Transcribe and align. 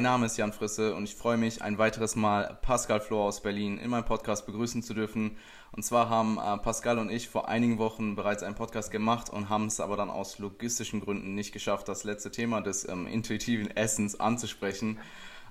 Mein 0.00 0.04
Name 0.04 0.24
ist 0.24 0.38
Jan 0.38 0.54
Frisse 0.54 0.94
und 0.94 1.04
ich 1.04 1.14
freue 1.14 1.36
mich, 1.36 1.60
ein 1.60 1.76
weiteres 1.76 2.16
Mal 2.16 2.56
Pascal 2.62 3.02
Flor 3.02 3.26
aus 3.26 3.42
Berlin 3.42 3.76
in 3.76 3.90
meinem 3.90 4.06
Podcast 4.06 4.46
begrüßen 4.46 4.82
zu 4.82 4.94
dürfen. 4.94 5.36
Und 5.72 5.82
zwar 5.82 6.08
haben 6.08 6.38
äh, 6.38 6.56
Pascal 6.56 6.98
und 6.98 7.10
ich 7.10 7.28
vor 7.28 7.50
einigen 7.50 7.76
Wochen 7.76 8.16
bereits 8.16 8.42
einen 8.42 8.54
Podcast 8.54 8.90
gemacht 8.90 9.28
und 9.28 9.50
haben 9.50 9.66
es 9.66 9.78
aber 9.78 9.98
dann 9.98 10.08
aus 10.08 10.38
logistischen 10.38 11.02
Gründen 11.02 11.34
nicht 11.34 11.52
geschafft, 11.52 11.86
das 11.86 12.04
letzte 12.04 12.30
Thema 12.30 12.62
des 12.62 12.88
ähm, 12.88 13.06
intuitiven 13.06 13.70
Essens 13.76 14.18
anzusprechen. 14.18 14.98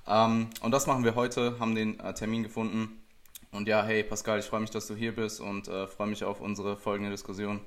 Ähm, 0.08 0.50
und 0.62 0.72
das 0.72 0.88
machen 0.88 1.04
wir 1.04 1.14
heute, 1.14 1.60
haben 1.60 1.76
den 1.76 2.00
äh, 2.00 2.12
Termin 2.12 2.42
gefunden. 2.42 3.00
Und 3.52 3.68
ja, 3.68 3.84
hey 3.84 4.02
Pascal, 4.02 4.40
ich 4.40 4.46
freue 4.46 4.62
mich, 4.62 4.70
dass 4.70 4.88
du 4.88 4.96
hier 4.96 5.14
bist 5.14 5.40
und 5.40 5.68
äh, 5.68 5.86
freue 5.86 6.08
mich 6.08 6.24
auf 6.24 6.40
unsere 6.40 6.76
folgende 6.76 7.12
Diskussion. 7.12 7.60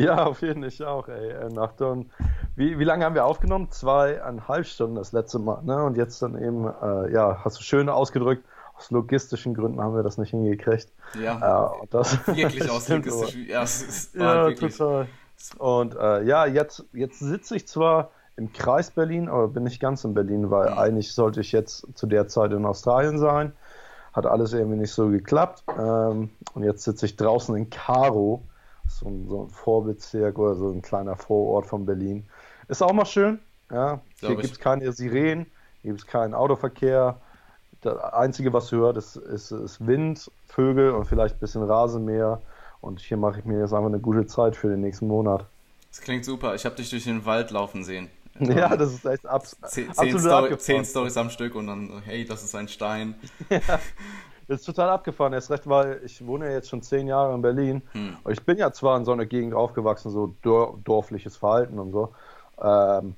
Ja, 0.00 0.24
auf 0.24 0.42
jeden 0.42 0.68
Fall 0.70 0.86
auch, 0.86 1.08
ey. 1.08 1.30
Äh, 1.30 1.48
nach 1.50 1.72
dann, 1.72 2.10
wie, 2.56 2.78
wie 2.78 2.84
lange 2.84 3.04
haben 3.04 3.14
wir 3.14 3.24
aufgenommen? 3.24 3.70
Zweieinhalb 3.70 4.66
Stunden 4.66 4.96
das 4.96 5.12
letzte 5.12 5.38
Mal, 5.38 5.62
ne? 5.62 5.84
Und 5.84 5.96
jetzt 5.96 6.22
dann 6.22 6.40
eben, 6.40 6.66
äh, 6.66 7.12
ja, 7.12 7.40
hast 7.44 7.58
du 7.58 7.62
schön 7.62 7.88
ausgedrückt, 7.88 8.44
aus 8.76 8.90
logistischen 8.90 9.54
Gründen 9.54 9.80
haben 9.80 9.94
wir 9.94 10.02
das 10.02 10.16
nicht 10.16 10.30
hingekriegt. 10.30 10.88
Ja, 11.22 11.72
äh, 11.82 11.86
das 11.90 12.26
wirklich 12.26 12.70
aus 12.70 12.88
logistischen, 12.88 13.46
ja, 13.46 13.62
es 13.62 13.82
ist 13.82 14.14
ja, 14.14 14.46
wirklich. 14.46 14.76
total. 14.76 15.06
Und 15.58 15.96
äh, 15.96 16.22
ja, 16.24 16.46
jetzt, 16.46 16.84
jetzt 16.92 17.18
sitze 17.18 17.56
ich 17.56 17.66
zwar 17.66 18.10
im 18.36 18.52
Kreis 18.52 18.90
Berlin, 18.90 19.28
aber 19.28 19.48
bin 19.48 19.64
nicht 19.64 19.80
ganz 19.80 20.04
in 20.04 20.14
Berlin, 20.14 20.50
weil 20.50 20.70
mhm. 20.70 20.78
eigentlich 20.78 21.12
sollte 21.12 21.40
ich 21.40 21.52
jetzt 21.52 21.86
zu 21.94 22.06
der 22.06 22.28
Zeit 22.28 22.52
in 22.52 22.64
Australien 22.64 23.18
sein. 23.18 23.52
Hat 24.12 24.26
alles 24.26 24.52
irgendwie 24.52 24.78
nicht 24.78 24.92
so 24.92 25.08
geklappt. 25.08 25.62
Ähm, 25.78 26.30
und 26.54 26.62
jetzt 26.62 26.84
sitze 26.84 27.06
ich 27.06 27.16
draußen 27.16 27.54
in 27.54 27.70
Karo 27.70 28.42
so 29.00 29.08
ein, 29.08 29.28
so 29.28 29.44
ein 29.44 29.50
Vorbezirk 29.50 30.38
oder 30.38 30.54
so 30.54 30.70
ein 30.70 30.82
kleiner 30.82 31.16
Vorort 31.16 31.66
von 31.66 31.86
Berlin. 31.86 32.24
Ist 32.68 32.82
auch 32.82 32.92
mal 32.92 33.06
schön. 33.06 33.40
Ja. 33.70 34.00
Hier 34.20 34.36
gibt 34.36 34.44
es 34.44 34.58
keine 34.58 34.92
Sirenen, 34.92 35.46
hier 35.82 35.92
gibt 35.92 36.00
es 36.00 36.06
keinen 36.06 36.34
Autoverkehr. 36.34 37.20
Das 37.80 37.98
Einzige, 38.12 38.52
was 38.52 38.68
du 38.68 38.76
hörst, 38.76 38.98
ist, 38.98 39.16
ist, 39.16 39.50
ist, 39.52 39.86
Wind, 39.86 40.30
Vögel 40.46 40.90
und 40.90 41.06
vielleicht 41.06 41.36
ein 41.36 41.40
bisschen 41.40 41.62
Rasenmäher. 41.62 42.42
Und 42.82 43.00
hier 43.00 43.16
mache 43.16 43.40
ich 43.40 43.44
mir 43.44 43.60
jetzt 43.60 43.72
einfach 43.72 43.88
eine 43.88 44.00
gute 44.00 44.26
Zeit 44.26 44.56
für 44.56 44.68
den 44.68 44.80
nächsten 44.80 45.06
Monat. 45.06 45.46
Das 45.88 46.00
klingt 46.00 46.24
super. 46.24 46.54
Ich 46.54 46.64
habe 46.64 46.76
dich 46.76 46.90
durch 46.90 47.04
den 47.04 47.24
Wald 47.24 47.50
laufen 47.50 47.84
sehen. 47.84 48.08
Ja, 48.40 48.74
das 48.74 48.94
ist 48.94 49.04
echt 49.04 49.26
abs 49.26 49.56
zehn, 49.66 49.92
zehn, 49.92 50.18
Story, 50.18 50.56
zehn 50.56 50.84
Stories 50.84 51.16
am 51.18 51.28
Stück 51.28 51.54
und 51.54 51.66
dann, 51.66 52.00
hey, 52.04 52.24
das 52.24 52.42
ist 52.42 52.54
ein 52.54 52.68
Stein. 52.68 53.14
Ja. 53.50 53.60
Das 54.50 54.62
ist 54.62 54.66
total 54.66 54.88
abgefahren, 54.88 55.32
erst 55.32 55.52
recht, 55.52 55.68
weil 55.68 56.00
ich 56.04 56.26
wohne 56.26 56.46
ja 56.46 56.54
jetzt 56.54 56.68
schon 56.68 56.82
zehn 56.82 57.06
Jahre 57.06 57.32
in 57.36 57.40
Berlin. 57.40 57.82
Hm. 57.92 58.16
Ich 58.30 58.44
bin 58.44 58.58
ja 58.58 58.72
zwar 58.72 58.96
in 58.96 59.04
so 59.04 59.12
einer 59.12 59.24
Gegend 59.24 59.54
aufgewachsen, 59.54 60.10
so 60.10 60.34
dorfliches 60.42 61.36
Verhalten 61.36 61.78
und 61.78 61.92
so. 61.92 62.08
Ähm, 62.60 63.14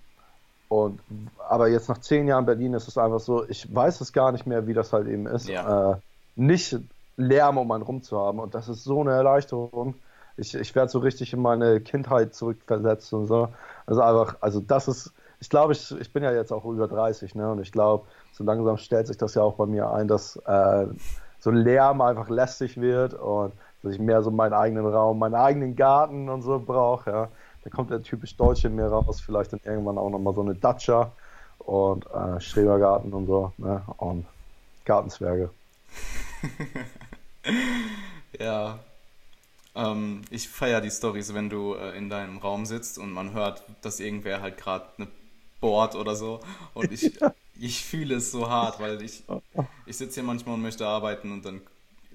und, 0.68 1.00
aber 1.48 1.68
jetzt 1.68 1.88
nach 1.88 1.96
zehn 1.96 2.28
Jahren 2.28 2.44
Berlin 2.44 2.74
ist 2.74 2.86
es 2.86 2.98
einfach 2.98 3.20
so, 3.20 3.48
ich 3.48 3.74
weiß 3.74 4.02
es 4.02 4.12
gar 4.12 4.30
nicht 4.30 4.46
mehr, 4.46 4.66
wie 4.66 4.74
das 4.74 4.92
halt 4.92 5.08
eben 5.08 5.26
ist. 5.26 5.48
Ja. 5.48 5.92
Äh, 5.92 5.96
nicht 6.36 6.76
Lärm 7.16 7.56
um 7.56 7.70
einen 7.72 7.82
rum 7.82 8.02
zu 8.02 8.18
haben. 8.20 8.38
Und 8.38 8.54
das 8.54 8.68
ist 8.68 8.84
so 8.84 9.00
eine 9.00 9.12
Erleichterung. 9.12 9.94
Ich, 10.36 10.54
ich 10.54 10.74
werde 10.74 10.90
so 10.90 10.98
richtig 10.98 11.32
in 11.32 11.40
meine 11.40 11.80
Kindheit 11.80 12.34
zurückversetzt 12.34 13.10
und 13.14 13.26
so. 13.26 13.48
Also 13.86 14.02
einfach, 14.02 14.36
also 14.42 14.60
das 14.60 14.86
ist, 14.86 15.14
ich 15.40 15.48
glaube, 15.48 15.72
ich, 15.72 15.98
ich 15.98 16.12
bin 16.12 16.22
ja 16.22 16.32
jetzt 16.32 16.52
auch 16.52 16.66
über 16.66 16.88
30, 16.88 17.34
ne? 17.34 17.50
Und 17.50 17.62
ich 17.62 17.72
glaube, 17.72 18.04
so 18.32 18.44
langsam 18.44 18.76
stellt 18.76 19.06
sich 19.06 19.16
das 19.16 19.34
ja 19.34 19.42
auch 19.42 19.54
bei 19.54 19.66
mir 19.66 19.90
ein, 19.90 20.08
dass 20.08 20.36
äh, 20.36 20.86
so 21.42 21.50
Lärm 21.50 22.00
einfach 22.00 22.28
lästig 22.28 22.80
wird 22.80 23.14
und 23.14 23.52
dass 23.82 23.94
ich 23.94 23.98
mehr 23.98 24.22
so 24.22 24.30
meinen 24.30 24.52
eigenen 24.52 24.86
Raum, 24.86 25.18
meinen 25.18 25.34
eigenen 25.34 25.74
Garten 25.74 26.28
und 26.28 26.42
so 26.42 26.60
brauche. 26.60 27.10
Ja. 27.10 27.28
Da 27.64 27.70
kommt 27.70 27.90
der 27.90 28.02
typisch 28.02 28.36
Deutsche 28.36 28.68
in 28.68 28.76
mir 28.76 28.86
raus, 28.86 29.20
vielleicht 29.20 29.52
dann 29.52 29.60
irgendwann 29.64 29.98
auch 29.98 30.08
nochmal 30.08 30.34
so 30.34 30.42
eine 30.42 30.54
Datscha 30.54 31.12
und 31.58 32.06
äh, 32.06 32.40
Schrebergarten 32.40 33.12
und 33.12 33.26
so 33.26 33.52
ne? 33.58 33.82
und 33.96 34.24
Gartenzwerge. 34.84 35.50
ja. 38.38 38.78
Ähm, 39.74 40.22
ich 40.30 40.48
feiere 40.48 40.80
die 40.80 40.90
Stories, 40.90 41.34
wenn 41.34 41.50
du 41.50 41.74
äh, 41.74 41.96
in 41.96 42.08
deinem 42.08 42.38
Raum 42.38 42.66
sitzt 42.66 42.98
und 42.98 43.10
man 43.10 43.32
hört, 43.32 43.64
dass 43.80 44.00
irgendwer 44.00 44.42
halt 44.42 44.58
gerade 44.58 44.84
eine 44.98 45.08
bohrt 45.60 45.96
oder 45.96 46.14
so. 46.14 46.40
Und 46.74 46.92
ich, 46.92 47.18
ich 47.58 47.84
fühle 47.84 48.16
es 48.16 48.32
so 48.32 48.48
hart, 48.48 48.80
weil 48.80 49.00
ich, 49.02 49.22
ich 49.86 49.96
sitze 49.96 50.20
hier 50.20 50.22
manchmal 50.24 50.54
und 50.54 50.62
möchte 50.62 50.86
arbeiten 50.86 51.32
und 51.32 51.44
dann 51.44 51.60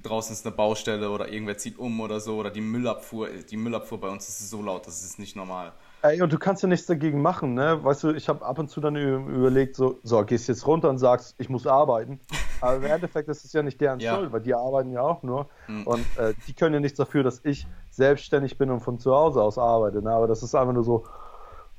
draußen 0.03 0.34
ist 0.34 0.46
eine 0.46 0.56
Baustelle 0.56 1.09
oder 1.09 1.28
irgendwer 1.30 1.58
zieht 1.58 1.78
um 1.78 2.00
oder 2.00 2.20
so 2.20 2.38
oder 2.38 2.50
die 2.52 2.62
Müllabfuhr, 2.62 3.30
die 3.50 3.58
Müllabfuhr 3.58 4.00
bei 4.00 4.09
uns 4.09 4.28
ist 4.28 4.50
so 4.50 4.62
laut, 4.62 4.88
das 4.88 5.03
ist 5.03 5.20
nicht 5.20 5.36
normal. 5.36 5.74
Ey, 6.03 6.22
und 6.22 6.31
du 6.31 6.38
kannst 6.38 6.62
ja 6.62 6.70
nichts 6.70 6.86
dagegen 6.86 7.22
machen, 7.22 7.56
ne? 7.56 7.84
Weißt 7.84 8.03
du, 8.03 8.12
ich 8.12 8.30
habe 8.30 8.46
ab 8.46 8.59
und 8.59 8.70
zu 8.70 8.80
dann 8.80 8.96
überlegt, 8.96 9.76
so, 9.76 10.00
so, 10.03 10.24
gehst 10.24 10.47
jetzt 10.47 10.68
runter 10.68 10.90
und 10.90 11.00
sagst, 11.00 11.36
ich 11.40 11.50
muss 11.50 11.66
arbeiten. 11.66 12.20
Aber 12.62 12.76
im 12.78 12.84
Endeffekt 12.84 13.28
ist 13.30 13.44
es 13.44 13.52
ja 13.53 13.64
nicht 13.64 13.81
deren 13.81 14.00
ja. 14.00 14.16
Schuld, 14.16 14.31
weil 14.31 14.42
die 14.42 14.53
arbeiten 14.53 14.92
ja 14.92 15.02
auch 15.02 15.24
nur. 15.24 15.50
Mhm. 15.68 15.88
Und 15.88 16.06
äh, 16.18 16.36
die 16.47 16.53
können 16.53 16.76
ja 16.76 16.80
nichts 16.80 16.97
dafür, 16.97 17.24
dass 17.24 17.44
ich 17.44 17.66
selbstständig 17.90 18.59
bin 18.59 18.70
und 18.70 18.81
von 18.81 19.00
zu 19.00 19.14
Hause 19.14 19.42
aus 19.42 19.58
arbeite. 19.58 20.03
Ne? 20.03 20.12
Aber 20.12 20.28
das 20.28 20.44
ist 20.44 20.53
einfach 20.53 20.74
nur 20.74 20.84
so, 20.84 21.03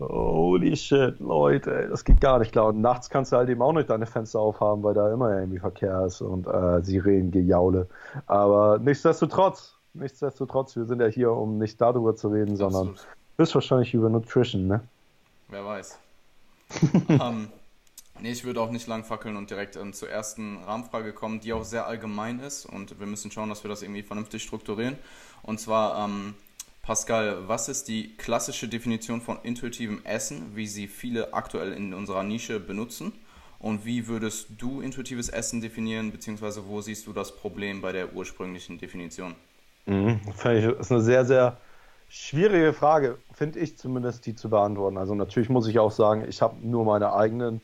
Holy 0.00 0.76
shit, 0.76 1.18
Leute, 1.18 1.88
das 1.90 2.04
geht 2.04 2.20
gar 2.20 2.38
nicht 2.38 2.52
klar. 2.52 2.66
Und 2.66 2.80
nachts 2.80 3.10
kannst 3.10 3.32
du 3.32 3.36
halt 3.36 3.48
eben 3.48 3.62
auch 3.62 3.72
nicht 3.72 3.90
deine 3.90 4.06
Fenster 4.06 4.38
aufhaben, 4.38 4.82
weil 4.82 4.94
da 4.94 5.12
immer 5.12 5.36
irgendwie 5.36 5.58
Verkehr 5.58 6.06
ist 6.06 6.20
und 6.20 6.46
äh, 6.46 6.82
Sirenengejaule. 6.82 7.88
Aber 8.26 8.78
nichtsdestotrotz, 8.78 9.76
nichtsdestotrotz, 9.94 10.76
wir 10.76 10.84
sind 10.84 11.00
ja 11.00 11.08
hier, 11.08 11.32
um 11.32 11.58
nicht 11.58 11.80
darüber 11.80 12.14
zu 12.14 12.28
reden, 12.28 12.52
Absolut. 12.52 12.72
sondern 12.72 12.96
höchstwahrscheinlich 13.38 13.92
über 13.92 14.08
Nutrition, 14.08 14.68
ne? 14.68 14.80
Wer 15.48 15.64
weiß. 15.64 15.98
um, 16.92 17.02
ähm, 17.20 17.48
nee, 18.20 18.30
ich 18.30 18.44
würde 18.44 18.60
auch 18.60 18.70
nicht 18.70 18.86
lang 18.86 19.02
fackeln 19.02 19.36
und 19.36 19.50
direkt 19.50 19.74
ähm, 19.74 19.92
zur 19.92 20.08
ersten 20.10 20.58
Rahmenfrage 20.58 21.12
kommen, 21.12 21.40
die 21.40 21.52
auch 21.52 21.64
sehr 21.64 21.86
allgemein 21.86 22.38
ist 22.38 22.66
und 22.66 23.00
wir 23.00 23.06
müssen 23.06 23.32
schauen, 23.32 23.48
dass 23.48 23.64
wir 23.64 23.68
das 23.68 23.82
irgendwie 23.82 24.02
vernünftig 24.02 24.44
strukturieren. 24.44 24.96
Und 25.42 25.58
zwar, 25.58 26.04
ähm, 26.04 26.34
Pascal, 26.88 27.46
was 27.46 27.68
ist 27.68 27.88
die 27.88 28.16
klassische 28.16 28.66
Definition 28.66 29.20
von 29.20 29.38
intuitivem 29.42 30.00
Essen, 30.06 30.52
wie 30.54 30.66
sie 30.66 30.86
viele 30.86 31.34
aktuell 31.34 31.74
in 31.74 31.92
unserer 31.92 32.22
Nische 32.22 32.60
benutzen? 32.60 33.12
Und 33.58 33.84
wie 33.84 34.08
würdest 34.08 34.46
du 34.56 34.80
intuitives 34.80 35.28
Essen 35.28 35.60
definieren, 35.60 36.10
beziehungsweise 36.12 36.66
wo 36.66 36.80
siehst 36.80 37.06
du 37.06 37.12
das 37.12 37.36
Problem 37.36 37.82
bei 37.82 37.92
der 37.92 38.14
ursprünglichen 38.14 38.78
Definition? 38.78 39.34
Mhm, 39.84 40.18
das 40.24 40.36
ist 40.80 40.90
eine 40.90 41.02
sehr, 41.02 41.26
sehr 41.26 41.58
schwierige 42.08 42.72
Frage, 42.72 43.18
finde 43.34 43.58
ich 43.58 43.76
zumindest, 43.76 44.24
die 44.24 44.34
zu 44.34 44.48
beantworten. 44.48 44.96
Also 44.96 45.14
natürlich 45.14 45.50
muss 45.50 45.68
ich 45.68 45.78
auch 45.78 45.92
sagen, 45.92 46.24
ich 46.26 46.40
habe 46.40 46.56
nur 46.66 46.86
meine 46.86 47.12
eigenen 47.12 47.60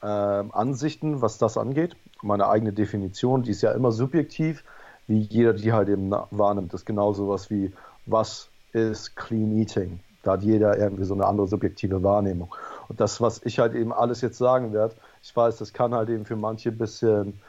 äh, 0.00 0.06
Ansichten, 0.06 1.20
was 1.20 1.36
das 1.36 1.58
angeht. 1.58 1.96
Meine 2.22 2.48
eigene 2.48 2.72
Definition, 2.72 3.42
die 3.42 3.50
ist 3.50 3.60
ja 3.60 3.72
immer 3.72 3.92
subjektiv, 3.92 4.64
wie 5.06 5.18
jeder 5.20 5.52
die 5.52 5.74
halt 5.74 5.90
eben 5.90 6.10
wahrnimmt. 6.30 6.72
Das 6.72 6.80
ist 6.80 6.86
genauso 6.86 7.28
was 7.28 7.50
wie, 7.50 7.70
was 8.06 8.48
ist 8.74 9.16
Clean 9.16 9.56
Eating. 9.56 10.00
Da 10.22 10.32
hat 10.32 10.42
jeder 10.42 10.78
irgendwie 10.78 11.04
so 11.04 11.14
eine 11.14 11.26
andere 11.26 11.46
subjektive 11.46 12.02
Wahrnehmung. 12.02 12.54
Und 12.88 13.00
das, 13.00 13.20
was 13.20 13.40
ich 13.44 13.58
halt 13.58 13.74
eben 13.74 13.92
alles 13.92 14.20
jetzt 14.20 14.38
sagen 14.38 14.72
werde, 14.72 14.94
ich 15.22 15.34
weiß, 15.34 15.56
das 15.56 15.72
kann 15.72 15.94
halt 15.94 16.08
eben 16.08 16.24
für 16.24 16.36
manche 16.36 16.70
ein 16.70 16.78
bisschen 16.78 17.40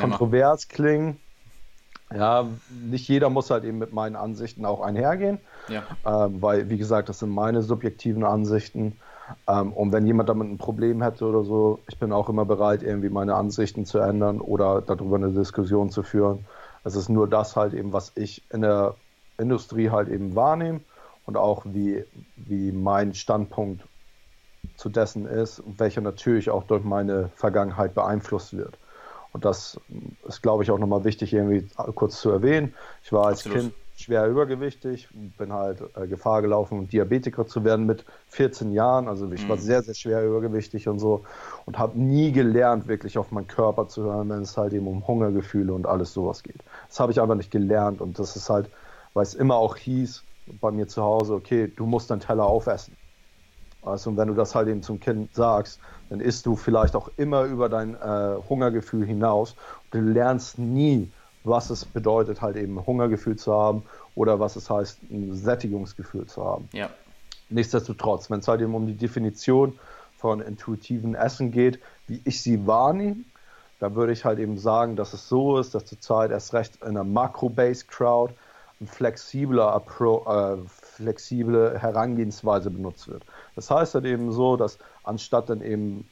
kontrovers 0.00 0.68
klingen. 0.68 1.18
Ja, 2.12 2.48
nicht 2.70 3.08
jeder 3.08 3.30
muss 3.30 3.50
halt 3.50 3.64
eben 3.64 3.78
mit 3.78 3.92
meinen 3.92 4.16
Ansichten 4.16 4.64
auch 4.64 4.80
einhergehen, 4.80 5.38
ja. 5.68 5.84
ähm, 6.04 6.42
weil, 6.42 6.68
wie 6.68 6.76
gesagt, 6.76 7.08
das 7.08 7.20
sind 7.20 7.30
meine 7.30 7.62
subjektiven 7.62 8.24
Ansichten. 8.24 8.96
Ähm, 9.46 9.72
und 9.72 9.92
wenn 9.92 10.06
jemand 10.06 10.28
damit 10.28 10.48
ein 10.48 10.58
Problem 10.58 11.02
hätte 11.02 11.24
oder 11.24 11.44
so, 11.44 11.78
ich 11.88 11.98
bin 11.98 12.12
auch 12.12 12.28
immer 12.28 12.44
bereit, 12.44 12.82
irgendwie 12.82 13.10
meine 13.10 13.36
Ansichten 13.36 13.86
zu 13.86 13.98
ändern 13.98 14.40
oder 14.40 14.82
darüber 14.82 15.16
eine 15.16 15.30
Diskussion 15.30 15.90
zu 15.90 16.02
führen. 16.02 16.46
Es 16.84 16.96
ist 16.96 17.08
nur 17.08 17.28
das 17.28 17.56
halt 17.56 17.74
eben, 17.74 17.92
was 17.92 18.12
ich 18.14 18.42
in 18.50 18.62
der 18.62 18.94
Industrie 19.38 19.90
halt 19.90 20.08
eben 20.08 20.34
wahrnehme 20.34 20.80
und 21.26 21.36
auch 21.36 21.64
wie, 21.66 22.04
wie 22.36 22.72
mein 22.72 23.14
Standpunkt 23.14 23.84
zu 24.76 24.88
dessen 24.88 25.26
ist, 25.26 25.62
welcher 25.66 26.00
natürlich 26.00 26.50
auch 26.50 26.64
durch 26.64 26.84
meine 26.84 27.30
Vergangenheit 27.36 27.94
beeinflusst 27.94 28.56
wird. 28.56 28.78
Und 29.32 29.44
das 29.44 29.80
ist, 30.26 30.42
glaube 30.42 30.64
ich, 30.64 30.70
auch 30.70 30.78
nochmal 30.78 31.04
wichtig, 31.04 31.32
irgendwie 31.32 31.68
kurz 31.94 32.20
zu 32.20 32.30
erwähnen. 32.30 32.74
Ich 33.04 33.12
war 33.12 33.26
als 33.26 33.46
Absolut. 33.46 33.58
Kind 33.58 33.74
schwer 34.00 34.26
übergewichtig, 34.26 35.08
bin 35.38 35.52
halt 35.52 35.82
äh, 35.96 36.06
Gefahr 36.06 36.42
gelaufen, 36.42 36.88
Diabetiker 36.88 37.46
zu 37.46 37.64
werden 37.64 37.86
mit 37.86 38.04
14 38.28 38.72
Jahren. 38.72 39.08
Also 39.08 39.30
ich 39.30 39.44
mhm. 39.44 39.48
war 39.50 39.56
sehr, 39.58 39.82
sehr 39.82 39.94
schwer 39.94 40.26
übergewichtig 40.26 40.88
und 40.88 40.98
so 40.98 41.24
und 41.66 41.78
habe 41.78 41.98
nie 42.00 42.32
gelernt, 42.32 42.88
wirklich 42.88 43.18
auf 43.18 43.30
meinen 43.30 43.46
Körper 43.46 43.88
zu 43.88 44.04
hören, 44.04 44.28
wenn 44.28 44.42
es 44.42 44.56
halt 44.56 44.72
eben 44.72 44.86
um 44.86 45.06
Hungergefühle 45.06 45.72
und 45.72 45.86
alles 45.86 46.12
sowas 46.12 46.42
geht. 46.42 46.62
Das 46.88 47.00
habe 47.00 47.12
ich 47.12 47.20
einfach 47.20 47.36
nicht 47.36 47.50
gelernt 47.50 48.00
und 48.00 48.18
das 48.18 48.36
ist 48.36 48.50
halt, 48.50 48.70
weil 49.14 49.22
es 49.22 49.34
immer 49.34 49.56
auch 49.56 49.76
hieß 49.76 50.24
bei 50.60 50.70
mir 50.70 50.88
zu 50.88 51.02
Hause, 51.02 51.34
okay, 51.34 51.72
du 51.74 51.86
musst 51.86 52.10
deinen 52.10 52.20
Teller 52.20 52.44
aufessen. 52.46 52.96
Also, 53.82 54.10
und 54.10 54.16
wenn 54.16 54.28
du 54.28 54.34
das 54.34 54.54
halt 54.54 54.68
eben 54.68 54.82
zum 54.82 55.00
Kind 55.00 55.34
sagst, 55.34 55.80
dann 56.10 56.20
isst 56.20 56.44
du 56.44 56.56
vielleicht 56.56 56.94
auch 56.94 57.08
immer 57.16 57.44
über 57.44 57.68
dein 57.68 57.94
äh, 57.94 58.36
Hungergefühl 58.48 59.06
hinaus. 59.06 59.56
Du 59.90 60.00
lernst 60.00 60.58
nie, 60.58 61.10
was 61.44 61.70
es 61.70 61.84
bedeutet, 61.84 62.42
halt 62.42 62.56
eben 62.56 62.84
Hungergefühl 62.86 63.36
zu 63.36 63.54
haben 63.54 63.84
oder 64.14 64.40
was 64.40 64.56
es 64.56 64.68
heißt, 64.68 65.02
ein 65.10 65.34
Sättigungsgefühl 65.34 66.26
zu 66.26 66.44
haben. 66.44 66.68
Ja. 66.72 66.90
Nichtsdestotrotz, 67.48 68.30
wenn 68.30 68.40
es 68.40 68.48
halt 68.48 68.60
eben 68.60 68.74
um 68.74 68.86
die 68.86 68.96
Definition 68.96 69.78
von 70.16 70.40
intuitiven 70.40 71.14
Essen 71.14 71.50
geht, 71.50 71.80
wie 72.06 72.20
ich 72.24 72.42
sie 72.42 72.66
wahrnehme, 72.66 73.24
da 73.78 73.94
würde 73.94 74.12
ich 74.12 74.24
halt 74.26 74.38
eben 74.38 74.58
sagen, 74.58 74.94
dass 74.94 75.14
es 75.14 75.28
so 75.28 75.58
ist, 75.58 75.74
dass 75.74 75.86
zurzeit 75.86 76.30
erst 76.30 76.52
recht 76.52 76.76
in 76.82 76.88
einer 76.88 77.04
Makro-Based 77.04 77.88
Crowd 77.88 78.34
ein 78.80 78.86
flexibler 78.86 79.72
Appro 79.72 80.24
äh, 80.26 80.58
flexible 80.68 81.78
Herangehensweise 81.78 82.70
benutzt 82.70 83.08
wird. 83.08 83.24
Das 83.56 83.70
heißt 83.70 83.94
halt 83.94 84.04
eben 84.04 84.32
so, 84.32 84.56
dass 84.56 84.78
anstatt 85.02 85.48
dann 85.48 85.62
eben 85.62 86.08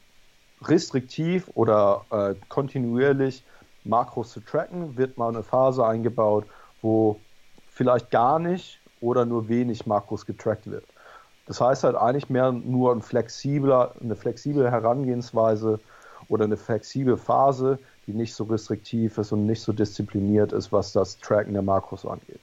restriktiv 0.63 1.51
oder 1.55 2.05
äh, 2.11 2.35
kontinuierlich 2.49 3.45
Makros 3.89 4.31
zu 4.31 4.41
tracken, 4.41 4.97
wird 4.97 5.19
mal 5.19 5.29
eine 5.29 5.43
Phase 5.43 5.87
eingebaut, 5.87 6.45
wo 6.83 7.19
vielleicht 7.69 8.11
gar 8.11 8.39
nicht 8.39 8.81
oder 9.01 9.25
nur 9.25 9.49
wenig 9.49 9.87
Makros 9.87 10.27
getrackt 10.27 10.71
wird. 10.71 10.85
Das 11.47 11.61
heißt 11.61 11.85
halt 11.85 11.97
eigentlich 11.97 12.29
mehr 12.29 12.53
nur 12.53 12.93
ein 12.93 13.03
flexibler, 13.03 13.95
eine 14.03 14.17
flexible 14.17 14.71
Herangehensweise 14.71 15.81
oder 16.29 16.45
eine 16.45 16.59
flexible 16.59 17.17
Phase, 17.17 17.79
die 18.07 18.13
nicht 18.13 18.35
so 18.35 18.45
restriktiv 18.45 19.17
ist 19.17 19.33
und 19.33 19.47
nicht 19.47 19.63
so 19.63 19.73
diszipliniert 19.73 20.53
ist, 20.53 20.73
was 20.73 20.93
das 20.93 21.19
Tracken 21.19 21.55
der 21.55 21.63
Makros 21.63 22.05
angeht. 22.05 22.41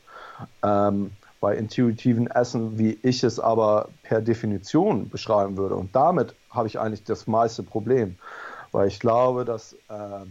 Ähm, 0.63 1.11
bei 1.39 1.55
intuitiven 1.55 2.27
Essen, 2.31 2.79
wie 2.79 2.97
ich 3.03 3.23
es 3.23 3.39
aber 3.39 3.89
per 4.01 4.21
Definition 4.21 5.09
beschreiben 5.09 5.57
würde. 5.57 5.75
Und 5.75 5.95
damit 5.95 6.33
habe 6.49 6.67
ich 6.67 6.79
eigentlich 6.79 7.03
das 7.03 7.27
meiste 7.27 7.61
Problem, 7.61 8.15
weil 8.71 8.87
ich 8.87 8.99
glaube, 8.99 9.45
dass 9.45 9.73
äh, 9.89 10.25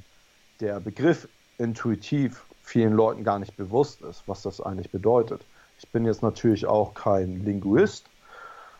der 0.64 0.80
Begriff 0.80 1.28
intuitiv 1.58 2.42
vielen 2.62 2.94
Leuten 2.94 3.22
gar 3.22 3.38
nicht 3.38 3.54
bewusst 3.54 4.00
ist, 4.00 4.22
was 4.26 4.40
das 4.40 4.62
eigentlich 4.62 4.90
bedeutet. 4.90 5.44
Ich 5.78 5.90
bin 5.90 6.06
jetzt 6.06 6.22
natürlich 6.22 6.64
auch 6.64 6.94
kein 6.94 7.44
Linguist, 7.44 8.06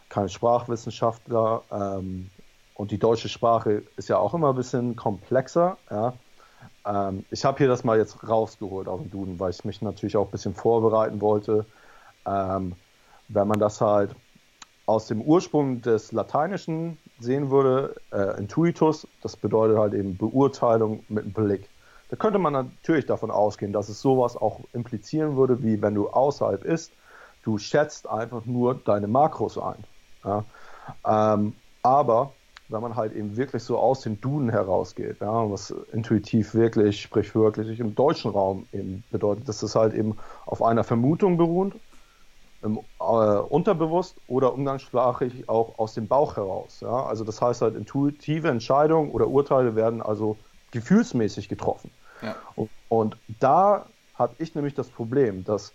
kein 0.09 0.31
Sprachwissenschaftler 0.31 1.63
ähm, 1.71 2.31
und 2.75 2.91
die 2.91 2.99
deutsche 2.99 3.29
Sprache 3.29 3.83
ist 3.99 4.09
ja 4.09 4.17
auch 4.17 4.33
immer 4.33 4.51
ein 4.51 4.57
bisschen 4.57 4.97
komplexer. 4.97 5.77
Ja. 5.91 6.15
Ähm, 6.87 7.27
ich 7.31 7.45
habe 7.45 7.59
hier 7.59 7.69
das 7.69 7.85
mal 7.85 7.99
jetzt 7.99 8.27
rausgeholt 8.27 8.89
aus 8.89 9.03
dem 9.03 9.11
Duden, 9.11 9.39
weil 9.39 9.51
ich 9.51 9.63
mich 9.67 9.83
natürlich 9.83 10.17
auch 10.17 10.25
ein 10.29 10.31
bisschen 10.31 10.55
vorbereiten 10.55 11.21
wollte. 11.21 11.67
Ähm, 12.27 12.77
wenn 13.29 13.47
man 13.47 13.61
das 13.61 13.83
halt 13.83 14.17
aus 14.87 15.07
dem 15.07 15.21
Ursprung 15.21 15.83
des 15.83 16.13
Lateinischen 16.13 16.97
sehen 17.19 17.51
würde, 17.51 17.95
äh, 18.11 18.39
intuitus, 18.39 19.07
das 19.23 19.37
bedeutet 19.37 19.77
halt 19.77 19.93
eben 19.93 20.17
Beurteilung 20.17 21.05
mit 21.09 21.25
einem 21.25 21.33
Blick. 21.33 21.69
Da 22.15 22.19
könnte 22.19 22.39
man 22.39 22.53
natürlich 22.53 23.07
davon 23.07 23.33
ausgehen, 23.33 23.73
dass 23.73 23.89
es 23.89 24.01
sowas 24.01 24.37
auch 24.37 24.61
implizieren 24.73 25.37
würde, 25.37 25.65
wie 25.65 25.83
wenn 25.83 25.97
du 25.97 26.11
außerhalb 26.11 26.63
isst, 26.65 26.93
du 27.43 27.59
schätzt 27.59 28.09
einfach 28.09 28.45
nur 28.45 28.77
deine 28.77 29.09
Makros 29.09 29.59
ein. 29.59 29.85
Ja? 30.25 30.45
Ähm, 31.05 31.55
aber 31.83 32.37
wenn 32.69 32.83
man 32.83 32.95
halt 32.95 33.15
eben 33.15 33.37
wirklich 33.37 33.65
so 33.65 33.79
aus 33.79 34.03
dem 34.03 34.21
Duden 34.21 34.49
herausgeht, 34.49 35.17
ja, 35.21 35.51
was 35.51 35.75
intuitiv 35.91 36.55
wirklich, 36.55 37.01
sprich 37.01 37.35
wirklich 37.35 37.81
im 37.81 37.97
deutschen 37.97 38.31
Raum 38.31 38.69
eben 38.71 39.03
bedeutet, 39.11 39.49
dass 39.49 39.65
es 39.65 39.75
halt 39.75 39.93
eben 39.93 40.17
auf 40.47 40.63
einer 40.63 40.85
Vermutung 40.85 41.37
beruht, 41.37 41.75
im, 42.63 42.79
äh, 43.01 43.03
unterbewusst 43.03 44.21
oder 44.29 44.55
umgangssprachlich 44.55 45.49
auch 45.49 45.81
aus 45.81 45.95
dem 45.95 46.07
Bauch 46.07 46.37
heraus. 46.37 46.79
Ja? 46.81 47.07
Also 47.07 47.25
das 47.25 47.43
heißt 47.43 47.61
halt 47.61 47.75
intuitive 47.75 48.51
Entscheidungen 48.51 49.11
oder 49.11 49.27
Urteile 49.27 49.75
werden 49.75 50.01
also 50.01 50.39
gefühlsmäßig 50.75 51.49
getroffen. 51.49 51.94
Ja. 52.23 52.37
Und, 52.55 52.71
und 52.89 53.17
da 53.41 53.87
habe 54.15 54.35
ich 54.39 54.55
nämlich 54.55 54.75
das 54.75 54.89
Problem, 54.89 55.45
dass 55.45 55.73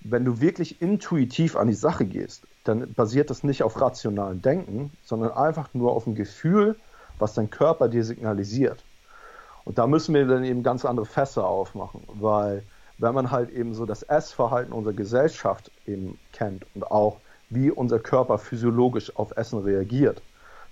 wenn 0.00 0.24
du 0.24 0.40
wirklich 0.40 0.80
intuitiv 0.80 1.56
an 1.56 1.68
die 1.68 1.74
Sache 1.74 2.04
gehst, 2.04 2.46
dann 2.64 2.92
basiert 2.94 3.30
das 3.30 3.42
nicht 3.42 3.62
auf 3.62 3.80
rationalen 3.80 4.42
Denken, 4.42 4.92
sondern 5.02 5.32
einfach 5.32 5.68
nur 5.74 5.92
auf 5.92 6.04
dem 6.04 6.14
Gefühl, 6.14 6.76
was 7.18 7.34
dein 7.34 7.50
Körper 7.50 7.88
dir 7.88 8.04
signalisiert. 8.04 8.84
Und 9.64 9.78
da 9.78 9.86
müssen 9.86 10.14
wir 10.14 10.26
dann 10.26 10.44
eben 10.44 10.62
ganz 10.62 10.84
andere 10.84 11.06
Fässer 11.06 11.46
aufmachen, 11.46 12.02
weil 12.06 12.62
wenn 12.98 13.14
man 13.14 13.30
halt 13.30 13.50
eben 13.50 13.74
so 13.74 13.86
das 13.86 14.02
Essverhalten 14.02 14.72
unserer 14.72 14.94
Gesellschaft 14.94 15.70
eben 15.86 16.18
kennt 16.32 16.64
und 16.74 16.90
auch 16.90 17.18
wie 17.50 17.70
unser 17.70 17.98
Körper 17.98 18.38
physiologisch 18.38 19.14
auf 19.16 19.36
Essen 19.36 19.60
reagiert, 19.60 20.22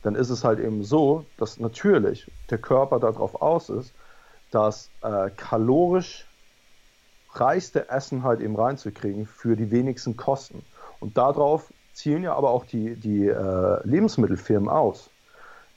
dann 0.02 0.14
ist 0.14 0.30
es 0.30 0.44
halt 0.44 0.60
eben 0.60 0.84
so, 0.84 1.24
dass 1.36 1.58
natürlich 1.58 2.30
der 2.50 2.58
Körper 2.58 3.00
darauf 3.00 3.40
aus 3.40 3.70
ist, 3.70 3.92
das 4.50 4.90
äh, 5.02 5.30
kalorisch 5.36 6.26
reichste 7.32 7.88
Essen 7.90 8.22
halt 8.22 8.40
eben 8.40 8.56
reinzukriegen 8.56 9.26
für 9.26 9.56
die 9.56 9.70
wenigsten 9.70 10.16
Kosten. 10.16 10.64
Und 11.00 11.18
darauf 11.18 11.72
zielen 11.92 12.22
ja 12.22 12.34
aber 12.34 12.50
auch 12.50 12.64
die, 12.64 12.96
die 12.96 13.26
äh, 13.26 13.86
Lebensmittelfirmen 13.86 14.68
aus. 14.68 15.10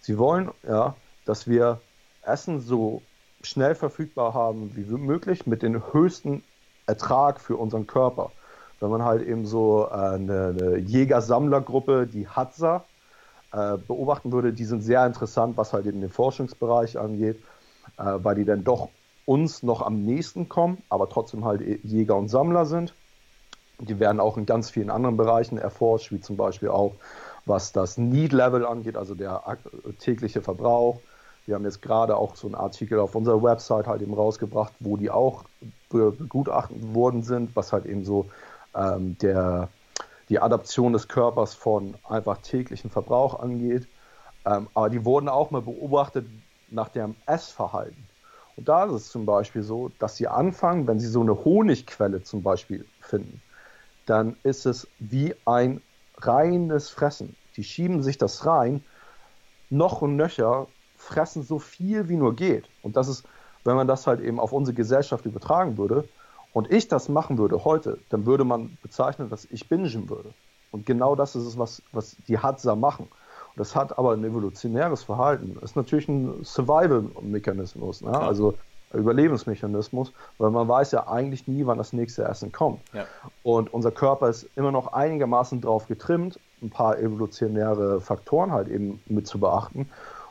Sie 0.01 0.17
wollen 0.17 0.51
ja, 0.67 0.95
dass 1.25 1.47
wir 1.47 1.81
Essen 2.23 2.59
so 2.59 3.01
schnell 3.41 3.75
verfügbar 3.75 4.33
haben 4.33 4.75
wie 4.75 4.83
möglich 4.83 5.47
mit 5.47 5.61
dem 5.61 5.93
höchsten 5.93 6.43
Ertrag 6.85 7.39
für 7.39 7.55
unseren 7.55 7.87
Körper. 7.87 8.31
Wenn 8.79 8.89
man 8.89 9.03
halt 9.03 9.25
eben 9.25 9.45
so 9.45 9.87
äh, 9.87 9.93
eine, 9.93 10.55
eine 10.57 10.77
Jäger-Sammler-Gruppe, 10.77 12.07
die 12.07 12.27
Hatza, 12.27 12.85
äh, 13.51 13.77
beobachten 13.77 14.31
würde, 14.31 14.53
die 14.53 14.65
sind 14.65 14.81
sehr 14.81 15.05
interessant, 15.05 15.57
was 15.57 15.73
halt 15.73 15.85
eben 15.85 16.01
den 16.01 16.09
Forschungsbereich 16.09 16.97
angeht, 16.97 17.41
weil 17.97 18.35
die 18.35 18.45
dann 18.45 18.63
doch 18.63 18.89
uns 19.25 19.63
noch 19.63 19.81
am 19.81 20.03
nächsten 20.03 20.49
kommen, 20.49 20.81
aber 20.89 21.09
trotzdem 21.09 21.45
halt 21.45 21.61
Jäger 21.83 22.15
und 22.15 22.29
Sammler 22.29 22.65
sind. 22.65 22.93
Die 23.79 23.99
werden 23.99 24.19
auch 24.19 24.37
in 24.37 24.45
ganz 24.45 24.69
vielen 24.69 24.89
anderen 24.89 25.17
Bereichen 25.17 25.57
erforscht, 25.57 26.11
wie 26.11 26.19
zum 26.19 26.35
Beispiel 26.35 26.69
auch 26.69 26.95
was 27.45 27.71
das 27.71 27.97
Need-Level 27.97 28.65
angeht, 28.65 28.97
also 28.97 29.15
der 29.15 29.41
tägliche 29.99 30.41
Verbrauch, 30.41 30.99
wir 31.49 31.55
haben 31.55 31.65
jetzt 31.65 31.81
gerade 31.81 32.15
auch 32.15 32.35
so 32.35 32.45
einen 32.45 32.53
Artikel 32.53 32.99
auf 32.99 33.15
unserer 33.15 33.41
Website 33.41 33.87
halt 33.87 34.03
eben 34.03 34.13
rausgebracht, 34.13 34.71
wo 34.79 34.97
die 34.97 35.09
auch 35.09 35.45
begutachtet 35.89 36.93
worden 36.93 37.23
sind, 37.23 37.55
was 37.55 37.73
halt 37.73 37.87
eben 37.87 38.05
so 38.05 38.29
ähm, 38.75 39.17
der, 39.17 39.69
die 40.29 40.39
Adaption 40.39 40.93
des 40.93 41.07
Körpers 41.07 41.55
von 41.55 41.95
einfach 42.07 42.37
täglichen 42.43 42.91
Verbrauch 42.91 43.39
angeht. 43.39 43.87
Ähm, 44.45 44.67
aber 44.75 44.91
die 44.91 45.03
wurden 45.05 45.27
auch 45.27 45.49
mal 45.49 45.63
beobachtet 45.63 46.27
nach 46.71 46.89
deren 46.89 47.15
Essverhalten. 47.25 48.07
Und 48.55 48.67
da 48.67 48.85
ist 48.85 48.91
es 48.91 49.09
zum 49.09 49.25
Beispiel 49.25 49.63
so, 49.63 49.89
dass 49.99 50.17
sie 50.17 50.27
anfangen, 50.27 50.87
wenn 50.87 50.99
sie 50.99 51.07
so 51.07 51.21
eine 51.21 51.45
Honigquelle 51.45 52.23
zum 52.23 52.43
Beispiel 52.43 52.85
finden, 52.99 53.41
dann 54.05 54.35
ist 54.43 54.65
es 54.65 54.87
wie 54.99 55.35
ein 55.45 55.81
reines 56.17 56.89
Fressen. 56.89 57.35
Die 57.55 57.63
schieben 57.63 58.01
sich 58.03 58.17
das 58.17 58.45
rein, 58.45 58.83
noch 59.69 60.01
und 60.01 60.15
nöcher, 60.15 60.67
fressen 60.97 61.43
so 61.43 61.59
viel 61.59 62.09
wie 62.09 62.17
nur 62.17 62.35
geht. 62.35 62.69
Und 62.81 62.97
das 62.97 63.07
ist, 63.07 63.23
wenn 63.63 63.75
man 63.75 63.87
das 63.87 64.07
halt 64.07 64.19
eben 64.19 64.39
auf 64.39 64.51
unsere 64.51 64.75
Gesellschaft 64.75 65.25
übertragen 65.25 65.77
würde 65.77 66.09
und 66.51 66.71
ich 66.71 66.87
das 66.87 67.07
machen 67.07 67.37
würde 67.37 67.63
heute, 67.63 67.99
dann 68.09 68.25
würde 68.25 68.43
man 68.43 68.77
bezeichnen, 68.81 69.29
dass 69.29 69.45
ich 69.45 69.69
bingen 69.69 70.09
würde. 70.09 70.33
Und 70.71 70.85
genau 70.85 71.15
das 71.15 71.35
ist 71.35 71.45
es, 71.45 71.57
was, 71.57 71.81
was 71.91 72.17
die 72.27 72.37
Hadza 72.37 72.75
machen. 72.75 73.07
Und 73.55 73.59
das 73.59 73.75
hat 73.75 73.97
aber 73.97 74.13
ein 74.13 74.23
evolutionäres 74.23 75.03
Verhalten. 75.03 75.55
Das 75.55 75.71
ist 75.71 75.75
natürlich 75.75 76.07
ein 76.07 76.43
Survival-Mechanismus, 76.43 78.01
ne? 78.01 78.17
also 78.17 78.55
Überlebensmechanismus, 78.93 80.13
weil 80.37 80.49
man 80.49 80.67
weiß 80.67 80.91
ja 80.91 81.07
eigentlich 81.07 81.47
nie, 81.47 81.65
wann 81.65 81.77
das 81.77 81.93
nächste 81.93 82.23
Essen 82.23 82.51
kommt. 82.51 82.81
Ja. 82.93 83.05
Und 83.43 83.71
unser 83.73 83.91
Körper 83.91 84.29
ist 84.29 84.47
immer 84.55 84.71
noch 84.71 84.93
einigermaßen 84.93 85.61
drauf 85.61 85.87
getrimmt, 85.87 86.39
ein 86.61 86.69
paar 86.69 86.97
evolutionäre 86.97 88.01
Faktoren 88.01 88.51
halt 88.51 88.67
eben 88.67 89.01
mit 89.05 89.27
zu 89.27 89.39
beachten. 89.39 89.89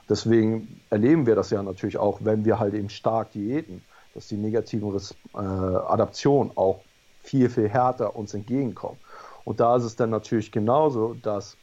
Deswegen 0.09 0.81
erleben 0.91 1.27
wir 1.27 1.37
das 1.37 1.51
ja 1.51 1.63
natürlich 1.63 1.99
auch, 1.99 2.21
wenn 2.23 2.45
wir 2.45 2.59
halt 2.59 2.75
eben 2.75 2.89
stark 2.89 3.33
diäten, 3.33 3.83
dass 4.15 4.27
die 4.27 4.37
negativen 4.37 4.93
äh, 5.35 5.39
Adaptionen 5.39 6.51
auch 6.57 6.81
viel, 7.21 7.51
viel 7.51 7.69
härter 7.69 8.17
uns 8.17 8.35
entgegenkommen. 8.35 8.99
Und 9.45 9.61
da 9.61 9.77
ist 9.77 9.85
es 9.85 9.97
dann 9.97 10.11
natürlich 10.11 10.51
genauso, 10.51 11.15
dass 11.15 11.57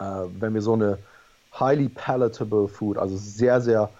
äh, 0.00 0.04
wenn 0.38 0.54
wir 0.54 0.62
so 0.62 0.72
eine 0.72 0.98
highly 1.58 1.88
palatable 1.88 2.68
Food, 2.68 2.98
also 2.98 3.16
sehr, 3.16 3.60
sehr, 3.60 3.90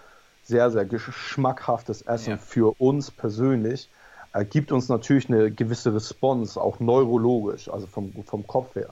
sehr, 0.43 0.71
sehr 0.71 0.85
geschmackhaftes 0.85 2.03
Essen 2.03 2.31
ja. 2.31 2.37
für 2.37 2.81
uns 2.81 3.11
persönlich, 3.11 3.89
äh, 4.33 4.45
gibt 4.45 4.73
uns 4.73 4.89
natürlich 4.89 5.29
eine 5.29 5.51
gewisse 5.51 5.95
Response, 5.95 6.61
auch 6.61 6.81
neurologisch, 6.81 7.69
also 7.69 7.87
vom, 7.87 8.13
vom 8.25 8.47
Kopf 8.47 8.75
her. 8.75 8.91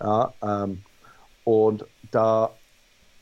Ja, 0.00 0.32
ähm, 0.42 0.82
und 1.44 1.86
da 2.10 2.50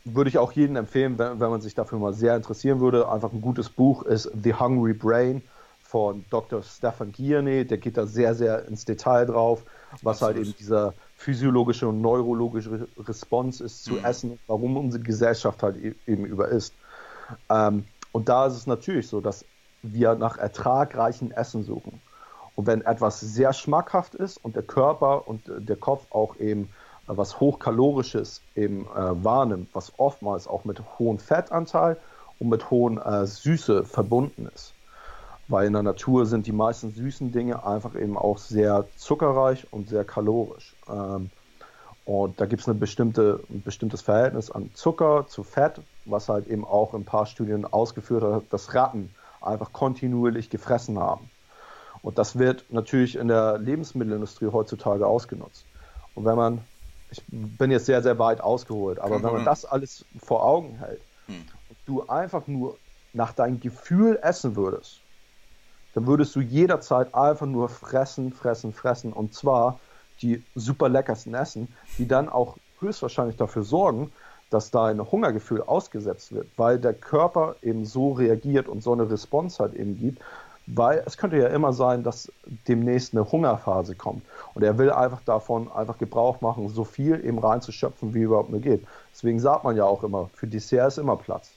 würde 0.05 0.29
ich 0.29 0.39
auch 0.39 0.53
jedem 0.53 0.77
empfehlen, 0.77 1.19
wenn, 1.19 1.41
wenn, 1.41 1.51
man 1.51 1.61
sich 1.61 1.75
dafür 1.75 1.99
mal 1.99 2.13
sehr 2.13 2.37
interessieren 2.37 2.81
würde. 2.81 3.09
Einfach 3.11 3.33
ein 3.33 3.41
gutes 3.41 3.69
Buch 3.69 4.03
ist 4.03 4.31
The 4.43 4.55
Hungry 4.55 4.93
Brain 4.93 5.43
von 5.83 6.25
Dr. 6.31 6.63
Stefan 6.63 7.13
Gierne. 7.13 7.65
Der 7.65 7.79
geht 7.79 7.97
da 7.97 8.07
sehr, 8.07 8.35
sehr 8.35 8.67
ins 8.67 8.85
Detail 8.85 9.27
drauf, 9.27 9.63
was 10.03 10.23
Absolut. 10.23 10.37
halt 10.37 10.47
eben 10.47 10.57
dieser 10.59 10.95
physiologische 11.17 11.89
und 11.89 12.01
neurologische 12.01 12.89
Response 12.99 13.65
ist 13.65 13.85
zu 13.85 13.95
mhm. 13.95 14.05
Essen, 14.05 14.39
warum 14.47 14.77
unsere 14.77 15.03
Gesellschaft 15.03 15.63
halt 15.63 15.77
e-, 15.77 15.95
eben 16.07 16.25
über 16.25 16.49
ist. 16.49 16.75
Ähm, 17.49 17.85
und 18.13 18.29
da 18.29 18.47
ist 18.47 18.55
es 18.55 18.67
natürlich 18.67 19.09
so, 19.09 19.21
dass 19.21 19.45
wir 19.83 20.15
nach 20.15 20.39
ertragreichen 20.39 21.31
Essen 21.33 21.65
suchen. 21.65 22.01
Und 22.55 22.67
wenn 22.67 22.83
etwas 22.83 23.21
sehr 23.21 23.53
schmackhaft 23.53 24.15
ist 24.15 24.39
und 24.43 24.57
der 24.57 24.63
Körper 24.63 25.29
und 25.29 25.43
der 25.47 25.77
Kopf 25.77 26.07
auch 26.11 26.37
eben 26.37 26.71
was 27.07 27.39
hochkalorisches 27.39 28.43
eben 28.55 28.87
äh, 28.87 29.25
wahrnimmt, 29.25 29.69
was 29.73 29.93
oftmals 29.99 30.49
auch 30.49 30.65
mit 30.65 30.81
hohem 30.99 31.19
Fettanteil 31.19 31.99
und 32.39 32.49
mit 32.49 32.71
hohen 32.71 32.99
äh, 32.99 33.27
Süße 33.27 33.85
verbunden 33.85 34.49
ist. 34.55 34.73
Weil 35.49 35.67
in 35.67 35.73
der 35.73 35.83
Natur 35.83 36.27
sind 36.27 36.47
die 36.47 36.53
meisten 36.53 36.91
süßen 36.91 37.31
Dinge 37.31 37.65
einfach 37.65 37.95
eben 37.95 38.19
auch 38.19 38.39
sehr 38.39 38.87
zuckerreich 38.97 39.67
und 39.71 39.89
sehr 39.89 40.05
kalorisch. 40.05 40.75
Ähm, 40.89 41.31
und 42.05 42.41
da 42.41 42.47
gibt 42.47 42.67
es 42.67 42.79
bestimmte, 42.79 43.41
ein 43.51 43.63
bestimmtes 43.63 44.01
Verhältnis 44.01 44.51
an 44.51 44.71
Zucker 44.75 45.27
zu 45.29 45.43
Fett, 45.43 45.81
was 46.05 46.29
halt 46.29 46.47
eben 46.47 46.65
auch 46.65 46.95
in 46.95 47.01
ein 47.01 47.05
paar 47.05 47.27
Studien 47.27 47.65
ausgeführt 47.65 48.23
hat, 48.23 48.45
dass 48.51 48.75
Ratten 48.75 49.11
einfach 49.41 49.73
kontinuierlich 49.73 50.49
gefressen 50.51 50.99
haben. 50.99 51.29
Und 52.03 52.19
das 52.19 52.39
wird 52.39 52.65
natürlich 52.71 53.17
in 53.17 53.27
der 53.27 53.59
Lebensmittelindustrie 53.59 54.47
heutzutage 54.53 55.05
ausgenutzt. 55.05 55.65
Und 56.15 56.25
wenn 56.25 56.37
man, 56.37 56.61
ich 57.11 57.23
bin 57.29 57.73
jetzt 57.73 57.87
sehr, 57.87 58.03
sehr 58.03 58.19
weit 58.21 58.41
ausgeholt, 58.41 59.01
aber 59.01 59.23
wenn 59.23 59.33
man 59.33 59.45
das 59.45 59.65
alles 59.65 60.05
vor 60.17 60.45
Augen 60.45 60.77
hält, 60.79 61.01
hm. 61.27 61.45
und 61.69 61.79
du 61.87 62.09
einfach 62.09 62.47
nur 62.47 62.77
nach 63.13 63.33
deinem 63.33 63.59
Gefühl 63.59 64.19
essen 64.23 64.55
würdest, 64.55 65.01
dann 65.97 66.07
würdest 66.07 66.37
du 66.37 66.41
jederzeit 66.41 67.15
einfach 67.15 67.47
nur 67.47 67.71
fressen, 67.71 68.31
fressen, 68.31 68.75
fressen. 68.75 69.15
Und 69.15 69.33
zwar 69.33 69.81
die 70.21 70.45
super 70.55 70.91
leckersten 70.91 71.33
Essen, 71.33 71.69
die 71.97 72.07
dann 72.07 72.29
auch 72.29 72.59
höchstwahrscheinlich 72.81 73.39
dafür 73.39 73.63
sorgen, 73.63 74.13
dass 74.51 74.71
dein 74.71 75.01
Hungergefühl 75.01 75.63
ausgesetzt 75.63 76.35
wird, 76.35 76.49
weil 76.59 76.79
der 76.79 76.93
Körper 76.93 77.57
eben 77.63 77.87
so 77.87 78.13
reagiert 78.13 78.69
und 78.69 78.83
so 78.83 78.93
eine 78.93 79.11
Response 79.11 79.59
halt 79.59 79.73
eben 79.73 79.99
gibt, 79.99 80.21
weil 80.67 81.03
es 81.07 81.17
könnte 81.17 81.39
ja 81.39 81.47
immer 81.47 81.73
sein, 81.73 82.03
dass 82.03 82.31
demnächst 82.69 83.15
eine 83.15 83.33
Hungerphase 83.33 83.95
kommt 83.95 84.23
und 84.53 84.63
er 84.63 84.77
will 84.77 84.91
einfach 84.91 85.23
davon 85.25 85.73
einfach 85.73 85.97
Gebrauch 85.97 86.43
machen, 86.43 86.69
so 86.69 86.85
viel 86.85 87.25
eben 87.25 87.39
reinzuschöpfen, 87.39 88.13
wie 88.13 88.21
überhaupt 88.21 88.51
nur 88.51 88.61
geht. 88.61 88.87
Deswegen 89.15 89.41
sagt 89.41 89.65
man 89.65 89.77
ja 89.77 89.85
auch 89.85 90.05
immer, 90.05 90.29
für 90.35 90.47
Dessert 90.47 90.89
ist 90.89 90.99
immer 90.99 91.17
Platz. 91.17 91.53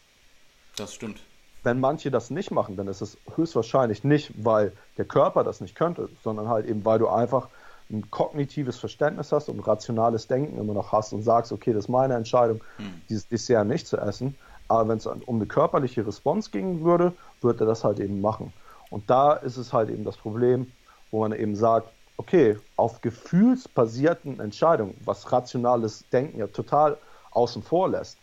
Das 0.77 0.93
stimmt. 0.93 1.19
Wenn 1.63 1.79
manche 1.79 2.11
das 2.11 2.29
nicht 2.29 2.51
machen, 2.51 2.77
dann 2.77 2.87
ist 2.87 3.01
es 3.01 3.17
höchstwahrscheinlich 3.35 4.03
nicht, 4.03 4.31
weil 4.43 4.71
der 4.97 5.05
Körper 5.05 5.43
das 5.43 5.61
nicht 5.61 5.75
könnte, 5.75 6.09
sondern 6.23 6.47
halt 6.47 6.65
eben, 6.65 6.85
weil 6.85 6.99
du 6.99 7.07
einfach 7.07 7.49
ein 7.91 8.09
kognitives 8.11 8.77
Verständnis 8.77 9.31
hast 9.31 9.49
und 9.49 9.59
rationales 9.61 10.27
Denken 10.27 10.57
immer 10.57 10.73
noch 10.73 10.91
hast 10.91 11.11
und 11.11 11.23
sagst, 11.23 11.51
okay, 11.51 11.73
das 11.73 11.85
ist 11.85 11.89
meine 11.89 12.13
Entscheidung, 12.13 12.61
hm. 12.77 13.01
dieses 13.09 13.27
Dessert 13.27 13.67
nicht 13.67 13.87
zu 13.87 13.97
essen. 13.97 14.35
Aber 14.67 14.87
wenn 14.87 14.97
es 14.97 15.07
um 15.07 15.35
eine 15.35 15.47
körperliche 15.47 16.05
Response 16.05 16.51
gehen 16.51 16.83
würde, 16.83 17.13
würde 17.41 17.63
er 17.63 17.67
das 17.67 17.83
halt 17.83 17.99
eben 17.99 18.21
machen. 18.21 18.53
Und 18.91 19.09
da 19.09 19.33
ist 19.33 19.57
es 19.57 19.73
halt 19.73 19.89
eben 19.89 20.03
das 20.03 20.17
Problem, 20.17 20.71
wo 21.11 21.21
man 21.21 21.31
eben 21.31 21.55
sagt, 21.55 21.89
okay, 22.17 22.57
auf 22.75 23.01
gefühlsbasierten 23.01 24.39
Entscheidungen, 24.39 24.95
was 25.05 25.31
rationales 25.31 26.05
Denken 26.11 26.39
ja 26.39 26.47
total 26.47 26.97
außen 27.31 27.63
vor 27.63 27.89
lässt, 27.89 28.17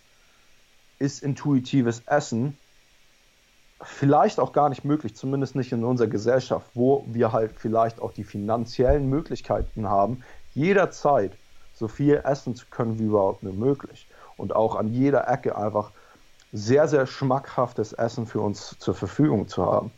ist 0.99 1.23
intuitives 1.23 2.03
Essen 2.07 2.57
vielleicht 3.83 4.41
auch 4.41 4.53
gar 4.53 4.69
nicht 4.69 4.85
möglich, 4.85 5.15
zumindest 5.15 5.55
nicht 5.55 5.73
in 5.73 5.85
unserer 5.85 6.09
Gesellschaft, 6.09 6.71
wo 6.75 7.05
wir 7.09 7.33
halt 7.33 7.53
vielleicht 7.57 8.01
auch 8.01 8.13
die 8.13 8.25
finanziellen 8.25 9.09
Möglichkeiten 9.09 9.89
haben, 9.89 10.23
jederzeit 10.55 11.33
so 11.75 11.89
viel 11.89 12.23
essen 12.25 12.55
zu 12.55 12.67
können 12.71 12.99
wie 12.99 13.05
überhaupt 13.05 13.43
nur 13.43 13.53
möglich. 13.53 14.09
Und 14.37 14.57
auch 14.57 14.77
an 14.77 14.93
jeder 14.93 15.29
Ecke 15.29 15.57
einfach 15.57 15.93
sehr, 16.53 16.89
sehr 16.89 17.07
schmackhaftes 17.07 17.93
Essen 17.93 18.27
für 18.27 18.41
uns 18.41 18.79
zur 18.79 18.95
Verfügung 18.95 19.49
zu 19.49 19.67
haben. 19.67 19.91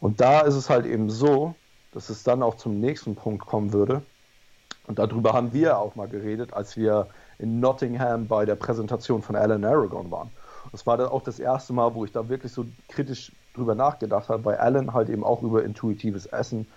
Und 0.00 0.20
da 0.20 0.40
ist 0.40 0.54
es 0.54 0.68
halt 0.68 0.84
eben 0.84 1.08
so, 1.08 1.54
dass 1.92 2.10
es 2.10 2.22
dann 2.22 2.42
auch 2.42 2.56
zum 2.56 2.80
nächsten 2.80 3.14
Punkt 3.14 3.46
kommen 3.46 3.72
würde. 3.72 4.02
Und 4.86 4.98
darüber 4.98 5.32
haben 5.32 5.52
wir 5.52 5.78
auch 5.78 5.94
mal 5.94 6.08
geredet, 6.08 6.52
als 6.52 6.76
wir 6.76 7.08
in 7.38 7.60
Nottingham 7.60 8.26
bei 8.26 8.44
der 8.44 8.56
Präsentation 8.56 9.22
von 9.22 9.36
Alan 9.36 9.64
Aragon 9.64 10.10
waren. 10.10 10.30
Das 10.70 10.86
war 10.86 10.96
dann 10.96 11.08
auch 11.08 11.22
das 11.22 11.38
erste 11.38 11.72
Mal, 11.72 11.94
wo 11.94 12.04
ich 12.04 12.12
da 12.12 12.28
wirklich 12.28 12.52
so 12.52 12.66
kritisch 12.88 13.32
drüber 13.52 13.74
nachgedacht 13.74 14.28
habe, 14.28 14.44
weil 14.44 14.56
Alan 14.56 14.94
halt 14.94 15.08
eben 15.08 15.24
auch 15.24 15.42
über 15.42 15.64
intuitives 15.64 16.26
Essen 16.26 16.68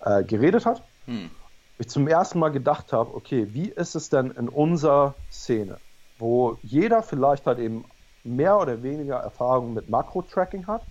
äh, 0.00 0.24
geredet 0.24 0.66
hat. 0.66 0.84
Hm. 1.06 1.30
Ich 1.78 1.88
zum 1.88 2.08
ersten 2.08 2.38
Mal 2.38 2.50
gedacht 2.50 2.92
habe, 2.92 3.14
okay, 3.14 3.48
wie 3.52 3.70
ist 3.70 3.94
es 3.94 4.10
denn 4.10 4.30
in 4.32 4.48
unserer 4.48 5.14
Szene, 5.30 5.80
wo 6.18 6.58
jeder 6.62 7.02
vielleicht 7.02 7.46
halt 7.46 7.58
eben 7.58 7.84
mehr 8.22 8.58
oder 8.58 8.82
weniger 8.82 9.16
Erfahrung 9.16 9.72
mit 9.72 9.88
Makro-Tracking 9.88 10.66
hat 10.66 10.86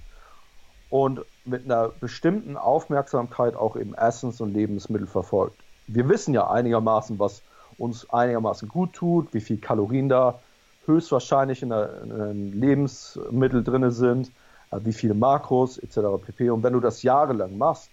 und 0.89 1.23
mit 1.43 1.65
einer 1.65 1.89
bestimmten 1.89 2.57
Aufmerksamkeit 2.57 3.55
auch 3.55 3.75
eben 3.75 3.93
Essens- 3.93 4.41
und 4.41 4.53
Lebensmittel 4.53 5.07
verfolgt. 5.07 5.63
Wir 5.85 6.09
wissen 6.09 6.33
ja 6.33 6.49
einigermaßen, 6.49 7.19
was 7.19 7.43
uns 7.77 8.09
einigermaßen 8.09 8.67
gut 8.67 8.93
tut, 8.93 9.33
wie 9.33 9.41
viel 9.41 9.59
Kalorien 9.59 10.09
da 10.09 10.41
höchstwahrscheinlich 10.89 11.63
in 11.63 11.71
einem 11.71 12.51
Lebensmittel 12.59 13.63
drin 13.63 13.89
sind, 13.91 14.31
äh, 14.71 14.79
wie 14.83 14.93
viele 14.93 15.13
Makros 15.13 15.77
etc. 15.77 15.99
pp. 16.25 16.49
Und 16.49 16.63
wenn 16.63 16.73
du 16.73 16.79
das 16.79 17.03
jahrelang 17.03 17.57
machst, 17.57 17.89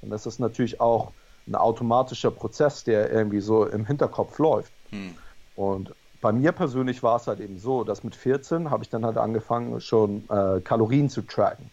dann 0.00 0.12
ist 0.12 0.26
das 0.26 0.38
natürlich 0.38 0.80
auch 0.80 1.12
ein 1.46 1.54
automatischer 1.54 2.30
Prozess, 2.30 2.84
der 2.84 3.12
irgendwie 3.12 3.40
so 3.40 3.66
im 3.66 3.84
Hinterkopf 3.84 4.38
läuft. 4.38 4.72
Hm. 4.90 5.14
Und 5.54 5.94
bei 6.20 6.32
mir 6.32 6.52
persönlich 6.52 7.02
war 7.02 7.16
es 7.16 7.26
halt 7.26 7.40
eben 7.40 7.58
so, 7.58 7.84
dass 7.84 8.02
mit 8.02 8.16
14 8.16 8.70
habe 8.70 8.82
ich 8.82 8.90
dann 8.90 9.04
halt 9.04 9.16
angefangen, 9.16 9.80
schon 9.80 10.24
äh, 10.28 10.60
Kalorien 10.60 11.08
zu 11.08 11.22
tracken 11.22 11.70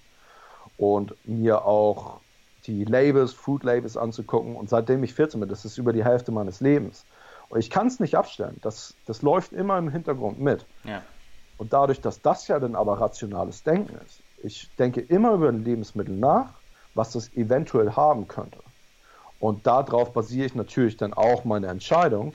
und 0.77 1.15
mir 1.25 1.65
auch 1.65 2.19
die 2.65 2.85
Labels, 2.85 3.33
Food 3.33 3.63
Labels 3.63 3.97
anzugucken. 3.97 4.55
Und 4.55 4.69
seitdem 4.69 5.03
ich 5.03 5.13
14 5.13 5.39
bin, 5.39 5.49
das 5.49 5.65
ist 5.65 5.77
über 5.77 5.93
die 5.93 6.03
Hälfte 6.03 6.31
meines 6.31 6.61
Lebens, 6.61 7.03
und 7.53 7.59
ich 7.59 7.69
kann 7.69 7.85
es 7.85 7.99
nicht 7.99 8.15
abstellen. 8.15 8.57
Das, 8.63 8.95
das 9.05 9.21
läuft 9.21 9.53
immer 9.53 9.77
im 9.77 9.91
Hintergrund 9.91 10.39
mit. 10.39 10.65
Ja. 10.85 11.03
Und 11.59 11.71
dadurch, 11.71 12.01
dass 12.01 12.19
das 12.19 12.47
ja 12.47 12.57
dann 12.57 12.75
aber 12.75 12.99
rationales 12.99 13.61
Denken 13.61 13.95
ist, 14.03 14.23
ich 14.41 14.71
denke 14.79 15.01
immer 15.01 15.33
über 15.33 15.49
ein 15.49 15.63
Lebensmittel 15.63 16.15
nach, 16.15 16.49
was 16.95 17.11
das 17.11 17.31
eventuell 17.33 17.91
haben 17.91 18.27
könnte. 18.27 18.57
Und 19.39 19.67
darauf 19.67 20.13
basiere 20.13 20.47
ich 20.47 20.55
natürlich 20.55 20.97
dann 20.97 21.13
auch 21.13 21.45
meine 21.45 21.67
Entscheidung. 21.67 22.33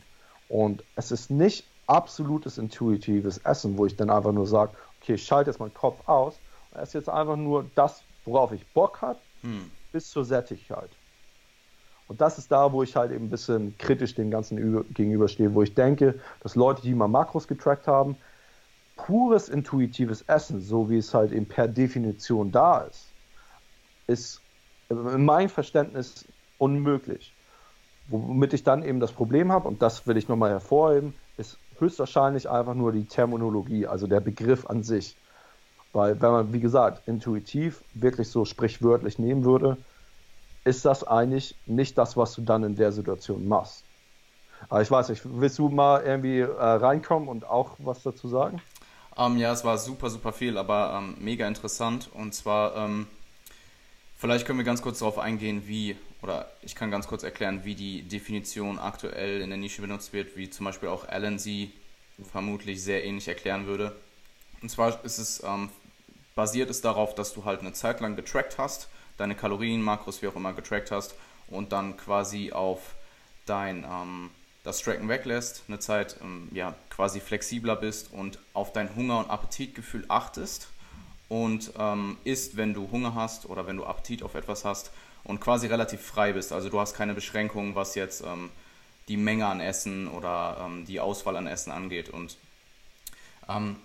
Und 0.48 0.84
es 0.94 1.10
ist 1.10 1.32
nicht 1.32 1.66
absolutes 1.88 2.56
intuitives 2.56 3.38
Essen, 3.38 3.76
wo 3.76 3.86
ich 3.86 3.96
dann 3.96 4.10
einfach 4.10 4.30
nur 4.30 4.46
sage, 4.46 4.70
okay, 5.02 5.14
ich 5.14 5.24
schalte 5.24 5.50
jetzt 5.50 5.58
meinen 5.58 5.74
Kopf 5.74 6.08
aus 6.08 6.38
und 6.70 6.80
esse 6.80 6.96
jetzt 6.96 7.08
einfach 7.08 7.36
nur 7.36 7.68
das, 7.74 8.04
worauf 8.24 8.52
ich 8.52 8.64
Bock 8.68 9.02
habe, 9.02 9.18
hm. 9.40 9.68
bis 9.90 10.10
zur 10.10 10.24
Sättigkeit. 10.24 10.90
Und 12.08 12.22
das 12.22 12.38
ist 12.38 12.50
da, 12.50 12.72
wo 12.72 12.82
ich 12.82 12.96
halt 12.96 13.12
eben 13.12 13.26
ein 13.26 13.30
bisschen 13.30 13.76
kritisch 13.78 14.14
dem 14.14 14.30
Ganzen 14.30 14.56
gegenüberstehe, 14.94 15.54
wo 15.54 15.62
ich 15.62 15.74
denke, 15.74 16.18
dass 16.40 16.56
Leute, 16.56 16.82
die 16.82 16.94
mal 16.94 17.06
Makros 17.06 17.46
getrackt 17.46 17.86
haben, 17.86 18.16
pures 18.96 19.48
intuitives 19.48 20.22
Essen, 20.22 20.60
so 20.60 20.88
wie 20.90 20.96
es 20.96 21.12
halt 21.14 21.32
eben 21.32 21.46
per 21.46 21.68
Definition 21.68 22.50
da 22.50 22.78
ist, 22.80 23.12
ist 24.06 24.42
in 24.88 25.24
meinem 25.24 25.50
Verständnis 25.50 26.24
unmöglich. 26.56 27.34
Womit 28.08 28.54
ich 28.54 28.64
dann 28.64 28.82
eben 28.82 29.00
das 29.00 29.12
Problem 29.12 29.52
habe, 29.52 29.68
und 29.68 29.82
das 29.82 30.06
will 30.06 30.16
ich 30.16 30.28
nochmal 30.28 30.50
hervorheben, 30.50 31.12
ist 31.36 31.58
höchstwahrscheinlich 31.78 32.48
einfach 32.48 32.74
nur 32.74 32.90
die 32.90 33.04
Terminologie, 33.04 33.86
also 33.86 34.06
der 34.06 34.20
Begriff 34.20 34.66
an 34.66 34.82
sich. 34.82 35.14
Weil 35.92 36.20
wenn 36.20 36.30
man, 36.30 36.52
wie 36.54 36.60
gesagt, 36.60 37.06
intuitiv 37.06 37.84
wirklich 37.92 38.28
so 38.28 38.46
sprichwörtlich 38.46 39.18
nehmen 39.18 39.44
würde, 39.44 39.76
ist 40.68 40.84
das 40.84 41.02
eigentlich 41.02 41.56
nicht 41.66 41.96
das, 41.96 42.16
was 42.16 42.34
du 42.34 42.42
dann 42.42 42.62
in 42.62 42.76
der 42.76 42.92
Situation 42.92 43.48
machst. 43.48 43.84
Aber 44.68 44.82
ich 44.82 44.90
weiß 44.90 45.08
nicht, 45.08 45.22
willst 45.24 45.58
du 45.58 45.68
mal 45.70 46.02
irgendwie 46.02 46.40
äh, 46.40 46.46
reinkommen 46.46 47.28
und 47.28 47.46
auch 47.46 47.76
was 47.78 48.02
dazu 48.02 48.28
sagen? 48.28 48.60
Ähm, 49.16 49.38
ja, 49.38 49.50
es 49.52 49.64
war 49.64 49.78
super, 49.78 50.10
super 50.10 50.32
viel, 50.32 50.58
aber 50.58 50.98
ähm, 50.98 51.16
mega 51.20 51.48
interessant. 51.48 52.10
Und 52.12 52.34
zwar, 52.34 52.76
ähm, 52.76 53.06
vielleicht 54.18 54.46
können 54.46 54.58
wir 54.58 54.64
ganz 54.64 54.82
kurz 54.82 54.98
darauf 54.98 55.18
eingehen, 55.18 55.62
wie, 55.66 55.96
oder 56.22 56.50
ich 56.60 56.74
kann 56.74 56.90
ganz 56.90 57.06
kurz 57.06 57.22
erklären, 57.22 57.64
wie 57.64 57.74
die 57.74 58.02
Definition 58.02 58.78
aktuell 58.78 59.40
in 59.40 59.48
der 59.48 59.58
Nische 59.58 59.80
benutzt 59.80 60.12
wird, 60.12 60.36
wie 60.36 60.50
zum 60.50 60.66
Beispiel 60.66 60.90
auch 60.90 61.08
Alan 61.08 61.38
sie 61.38 61.72
vermutlich 62.30 62.82
sehr 62.82 63.04
ähnlich 63.04 63.28
erklären 63.28 63.66
würde. 63.66 63.96
Und 64.60 64.68
zwar 64.70 65.02
ist 65.04 65.18
es, 65.18 65.42
basiert 66.34 66.68
es 66.68 66.80
darauf, 66.80 67.14
dass 67.14 67.32
du 67.32 67.44
halt 67.44 67.60
eine 67.60 67.72
Zeit 67.72 68.00
lang 68.00 68.16
getrackt 68.16 68.58
hast 68.58 68.88
deine 69.18 69.34
Kalorien, 69.34 69.82
Makros, 69.82 70.22
wie 70.22 70.28
auch 70.28 70.36
immer 70.36 70.54
getrackt 70.54 70.90
hast 70.90 71.14
und 71.48 71.72
dann 71.72 71.96
quasi 71.96 72.52
auf 72.52 72.94
dein 73.46 73.84
ähm, 73.84 74.30
das 74.64 74.80
Tracken 74.82 75.08
weglässt, 75.08 75.62
eine 75.68 75.78
Zeit 75.78 76.16
ähm, 76.22 76.48
ja, 76.52 76.74
quasi 76.90 77.20
flexibler 77.20 77.76
bist 77.76 78.12
und 78.12 78.38
auf 78.54 78.72
dein 78.72 78.94
Hunger- 78.94 79.18
und 79.18 79.30
Appetitgefühl 79.30 80.04
achtest 80.08 80.68
und 81.28 81.72
ähm, 81.78 82.16
isst, 82.24 82.56
wenn 82.56 82.74
du 82.74 82.90
Hunger 82.90 83.14
hast 83.14 83.46
oder 83.46 83.66
wenn 83.66 83.76
du 83.76 83.84
Appetit 83.84 84.22
auf 84.22 84.34
etwas 84.34 84.64
hast 84.64 84.90
und 85.24 85.40
quasi 85.40 85.66
relativ 85.66 86.00
frei 86.00 86.32
bist. 86.32 86.52
Also 86.52 86.68
du 86.70 86.80
hast 86.80 86.94
keine 86.94 87.14
Beschränkungen, 87.14 87.74
was 87.74 87.94
jetzt 87.94 88.22
ähm, 88.22 88.50
die 89.08 89.16
Menge 89.16 89.46
an 89.46 89.60
Essen 89.60 90.08
oder 90.08 90.58
ähm, 90.66 90.84
die 90.86 91.00
Auswahl 91.00 91.36
an 91.36 91.46
Essen 91.46 91.70
angeht. 91.70 92.08
Und 92.10 92.36
ähm, 93.48 93.76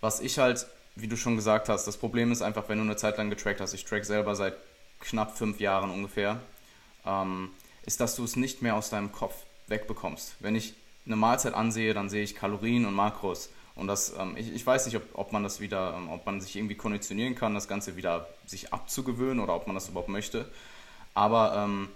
was 0.00 0.20
ich 0.20 0.38
halt 0.38 0.66
wie 0.96 1.08
du 1.08 1.16
schon 1.16 1.36
gesagt 1.36 1.68
hast, 1.68 1.86
das 1.86 1.96
Problem 1.96 2.30
ist 2.30 2.42
einfach, 2.42 2.68
wenn 2.68 2.78
du 2.78 2.84
eine 2.84 2.96
Zeit 2.96 3.18
lang 3.18 3.30
getrackt 3.30 3.60
hast, 3.60 3.74
ich 3.74 3.84
track 3.84 4.04
selber 4.04 4.34
seit 4.36 4.56
knapp 5.00 5.36
fünf 5.36 5.60
Jahren 5.60 5.90
ungefähr, 5.90 6.40
ähm, 7.04 7.50
ist, 7.84 8.00
dass 8.00 8.16
du 8.16 8.24
es 8.24 8.36
nicht 8.36 8.62
mehr 8.62 8.76
aus 8.76 8.90
deinem 8.90 9.12
Kopf 9.12 9.34
wegbekommst. 9.66 10.36
Wenn 10.40 10.54
ich 10.54 10.74
eine 11.06 11.16
Mahlzeit 11.16 11.54
ansehe, 11.54 11.94
dann 11.94 12.08
sehe 12.08 12.22
ich 12.22 12.34
Kalorien 12.34 12.86
und 12.86 12.94
Makros. 12.94 13.50
Und 13.74 13.88
das, 13.88 14.14
ähm, 14.18 14.36
ich, 14.36 14.54
ich 14.54 14.64
weiß 14.64 14.86
nicht, 14.86 14.96
ob, 14.96 15.02
ob 15.14 15.32
man 15.32 15.42
das 15.42 15.60
wieder, 15.60 15.94
ähm, 15.96 16.10
ob 16.10 16.24
man 16.26 16.40
sich 16.40 16.56
irgendwie 16.56 16.76
konditionieren 16.76 17.34
kann, 17.34 17.54
das 17.54 17.68
Ganze 17.68 17.96
wieder 17.96 18.28
sich 18.46 18.72
abzugewöhnen 18.72 19.40
oder 19.40 19.54
ob 19.54 19.66
man 19.66 19.74
das 19.74 19.88
überhaupt 19.88 20.08
möchte. 20.08 20.48
Aber 21.12 21.54
ähm, 21.56 21.88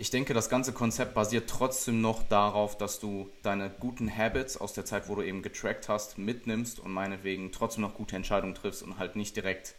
ich 0.00 0.08
denke, 0.08 0.32
das 0.32 0.48
ganze 0.48 0.72
Konzept 0.72 1.12
basiert 1.12 1.50
trotzdem 1.50 2.00
noch 2.00 2.22
darauf, 2.22 2.78
dass 2.78 3.00
du 3.00 3.28
deine 3.42 3.68
guten 3.68 4.10
Habits 4.10 4.56
aus 4.56 4.72
der 4.72 4.86
Zeit, 4.86 5.10
wo 5.10 5.14
du 5.14 5.20
eben 5.20 5.42
getrackt 5.42 5.90
hast, 5.90 6.16
mitnimmst 6.16 6.80
und 6.80 6.90
meinetwegen 6.90 7.52
trotzdem 7.52 7.82
noch 7.82 7.92
gute 7.92 8.16
Entscheidungen 8.16 8.54
triffst 8.54 8.82
und 8.82 8.98
halt 8.98 9.14
nicht 9.14 9.36
direkt 9.36 9.74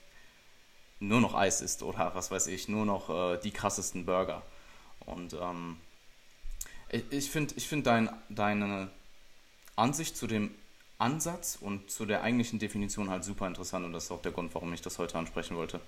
nur 1.00 1.22
noch 1.22 1.34
Eis 1.34 1.62
isst 1.62 1.82
oder 1.82 2.12
was 2.14 2.30
weiß 2.30 2.46
ich, 2.48 2.70
nur 2.70 2.86
noch 2.86 3.10
äh, 3.10 3.40
die 3.40 3.50
krassesten 3.50 4.06
Burger. 4.06 4.44
Und 5.08 5.34
ähm, 5.34 5.78
ich, 7.10 7.32
finde 7.32 7.56
ich 7.58 7.68
find 7.68 7.88
dein, 7.88 8.12
deine 8.30 8.92
Ansicht 9.76 10.16
zu 10.16 10.28
dem 10.28 10.52
Ansatz 11.00 11.58
und 11.60 11.90
zu 11.90 12.06
der 12.06 12.22
eigentlichen 12.22 12.60
Definition 12.60 13.10
halt 13.10 13.24
super 13.24 13.48
interessant 13.48 13.88
und 13.88 13.94
das 13.94 14.04
ist 14.04 14.12
auch 14.12 14.22
der 14.22 14.34
Grund, 14.34 14.54
warum 14.54 14.72
ich 14.72 14.84
das 14.84 15.00
heute 15.00 15.18
ansprechen 15.18 15.58
wollte. 15.58 15.80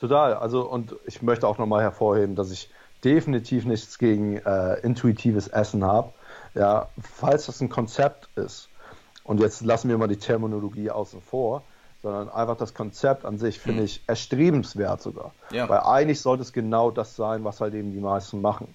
Total, 0.00 0.34
also 0.34 0.62
und 0.62 0.96
ich 1.06 1.22
möchte 1.22 1.46
auch 1.46 1.58
nochmal 1.58 1.82
hervorheben, 1.82 2.34
dass 2.34 2.50
ich 2.50 2.68
definitiv 3.04 3.64
nichts 3.64 3.98
gegen 3.98 4.38
äh, 4.38 4.74
intuitives 4.80 5.48
Essen 5.48 5.84
habe. 5.84 6.12
Ja, 6.54 6.88
falls 7.00 7.46
das 7.46 7.60
ein 7.60 7.68
Konzept 7.68 8.28
ist, 8.36 8.68
und 9.24 9.40
jetzt 9.40 9.60
lassen 9.62 9.88
wir 9.88 9.98
mal 9.98 10.08
die 10.08 10.16
Terminologie 10.16 10.90
außen 10.90 11.20
vor, 11.20 11.62
sondern 12.02 12.30
einfach 12.30 12.56
das 12.56 12.74
Konzept 12.74 13.24
an 13.24 13.38
sich 13.38 13.60
finde 13.60 13.80
hm. 13.80 13.84
ich 13.84 14.02
erstrebenswert 14.06 15.02
sogar. 15.02 15.32
Ja. 15.50 15.68
Weil 15.68 15.80
eigentlich 15.80 16.20
sollte 16.20 16.42
es 16.42 16.52
genau 16.52 16.90
das 16.90 17.14
sein, 17.16 17.44
was 17.44 17.60
halt 17.60 17.74
eben 17.74 17.92
die 17.92 18.00
meisten 18.00 18.40
machen. 18.40 18.74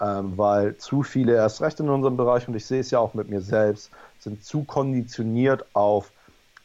Ähm, 0.00 0.36
weil 0.36 0.76
zu 0.76 1.04
viele, 1.04 1.34
erst 1.34 1.62
recht 1.62 1.78
in 1.78 1.88
unserem 1.88 2.16
Bereich, 2.16 2.48
und 2.48 2.54
ich 2.54 2.66
sehe 2.66 2.80
es 2.80 2.90
ja 2.90 2.98
auch 2.98 3.14
mit 3.14 3.28
mir 3.28 3.40
selbst, 3.40 3.90
sind 4.18 4.44
zu 4.44 4.64
konditioniert 4.64 5.64
auf, 5.72 6.10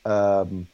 ähm, 0.04 0.68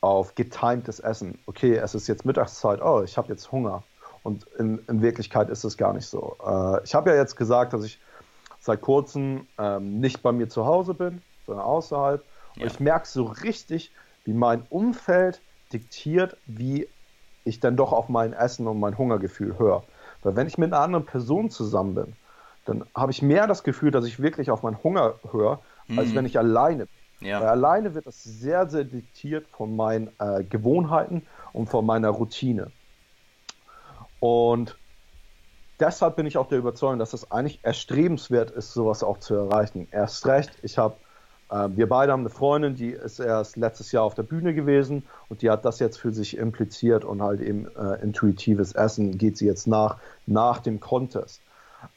auf 0.00 0.34
getimtes 0.34 0.98
Essen. 0.98 1.38
Okay, 1.46 1.76
es 1.76 1.94
ist 1.94 2.08
jetzt 2.08 2.24
Mittagszeit, 2.24 2.82
oh, 2.82 3.02
ich 3.02 3.16
habe 3.16 3.28
jetzt 3.28 3.52
Hunger. 3.52 3.84
Und 4.22 4.46
in, 4.58 4.78
in, 4.88 5.02
Wirklichkeit 5.02 5.50
ist 5.50 5.64
es 5.64 5.76
gar 5.76 5.92
nicht 5.92 6.06
so. 6.06 6.36
Äh, 6.46 6.84
ich 6.84 6.94
habe 6.94 7.10
ja 7.10 7.16
jetzt 7.16 7.36
gesagt, 7.36 7.72
dass 7.72 7.84
ich 7.84 7.98
seit 8.60 8.80
kurzem 8.80 9.46
ähm, 9.58 9.98
nicht 10.00 10.22
bei 10.22 10.30
mir 10.30 10.48
zu 10.48 10.64
Hause 10.64 10.94
bin, 10.94 11.22
sondern 11.46 11.64
außerhalb. 11.64 12.24
Ja. 12.54 12.62
Und 12.62 12.72
ich 12.72 12.80
merke 12.80 13.08
so 13.08 13.24
richtig, 13.24 13.90
wie 14.24 14.32
mein 14.32 14.62
Umfeld 14.70 15.40
diktiert, 15.72 16.36
wie 16.46 16.88
ich 17.44 17.58
dann 17.58 17.76
doch 17.76 17.92
auf 17.92 18.08
mein 18.08 18.32
Essen 18.32 18.68
und 18.68 18.78
mein 18.78 18.96
Hungergefühl 18.96 19.58
höre. 19.58 19.82
Weil 20.22 20.36
wenn 20.36 20.46
ich 20.46 20.58
mit 20.58 20.72
einer 20.72 20.82
anderen 20.82 21.04
Person 21.04 21.50
zusammen 21.50 21.94
bin, 21.94 22.16
dann 22.64 22.84
habe 22.94 23.10
ich 23.10 23.22
mehr 23.22 23.48
das 23.48 23.64
Gefühl, 23.64 23.90
dass 23.90 24.04
ich 24.04 24.22
wirklich 24.22 24.50
auf 24.50 24.62
meinen 24.62 24.80
Hunger 24.84 25.14
höre, 25.32 25.60
mhm. 25.88 25.98
als 25.98 26.14
wenn 26.14 26.26
ich 26.26 26.38
alleine 26.38 26.86
bin. 26.86 27.28
Ja. 27.28 27.40
Weil 27.40 27.48
alleine 27.48 27.94
wird 27.94 28.06
das 28.06 28.22
sehr, 28.22 28.68
sehr 28.68 28.84
diktiert 28.84 29.46
von 29.48 29.74
meinen 29.74 30.10
äh, 30.18 30.44
Gewohnheiten 30.44 31.22
und 31.52 31.68
von 31.68 31.86
meiner 31.86 32.10
Routine. 32.10 32.70
Und 34.22 34.78
deshalb 35.80 36.14
bin 36.14 36.26
ich 36.26 36.38
auch 36.38 36.46
der 36.46 36.58
Überzeugung, 36.58 37.00
dass 37.00 37.12
es 37.12 37.32
eigentlich 37.32 37.58
erstrebenswert 37.64 38.52
ist, 38.52 38.72
sowas 38.72 39.02
auch 39.02 39.18
zu 39.18 39.34
erreichen. 39.34 39.88
Erst 39.90 40.26
recht, 40.26 40.60
ich 40.62 40.78
habe 40.78 40.94
äh, 41.50 41.68
wir 41.74 41.88
beide 41.88 42.12
haben 42.12 42.20
eine 42.20 42.30
Freundin, 42.30 42.76
die 42.76 42.90
ist 42.90 43.18
erst 43.18 43.56
letztes 43.56 43.90
Jahr 43.90 44.04
auf 44.04 44.14
der 44.14 44.22
Bühne 44.22 44.54
gewesen 44.54 45.08
und 45.28 45.42
die 45.42 45.50
hat 45.50 45.64
das 45.64 45.80
jetzt 45.80 45.98
für 45.98 46.12
sich 46.12 46.36
impliziert 46.36 47.04
und 47.04 47.20
halt 47.20 47.40
eben 47.40 47.66
äh, 47.74 48.00
intuitives 48.00 48.76
Essen 48.76 49.18
geht 49.18 49.36
sie 49.36 49.46
jetzt 49.46 49.66
nach, 49.66 49.98
nach 50.24 50.60
dem 50.60 50.78
Contest. 50.78 51.42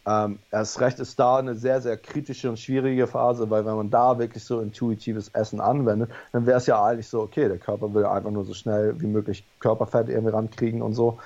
Ähm, 0.06 0.40
erst 0.52 0.80
recht 0.80 1.00
ist 1.00 1.20
da 1.20 1.38
eine 1.38 1.56
sehr, 1.56 1.82
sehr 1.82 1.98
kritische 1.98 2.50
und 2.50 2.60
schwierige 2.60 3.08
Phase, 3.08 3.50
weil 3.50 3.66
wenn 3.66 3.76
man 3.76 3.90
da 3.90 4.20
wirklich 4.20 4.44
so 4.44 4.60
intuitives 4.60 5.30
Essen 5.30 5.60
anwendet, 5.60 6.12
dann 6.32 6.46
wäre 6.46 6.58
es 6.58 6.68
ja 6.68 6.84
eigentlich 6.84 7.08
so, 7.08 7.22
okay, 7.22 7.48
der 7.48 7.58
Körper 7.58 7.94
will 7.94 8.06
einfach 8.06 8.32
nur 8.32 8.46
so 8.46 8.54
schnell 8.54 9.00
wie 9.00 9.08
möglich 9.08 9.46
Körperfett 9.60 10.10
irgendwie 10.10 10.34
rankriegen 10.34 10.82
und 10.82 10.94
so. 10.94 11.20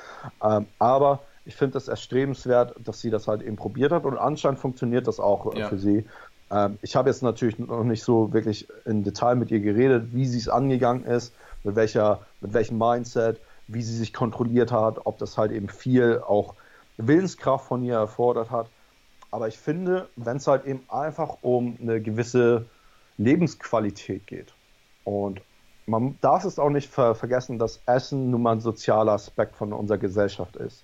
Ähm, 0.44 0.66
aber 0.78 1.20
ich 1.46 1.56
finde 1.56 1.78
es 1.78 1.88
erstrebenswert, 1.88 2.76
dass 2.84 3.02
sie 3.02 3.10
das 3.10 3.28
halt 3.28 3.42
eben 3.42 3.56
probiert 3.56 3.92
hat 3.92 4.06
und 4.06 4.18
anscheinend 4.18 4.60
funktioniert 4.60 5.08
das 5.08 5.20
auch 5.20 5.54
äh, 5.54 5.60
ja. 5.60 5.68
für 5.68 5.78
sie. 5.78 6.06
Ähm, 6.52 6.78
ich 6.82 6.96
habe 6.96 7.10
jetzt 7.10 7.24
natürlich 7.24 7.60
noch 7.60 7.84
nicht 7.84 8.04
so 8.04 8.34
wirklich 8.34 8.68
im 8.86 9.04
Detail 9.04 9.36
mit 9.36 9.52
ihr 9.52 9.60
geredet, 9.60 10.14
wie 10.14 10.26
sie 10.26 10.38
es 10.38 10.50
angegangen 10.50 11.06
ist, 11.06 11.34
mit 11.64 11.76
welcher, 11.76 12.22
mit 12.42 12.54
welchem 12.54 12.78
Mindset, 12.78 13.40
wie 13.68 13.82
sie 13.82 13.96
sich 13.96 14.14
kontrolliert 14.14 14.72
hat, 14.72 15.06
ob 15.06 15.18
das 15.18 15.38
halt 15.38 15.52
eben 15.52 15.70
viel 15.70 16.22
auch 16.26 16.56
Willenskraft 17.00 17.66
von 17.66 17.84
ihr 17.84 17.96
erfordert 17.96 18.52
hat. 18.52 18.68
Aber 19.32 19.48
ich 19.48 19.58
finde, 19.58 20.10
wenn 20.16 20.38
es 20.38 20.48
halt 20.48 20.66
eben 20.66 20.84
einfach 20.90 21.38
um 21.42 21.78
eine 21.82 22.02
gewisse 22.02 22.66
Lebensqualität 23.18 24.26
geht 24.28 24.54
und 25.04 25.42
man 25.86 26.18
darf 26.22 26.46
es 26.46 26.60
auch 26.60 26.70
nicht 26.70 26.90
ver 26.90 27.16
vergessen, 27.16 27.58
dass 27.58 27.82
Essen 27.86 28.30
nun 28.30 28.44
mal 28.44 28.54
ein 28.54 28.62
sozialer 28.62 29.14
Aspekt 29.14 29.56
von 29.56 29.74
unserer 29.74 29.98
Gesellschaft 29.98 30.56
ist. 30.56 30.84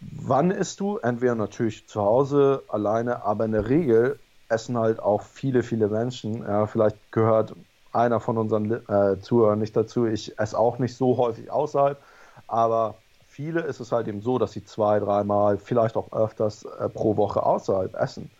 Wann 0.00 0.50
isst 0.50 0.80
du? 0.80 0.98
Entweder 0.98 1.34
natürlich 1.34 1.86
zu 1.86 2.00
Hause 2.02 2.62
alleine, 2.68 3.24
aber 3.24 3.44
in 3.44 3.52
der 3.52 3.68
Regel 3.68 4.18
essen 4.48 4.78
halt 4.78 5.00
auch 5.00 5.22
viele, 5.22 5.62
viele 5.62 5.88
Menschen. 5.88 6.42
Ja, 6.42 6.66
vielleicht 6.66 6.96
gehört 7.12 7.54
einer 7.92 8.20
von 8.20 8.38
unseren 8.38 8.70
äh, 8.70 9.20
Zuhörern 9.20 9.58
nicht 9.58 9.76
dazu. 9.76 10.06
Ich 10.06 10.38
esse 10.38 10.58
auch 10.58 10.78
nicht 10.78 10.96
so 10.96 11.16
häufig 11.16 11.50
außerhalb, 11.50 11.98
aber 12.46 12.96
viele 13.34 13.62
ist 13.62 13.80
es 13.80 13.90
halt 13.90 14.06
eben 14.06 14.20
so, 14.20 14.38
dass 14.38 14.52
sie 14.52 14.64
zwei, 14.64 15.00
dreimal, 15.00 15.58
vielleicht 15.58 15.96
auch 15.96 16.12
öfters 16.12 16.64
äh, 16.64 16.88
pro 16.88 17.16
Woche 17.16 17.42
außerhalb 17.42 17.92
essen. 17.96 18.30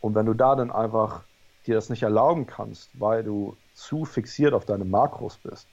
Und 0.00 0.14
wenn 0.14 0.24
du 0.24 0.32
da 0.32 0.56
dann 0.56 0.70
einfach 0.70 1.20
dir 1.66 1.74
das 1.74 1.90
nicht 1.90 2.02
erlauben 2.02 2.46
kannst, 2.46 2.88
weil 2.98 3.22
du 3.22 3.56
zu 3.74 4.06
fixiert 4.06 4.54
auf 4.54 4.64
deine 4.64 4.86
Makros 4.86 5.36
bist, 5.36 5.68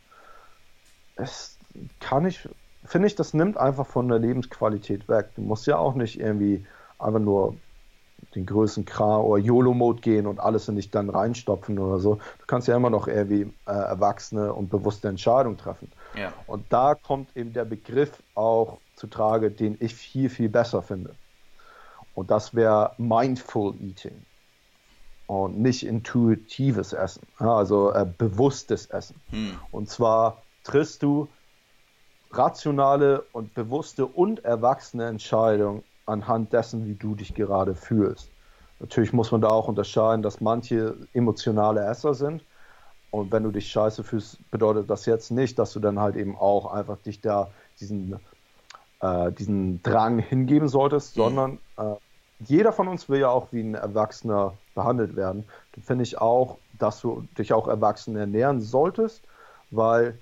es 1.16 1.58
kann 2.02 2.26
ich, 2.26 2.50
finde 2.84 3.08
ich, 3.08 3.16
das 3.16 3.34
nimmt 3.34 3.58
einfach 3.58 3.88
von 3.88 4.10
der 4.10 4.20
Lebensqualität 4.20 5.08
weg. 5.08 5.30
Du 5.36 5.42
musst 5.42 5.66
ja 5.66 5.78
auch 5.78 5.96
nicht 5.96 6.20
irgendwie 6.20 6.66
einfach 6.98 7.20
nur 7.20 7.56
den 8.36 8.46
größten 8.46 8.86
Kram 8.86 9.22
oder 9.22 9.42
YOLO-Mode 9.42 10.02
gehen 10.02 10.28
und 10.28 10.40
alles 10.40 10.68
in 10.68 10.76
dich 10.76 10.92
dann 10.92 11.10
reinstopfen 11.10 11.80
oder 11.80 12.00
so. 12.00 12.16
Du 12.16 12.46
kannst 12.48 12.68
ja 12.68 12.76
immer 12.76 12.90
noch 12.90 13.08
irgendwie 13.08 13.52
äh, 13.66 13.72
erwachsene 13.72 14.54
und 14.54 14.70
bewusste 14.70 15.08
Entscheidungen 15.08 15.58
treffen. 15.58 15.92
Ja. 16.16 16.34
Und 16.48 16.66
da 16.70 16.96
kommt 16.96 17.36
eben 17.36 17.54
der 17.54 17.66
Begriff 17.66 18.22
auch 18.36 18.80
zu 18.96 19.08
Trage, 19.08 19.52
den 19.52 19.78
ich 19.80 19.96
viel, 19.96 20.30
viel 20.30 20.50
besser 20.50 20.82
finde. 20.82 21.16
Und 22.14 22.32
das 22.32 22.54
wäre 22.54 22.94
Mindful 22.98 23.76
Eating 23.82 24.26
und 25.28 25.60
nicht 25.60 25.86
intuitives 25.86 26.92
Essen, 26.92 27.28
also 27.38 27.94
äh, 27.94 28.06
bewusstes 28.18 28.88
Essen. 28.88 29.16
Hm. 29.30 29.60
Und 29.72 29.90
zwar 29.90 30.42
triffst 30.64 31.04
du 31.04 31.28
rationale 32.32 33.24
und 33.32 33.54
bewusste 33.54 34.06
und 34.06 34.44
erwachsene 34.44 35.08
Entscheidungen 35.08 35.84
anhand 36.10 36.54
dessen, 36.54 36.86
wie 36.86 36.96
du 36.96 37.16
dich 37.16 37.34
gerade 37.34 37.76
fühlst. 37.76 38.30
Natürlich 38.80 39.14
muss 39.14 39.32
man 39.32 39.42
da 39.42 39.50
auch 39.50 39.68
unterscheiden, 39.68 40.22
dass 40.22 40.42
manche 40.42 40.96
emotionale 41.14 41.82
Esser 41.86 42.14
sind. 42.14 42.44
Und 43.12 43.32
wenn 43.32 43.44
du 43.44 43.52
dich 43.52 43.70
scheiße 43.72 44.04
fühlst, 44.04 44.38
bedeutet 44.52 44.90
das 44.90 45.06
jetzt 45.06 45.32
nicht, 45.32 45.58
dass 45.60 45.74
du 45.74 45.80
dann 45.80 46.00
halt 46.00 46.16
eben 46.16 46.38
auch 46.38 46.72
einfach 46.72 46.98
dich 46.98 47.22
da 47.22 47.50
diesen, 47.80 48.20
äh, 49.02 49.32
diesen 49.32 49.82
Drang 49.84 50.20
hingeben 50.20 50.68
solltest, 50.68 51.18
mhm. 51.18 51.22
sondern 51.22 51.60
äh, 51.78 51.96
jeder 52.40 52.72
von 52.72 52.88
uns 52.88 53.10
will 53.10 53.20
ja 53.20 53.30
auch 53.30 53.52
wie 53.52 53.62
ein 53.62 53.76
Erwachsener 53.76 54.54
behandelt 54.76 55.16
werden. 55.16 55.44
Dann 55.74 55.84
finde 55.84 56.04
ich 56.04 56.18
auch, 56.20 56.58
dass 56.78 57.02
du 57.02 57.28
dich 57.38 57.52
auch 57.52 57.68
erwachsen 57.68 58.16
ernähren 58.16 58.62
solltest, 58.62 59.24
weil 59.72 60.18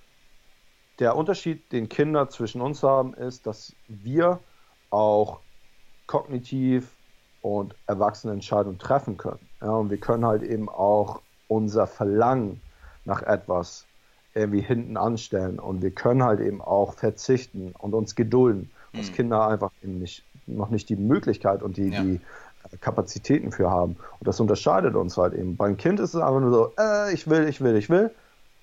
der 0.99 1.15
Unterschied, 1.15 1.71
den 1.71 1.89
Kinder 1.89 2.27
zwischen 2.29 2.61
uns 2.61 2.81
haben, 2.81 3.13
ist, 3.13 3.45
dass 3.45 3.73
wir 3.87 4.39
auch 4.89 5.39
kognitiv 6.07 6.89
und 7.41 7.75
erwachsene 7.85 8.33
Entscheidungen 8.33 8.79
treffen 8.79 9.17
können. 9.17 9.39
Ja, 9.61 9.71
und 9.71 9.89
wir 9.89 9.97
können 9.97 10.25
halt 10.25 10.43
eben 10.43 10.69
auch 10.69 11.21
unser 11.47 11.87
Verlangen 11.87 12.61
nach 13.05 13.21
etwas 13.21 13.85
irgendwie 14.33 14.61
hinten 14.61 14.97
anstellen 14.97 15.59
und 15.59 15.81
wir 15.81 15.91
können 15.91 16.23
halt 16.23 16.39
eben 16.39 16.61
auch 16.61 16.93
verzichten 16.93 17.73
und 17.77 17.93
uns 17.93 18.15
gedulden, 18.15 18.69
mhm. 18.91 18.99
was 18.99 19.11
Kinder 19.13 19.47
einfach 19.47 19.71
eben 19.83 19.99
nicht, 19.99 20.23
noch 20.45 20.69
nicht 20.69 20.89
die 20.89 20.95
Möglichkeit 20.95 21.63
und 21.63 21.77
die, 21.77 21.89
ja. 21.89 22.01
die 22.01 22.15
äh, 22.71 22.77
Kapazitäten 22.79 23.51
für 23.51 23.69
haben. 23.69 23.97
Und 24.19 24.27
das 24.27 24.39
unterscheidet 24.39 24.95
uns 24.95 25.17
halt 25.17 25.33
eben. 25.33 25.57
Beim 25.57 25.77
Kind 25.77 25.99
ist 25.99 26.13
es 26.13 26.21
einfach 26.21 26.39
nur 26.39 26.51
so, 26.51 26.73
äh, 26.77 27.13
ich 27.13 27.29
will, 27.29 27.47
ich 27.47 27.61
will, 27.61 27.75
ich 27.75 27.89
will. 27.89 28.11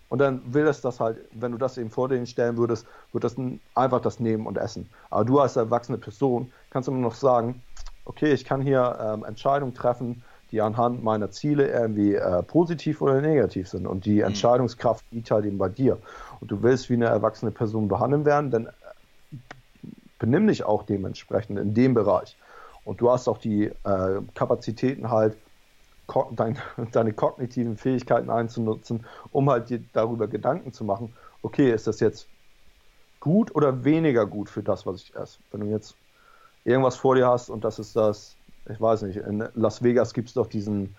Und 0.09 0.19
dann 0.19 0.43
will 0.53 0.67
es 0.67 0.81
das 0.81 1.01
halt, 1.01 1.19
wenn 1.33 1.53
du 1.53 1.59
das 1.59 1.79
eben 1.79 1.91
vor 1.91 2.09
denen 2.09 2.27
stellen 2.27 2.57
würdest, 2.57 2.87
wird 3.13 3.25
das 3.25 3.37
einfach 3.75 4.01
das 4.01 4.21
nehmen 4.21 4.47
und 4.47 4.59
essen. 4.59 4.89
Aber 5.11 5.25
du 5.25 5.41
als 5.41 5.57
erwachsene 5.57 5.99
Person 5.99 6.53
kannst 6.71 6.89
immer 6.89 6.99
noch 6.99 7.15
sagen, 7.15 7.63
okay, 8.05 8.33
ich 8.33 8.45
kann 8.45 8.61
hier 8.61 8.99
ähm, 9.01 9.25
Entscheidungen 9.25 9.75
treffen, 9.75 10.23
die 10.51 10.61
anhand 10.61 11.03
meiner 11.03 11.31
Ziele 11.31 11.69
irgendwie 11.69 12.15
äh, 12.15 12.43
positiv 12.43 13.01
oder 13.01 13.21
negativ 13.21 13.69
sind. 13.69 13.87
Und 13.87 14.05
die 14.05 14.17
mhm. 14.17 14.29
Entscheidungskraft 14.29 15.05
liegt 15.11 15.31
halt 15.31 15.47
eben 15.47 15.59
bei 15.59 15.69
dir. 15.69 15.99
Und 16.41 16.51
du 16.51 16.63
willst 16.63 16.91
wie 16.91 16.95
eine 16.95 17.07
erwachsene 17.07 17.51
Person 17.51 17.89
behandeln 17.89 18.25
werden, 18.25 18.51
dann 18.51 18.67
äh, 18.67 19.37
benimm 20.19 20.47
dich 20.47 20.65
auch 20.65 20.85
dementsprechend 20.85 21.59
in 21.59 21.75
dem 21.75 21.95
Bereich. 21.95 22.37
Und 22.85 23.01
du 23.01 23.11
hast 23.11 23.27
auch 23.29 23.39
die 23.39 23.65
äh, 23.65 24.21
Kapazitäten 24.35 25.11
halt, 25.11 25.37
dein, 26.33 26.59
deine 26.93 27.13
kognitiven 27.13 27.77
Fähigkeiten 27.77 28.31
einzunutzen, 28.31 29.07
um 29.31 29.51
halt 29.51 29.71
dir 29.71 29.81
darüber 29.93 30.29
Gedanken 30.29 30.73
zu 30.73 30.85
machen, 30.85 31.15
okay, 31.43 31.73
ist 31.73 31.87
das 31.87 32.01
jetzt 32.01 32.29
gut 33.21 33.55
oder 33.55 33.85
weniger 33.85 34.27
gut 34.27 34.49
für 34.49 34.63
das, 34.63 34.87
was 34.87 35.03
ich 35.03 35.15
esse? 35.15 35.41
Wenn 35.51 35.61
du 35.61 35.67
jetzt 35.69 35.97
irgendwas 36.65 36.97
vor 36.97 37.15
dir 37.15 37.29
hast 37.29 37.51
und 37.51 37.65
das 37.65 37.79
ist 37.79 37.97
das, 37.97 38.37
ich 38.69 38.81
weiß 38.81 39.03
nicht, 39.03 39.17
in 39.17 39.49
Las 39.55 39.83
Vegas 39.83 40.15
gibt 40.15 40.29
es 40.29 40.35
doch 40.35 40.47
diesen, 40.47 40.97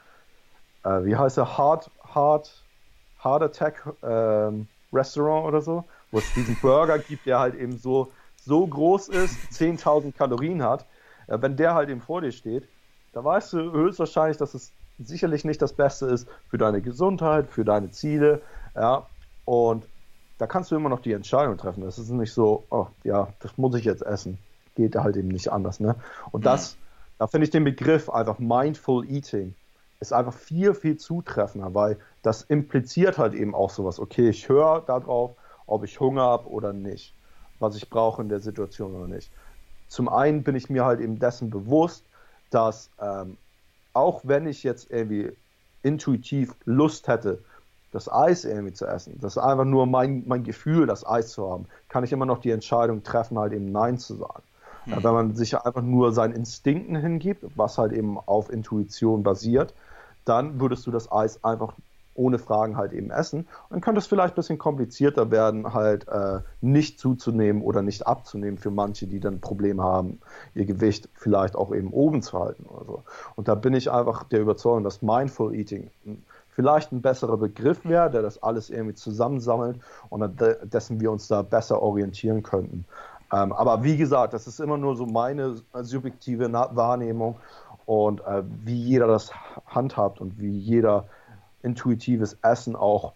äh, 0.84 1.04
wie 1.04 1.15
heißt 1.15 1.38
der, 1.38 1.58
Hard, 1.58 1.91
Hard, 2.04 2.68
Hard 3.18 3.44
Attack 3.44 3.96
ähm, 4.04 4.68
Restaurant 4.94 5.48
oder 5.48 5.62
so, 5.62 5.88
wo 6.12 6.20
es 6.20 6.32
diesen 6.34 6.60
Burger 6.60 7.00
gibt, 7.00 7.26
der 7.26 7.39
halt 7.39 7.56
eben 7.56 7.78
so, 7.78 8.13
so 8.36 8.65
groß 8.68 9.10
ist, 9.10 9.52
10.000 9.52 10.13
Kalorien 10.13 10.63
hat. 10.63 10.88
Äh, 11.28 11.41
wenn 11.41 11.58
der 11.58 11.74
halt 11.74 11.89
eben 11.89 12.02
vor 12.02 12.22
dir 12.22 12.32
steht, 12.32 12.70
da 13.12 13.24
weißt 13.24 13.54
du 13.54 13.72
höchstwahrscheinlich, 13.72 14.38
dass 14.38 14.54
es 14.54 14.74
sicherlich 14.99 15.45
nicht 15.45 15.62
das 15.62 15.73
Beste 15.73 16.05
ist 16.08 16.27
für 16.49 16.58
deine 16.58 16.81
Gesundheit, 16.81 17.49
für 17.49 17.65
deine 17.65 17.91
Ziele, 17.91 18.41
ja, 18.75 19.05
und 19.45 19.88
da 20.38 20.47
kannst 20.47 20.71
du 20.71 20.75
immer 20.75 20.89
noch 20.89 20.99
die 20.99 21.13
Entscheidung 21.13 21.58
treffen. 21.58 21.81
Das 21.81 21.97
ist 21.97 22.10
nicht 22.10 22.34
so, 22.34 22.65
oh 22.69 22.88
ja, 23.03 23.29
das 23.39 23.58
muss 23.58 23.75
ich 23.75 23.86
jetzt 23.86 24.01
essen. 24.01 24.38
Geht 24.75 24.95
halt 24.95 25.15
eben 25.15 25.29
nicht 25.29 25.51
anders, 25.51 25.79
ne? 25.79 25.95
Und 26.31 26.45
das, 26.45 26.75
da 27.19 27.27
finde 27.27 27.45
ich 27.45 27.51
den 27.51 27.63
Begriff 27.63 28.10
einfach 28.10 28.39
Mindful 28.39 29.10
Eating 29.10 29.55
ist 29.99 30.13
einfach 30.13 30.34
viel, 30.34 30.73
viel 30.73 30.97
zutreffender, 30.97 31.73
weil 31.73 31.97
das 32.21 32.41
impliziert 32.43 33.17
halt 33.17 33.34
eben 33.34 33.55
auch 33.55 33.69
sowas. 33.69 33.99
Okay, 33.99 34.29
ich 34.29 34.49
höre 34.49 34.81
darauf, 34.81 35.31
ob 35.67 35.84
ich 35.84 35.99
Hunger 35.99 36.23
habe 36.23 36.49
oder 36.49 36.73
nicht, 36.73 37.13
was 37.60 37.75
ich 37.75 37.89
brauche 37.89 38.21
in 38.21 38.29
der 38.29 38.39
Situation 38.39 38.93
oder 38.93 39.08
nicht. 39.08 39.31
Zum 39.88 40.10
einen 40.10 40.43
bin 40.43 40.55
ich 40.55 40.69
mir 40.69 40.86
halt 40.86 40.99
eben 40.99 41.19
dessen 41.19 41.49
bewusst, 41.49 42.03
dass 42.49 42.89
ähm, 42.99 43.38
auch 43.95 44.21
wenn 44.23 44.47
ich 44.47 44.63
jetzt 44.63 44.91
irgendwie 44.91 45.31
intuitiv 45.84 46.55
Lust 46.65 47.08
hätte, 47.08 47.39
das 47.91 48.12
Eis 48.12 48.43
irgendwie 48.43 48.73
zu 48.73 48.86
essen, 48.86 49.17
das 49.21 49.38
ist 49.38 49.41
einfach 49.41 49.63
nur 49.63 49.86
mein, 49.86 50.23
mein 50.27 50.43
Gefühl, 50.43 50.86
das 50.86 51.08
Eis 51.08 51.31
zu 51.31 51.49
haben, 51.49 51.65
kann 51.88 52.03
ich 52.03 52.12
immer 52.12 52.25
noch 52.25 52.39
die 52.39 52.51
Entscheidung 52.51 53.03
treffen, 53.03 53.39
halt 53.39 53.53
eben 53.53 53.71
Nein 53.71 53.97
zu 53.97 54.15
sagen. 54.15 54.43
Hm. 54.86 55.03
Wenn 55.03 55.13
man 55.13 55.36
sich 55.36 55.58
einfach 55.58 55.81
nur 55.81 56.12
seinen 56.12 56.34
Instinkten 56.34 56.95
hingibt, 56.95 57.45
was 57.55 57.77
halt 57.77 57.93
eben 57.93 58.17
auf 58.19 58.51
Intuition 58.51 59.23
basiert, 59.23 59.73
dann 60.25 60.60
würdest 60.60 60.86
du 60.88 60.91
das 60.91 61.12
Eis 61.12 61.43
einfach 61.43 61.73
ohne 62.15 62.39
Fragen 62.39 62.78
halt 62.78 62.93
eben 62.93 63.12
essen. 63.12 63.47
Dann 63.69 63.82
könnte 63.82 63.99
es 63.99 64.08
vielleicht 64.08 64.34
ein 64.34 64.38
bisschen 64.38 64.58
komplizierter 64.58 65.30
werden, 65.32 65.73
halt 65.73 66.08
äh, 66.08 66.39
nicht 66.62 66.99
zuzunehmen 66.99 67.62
oder 67.62 67.82
nicht 67.82 68.08
abzunehmen 68.08 68.58
für 68.58 68.71
manche, 68.71 69.06
die 69.06 69.19
dann 69.19 69.41
Probleme 69.41 69.84
haben, 69.84 70.19
ihr 70.56 70.65
Gewicht 70.65 71.10
vielleicht 71.13 71.56
auch 71.56 71.73
eben 71.73 71.91
oben 71.91 72.21
zu 72.21 72.39
halten 72.39 72.65
oder 72.65 72.86
so. 72.86 73.04
Und 73.36 73.47
da 73.47 73.56
bin 73.56 73.73
ich 73.73 73.91
einfach 73.91 74.23
der 74.23 74.41
Überzeugung, 74.41 74.84
dass 74.84 75.01
Mindful 75.01 75.54
Eating 75.54 75.91
vielleicht 76.56 76.91
ein 76.93 77.01
besserer 77.01 77.38
Begriff 77.38 77.86
wäre, 77.86 78.10
der 78.10 78.21
das 78.21 78.41
alles 78.41 78.69
irgendwie 78.69 78.95
zusammensammelt 78.95 79.80
und 80.10 80.41
dessen 80.63 81.01
wir 81.01 81.12
uns 81.12 81.28
da 81.28 81.41
besser 81.41 81.82
orientieren 81.82 82.43
könnten. 82.43 82.86
Ähm, 83.34 83.51
aber 83.51 83.84
wie 83.84 83.97
gesagt, 83.97 84.34
das 84.34 84.47
ist 84.47 84.60
immer 84.60 84.78
nur 84.78 84.95
so 84.95 85.06
meine 85.06 85.56
subjektive 85.73 86.51
Wahrnehmung 86.54 87.36
und 87.86 88.21
äh, 88.21 88.43
wie 88.63 88.75
jeder 88.75 89.08
das 89.08 89.32
handhabt 89.65 90.21
und 90.21 90.39
wie 90.39 90.58
jeder 90.58 91.08
intuitives 91.65 92.38
Essen 92.41 92.75
auch 92.75 93.13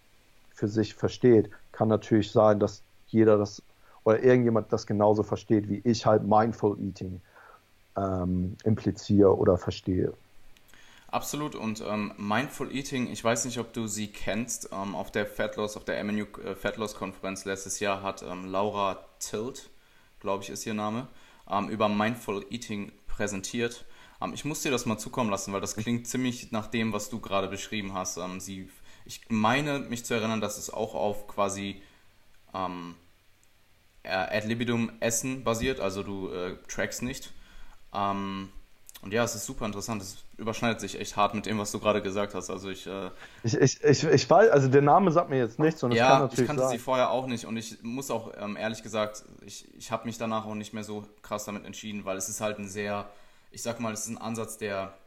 für 0.54 0.68
sich 0.68 0.94
versteht, 0.94 1.50
kann 1.72 1.88
natürlich 1.88 2.32
sein, 2.32 2.60
dass 2.60 2.84
jeder 3.08 3.38
das 3.38 3.62
oder 4.04 4.22
irgendjemand 4.24 4.74
das 4.74 4.88
genauso 4.88 5.24
versteht, 5.24 5.70
wie 5.70 5.82
ich 5.84 6.06
halt 6.06 6.24
Mindful 6.24 6.78
Eating 6.80 7.22
ähm, 7.96 8.58
impliziere 8.64 9.38
oder 9.38 9.58
verstehe. 9.58 10.14
Absolut 11.12 11.56
und 11.56 11.82
ähm, 11.88 12.14
Mindful 12.18 12.72
Eating, 12.72 13.12
ich 13.12 13.24
weiß 13.24 13.46
nicht, 13.46 13.58
ob 13.58 13.74
du 13.74 13.88
sie 13.88 14.08
kennst, 14.08 14.70
ähm, 14.72 14.96
auf 14.96 15.12
der 15.12 15.26
Fat 15.26 15.58
auf 15.58 15.84
der 15.84 16.04
MNU 16.04 16.26
äh, 16.44 16.56
Fat 16.56 16.78
Loss 16.78 16.96
Konferenz 16.96 17.46
letztes 17.46 17.80
Jahr 17.80 18.04
hat 18.04 18.22
ähm, 18.22 18.46
Laura 18.46 19.06
Tilt, 19.20 19.70
glaube 20.20 20.44
ich 20.44 20.52
ist 20.52 20.66
ihr 20.68 20.76
Name, 20.76 21.08
ähm, 21.50 21.70
über 21.70 21.90
Mindful 21.90 22.46
Eating 22.52 22.92
präsentiert. 23.08 23.86
Ähm, 24.22 24.34
ich 24.34 24.46
muss 24.46 24.62
dir 24.62 24.72
das 24.72 24.86
mal 24.86 24.98
zukommen 24.98 25.30
lassen, 25.30 25.54
weil 25.54 25.62
das 25.62 25.76
klingt 25.76 26.08
ziemlich 26.08 26.52
nach 26.52 26.68
dem, 26.68 26.94
was 26.94 27.10
du 27.10 27.20
gerade 27.20 27.48
beschrieben 27.48 27.94
hast. 27.94 28.18
Ähm, 28.18 28.40
sie, 28.40 28.70
ich 29.06 29.22
meine 29.30 29.80
mich 29.80 30.06
zu 30.06 30.14
erinnern, 30.14 30.42
dass 30.42 30.58
es 30.58 30.70
auch 30.70 30.96
auf 30.96 31.28
quasi 31.28 31.82
ähm, 32.54 32.96
ad 34.04 34.48
libidum 34.48 34.92
Essen 35.00 35.44
basiert, 35.44 35.80
also 35.80 36.04
du 36.04 36.30
äh, 36.30 36.56
trackst 36.68 37.02
nicht. 37.02 37.32
Ähm, 37.94 38.50
und 39.02 39.14
ja, 39.14 39.24
es 39.24 39.34
ist 39.34 39.46
super 39.46 39.66
interessant. 39.66 40.02
Es 40.02 40.18
überschneidet 40.38 40.82
sich 40.82 41.00
echt 41.00 41.16
hart 41.16 41.34
mit 41.34 41.46
dem, 41.46 41.58
was 41.58 41.72
du 41.72 41.80
gerade 41.80 42.02
gesagt 42.02 42.36
hast. 42.36 42.50
Also 42.50 42.70
ich, 42.70 42.86
äh, 42.86 43.10
ich, 43.44 43.56
ich, 43.56 43.84
ich, 43.84 44.04
ich 44.04 44.30
weiß, 44.30 44.50
also 44.50 44.68
der 44.68 44.82
Name 44.82 45.12
sagt 45.12 45.30
mir 45.30 45.38
jetzt 45.38 45.58
nichts. 45.58 45.82
Und 45.84 45.94
ja, 45.94 46.20
kann 46.20 46.30
ich 46.34 46.46
kannte 46.46 46.64
sein. 46.64 46.72
sie 46.72 46.80
vorher 46.80 47.10
auch 47.10 47.26
nicht. 47.26 47.46
Und 47.46 47.56
ich 47.56 47.82
muss 47.82 48.12
auch 48.12 48.34
ähm, 48.38 48.58
ehrlich 48.58 48.84
gesagt, 48.84 49.24
ich, 49.46 49.74
ich 49.78 49.92
habe 49.92 50.06
mich 50.06 50.18
danach 50.18 50.46
auch 50.46 50.56
nicht 50.56 50.74
mehr 50.74 50.84
so 50.84 51.06
krass 51.22 51.46
damit 51.46 51.66
entschieden, 51.66 52.04
weil 52.04 52.18
es 52.18 52.28
ist 52.28 52.42
halt 52.42 52.60
ein 52.60 52.68
sehr, 52.68 53.10
ich 53.52 53.62
sag 53.62 53.80
mal, 53.80 53.94
es 53.94 54.02
ist 54.02 54.10
ein 54.10 54.18
Ansatz, 54.18 54.58
der 54.58 54.98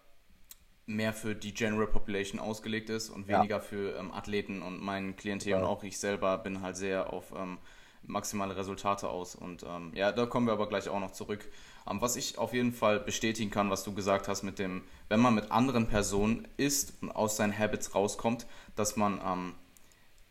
mehr 0.86 1.12
für 1.12 1.34
die 1.34 1.54
General 1.54 1.86
Population 1.86 2.40
ausgelegt 2.40 2.90
ist 2.90 3.08
und 3.08 3.28
weniger 3.28 3.56
ja. 3.56 3.60
für 3.60 3.96
ähm, 3.96 4.12
Athleten 4.12 4.62
und 4.62 4.82
mein 4.82 5.16
Klientel 5.16 5.54
und 5.54 5.64
auch 5.64 5.84
ich 5.84 5.98
selber 5.98 6.38
bin 6.38 6.60
halt 6.60 6.76
sehr 6.76 7.12
auf 7.12 7.32
ähm, 7.36 7.58
maximale 8.04 8.56
Resultate 8.56 9.08
aus. 9.08 9.34
Und 9.34 9.62
ähm, 9.62 9.92
ja, 9.94 10.12
da 10.12 10.26
kommen 10.26 10.46
wir 10.46 10.52
aber 10.52 10.68
gleich 10.68 10.88
auch 10.88 11.00
noch 11.00 11.12
zurück. 11.12 11.48
Ähm, 11.88 12.00
was 12.00 12.16
ich 12.16 12.38
auf 12.38 12.52
jeden 12.52 12.72
Fall 12.72 13.00
bestätigen 13.00 13.50
kann, 13.50 13.70
was 13.70 13.84
du 13.84 13.94
gesagt 13.94 14.28
hast 14.28 14.42
mit 14.42 14.58
dem, 14.58 14.82
wenn 15.08 15.20
man 15.20 15.34
mit 15.34 15.50
anderen 15.50 15.86
Personen 15.86 16.48
isst 16.56 16.94
und 17.00 17.12
aus 17.12 17.36
seinen 17.36 17.56
Habits 17.56 17.94
rauskommt, 17.94 18.46
dass 18.74 18.96
man 18.96 19.20
ähm, 19.24 19.54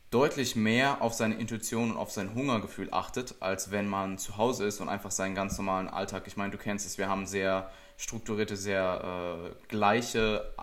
deutlich 0.10 0.58
mehr 0.58 1.02
auf 1.02 1.13
seine 1.13 1.36
Intuition 1.36 1.91
und 1.91 1.97
auf 1.97 2.12
sein 2.12 2.34
Hungergefühl 2.34 2.89
achtet, 2.91 3.36
als 3.39 3.71
wenn 3.71 3.88
man 3.88 4.17
zu 4.17 4.36
Hause 4.38 4.65
ist 4.65 4.82
und 4.82 4.89
einfach 4.89 5.12
seinen 5.12 5.36
ganz 5.36 5.58
normalen 5.58 5.88
Alltag. 5.88 6.24
Ich 6.28 6.36
meine, 6.36 6.52
du 6.52 6.58
kennst 6.58 6.86
es, 6.86 6.97
wir 6.97 7.08
haben 7.08 7.26
sehr 7.26 7.71
strukturierte, 8.02 8.58
sehr 8.58 9.54
äh, 9.54 9.68
gleiche 9.68 10.54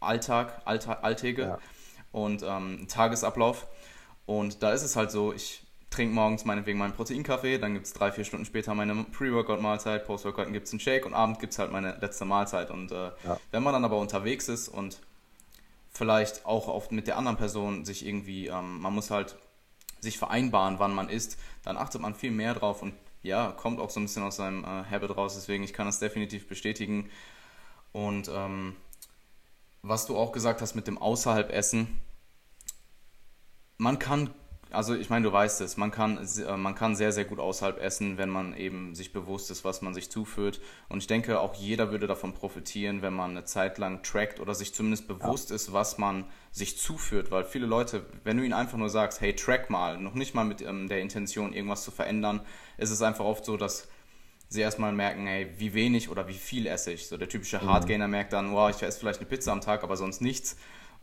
Alltag, 0.00 0.60
Alltag 0.64 1.02
Alltäge 1.02 1.42
ja. 1.42 1.58
und 2.12 2.42
ähm, 2.42 2.86
Tagesablauf. 2.88 3.66
Und 4.26 4.62
da 4.62 4.72
ist 4.72 4.82
es 4.82 4.94
halt 4.94 5.10
so, 5.10 5.32
ich 5.32 5.62
trinke 5.90 6.14
morgens 6.14 6.44
meinetwegen 6.44 6.78
meinen 6.78 6.92
Proteinkaffee, 6.92 7.58
dann 7.58 7.74
gibt 7.74 7.86
es 7.86 7.92
drei, 7.92 8.12
vier 8.12 8.24
Stunden 8.24 8.44
später 8.44 8.74
meine 8.74 9.04
Pre-Workout-Mahlzeit, 9.04 10.06
Post-Workout 10.06 10.52
gibt 10.52 10.66
es 10.66 10.72
einen 10.72 10.80
Shake 10.80 11.06
und 11.06 11.14
abends 11.14 11.38
gibt 11.38 11.52
es 11.52 11.58
halt 11.58 11.72
meine 11.72 11.96
letzte 12.00 12.24
Mahlzeit. 12.24 12.70
Und 12.70 12.92
äh, 12.92 13.10
ja. 13.24 13.38
wenn 13.50 13.62
man 13.62 13.72
dann 13.72 13.84
aber 13.84 13.98
unterwegs 13.98 14.48
ist 14.48 14.68
und 14.68 15.00
vielleicht 15.90 16.46
auch 16.46 16.68
oft 16.68 16.92
mit 16.92 17.06
der 17.06 17.16
anderen 17.16 17.36
Person 17.36 17.84
sich 17.84 18.06
irgendwie, 18.06 18.48
ähm, 18.48 18.80
man 18.80 18.94
muss 18.94 19.10
halt 19.10 19.36
sich 20.00 20.18
vereinbaren, 20.18 20.78
wann 20.78 20.94
man 20.94 21.08
isst, 21.08 21.38
dann 21.62 21.76
achtet 21.76 22.00
man 22.00 22.14
viel 22.14 22.32
mehr 22.32 22.54
drauf 22.54 22.82
und 22.82 22.94
ja, 23.22 23.52
kommt 23.52 23.80
auch 23.80 23.90
so 23.90 24.00
ein 24.00 24.04
bisschen 24.04 24.22
aus 24.22 24.36
seinem 24.36 24.64
äh, 24.64 24.84
Habit 24.90 25.16
raus. 25.16 25.34
Deswegen, 25.34 25.64
ich 25.64 25.72
kann 25.72 25.86
das 25.86 26.00
definitiv 26.00 26.48
bestätigen. 26.48 27.10
Und 27.92 28.30
ähm, 28.32 28.76
was 29.82 30.06
du 30.06 30.16
auch 30.16 30.32
gesagt 30.32 30.60
hast 30.60 30.74
mit 30.74 30.86
dem 30.86 30.98
Außerhalb 30.98 31.50
Essen, 31.50 32.00
man 33.78 33.98
kann 33.98 34.30
also 34.72 34.94
ich 34.94 35.10
meine, 35.10 35.24
du 35.24 35.32
weißt 35.32 35.60
es, 35.60 35.76
man 35.76 35.90
kann, 35.90 36.18
äh, 36.18 36.56
man 36.56 36.74
kann 36.74 36.96
sehr, 36.96 37.12
sehr 37.12 37.24
gut 37.24 37.38
außerhalb 37.38 37.80
essen, 37.80 38.18
wenn 38.18 38.28
man 38.28 38.56
eben 38.56 38.94
sich 38.94 39.12
bewusst 39.12 39.50
ist, 39.50 39.64
was 39.64 39.82
man 39.82 39.94
sich 39.94 40.10
zuführt. 40.10 40.60
Und 40.88 40.98
ich 40.98 41.06
denke, 41.06 41.40
auch 41.40 41.54
jeder 41.54 41.90
würde 41.90 42.06
davon 42.06 42.34
profitieren, 42.34 43.02
wenn 43.02 43.14
man 43.14 43.32
eine 43.32 43.44
Zeit 43.44 43.78
lang 43.78 44.02
trackt 44.02 44.40
oder 44.40 44.54
sich 44.54 44.74
zumindest 44.74 45.08
bewusst 45.08 45.50
ja. 45.50 45.56
ist, 45.56 45.72
was 45.72 45.98
man 45.98 46.24
sich 46.50 46.78
zuführt. 46.78 47.30
Weil 47.30 47.44
viele 47.44 47.66
Leute, 47.66 48.04
wenn 48.24 48.36
du 48.36 48.44
ihnen 48.44 48.52
einfach 48.52 48.78
nur 48.78 48.90
sagst, 48.90 49.20
hey, 49.20 49.34
track 49.34 49.70
mal, 49.70 49.98
noch 49.98 50.14
nicht 50.14 50.34
mal 50.34 50.44
mit 50.44 50.60
ähm, 50.62 50.88
der 50.88 51.00
Intention, 51.00 51.52
irgendwas 51.52 51.84
zu 51.84 51.90
verändern, 51.90 52.40
ist 52.78 52.90
es 52.90 53.02
einfach 53.02 53.24
oft 53.24 53.44
so, 53.44 53.56
dass 53.56 53.88
sie 54.48 54.60
erstmal 54.60 54.92
merken, 54.92 55.26
hey, 55.26 55.48
wie 55.56 55.74
wenig 55.74 56.10
oder 56.10 56.28
wie 56.28 56.34
viel 56.34 56.66
esse 56.66 56.92
ich. 56.92 57.08
So 57.08 57.16
der 57.16 57.28
typische 57.28 57.58
mhm. 57.58 57.68
Hardgainer 57.68 58.08
merkt 58.08 58.32
dann, 58.32 58.52
wow, 58.52 58.70
ich 58.70 58.82
esse 58.82 58.98
vielleicht 58.98 59.20
eine 59.20 59.28
Pizza 59.28 59.52
am 59.52 59.60
Tag, 59.60 59.82
aber 59.82 59.96
sonst 59.96 60.20
nichts. 60.20 60.56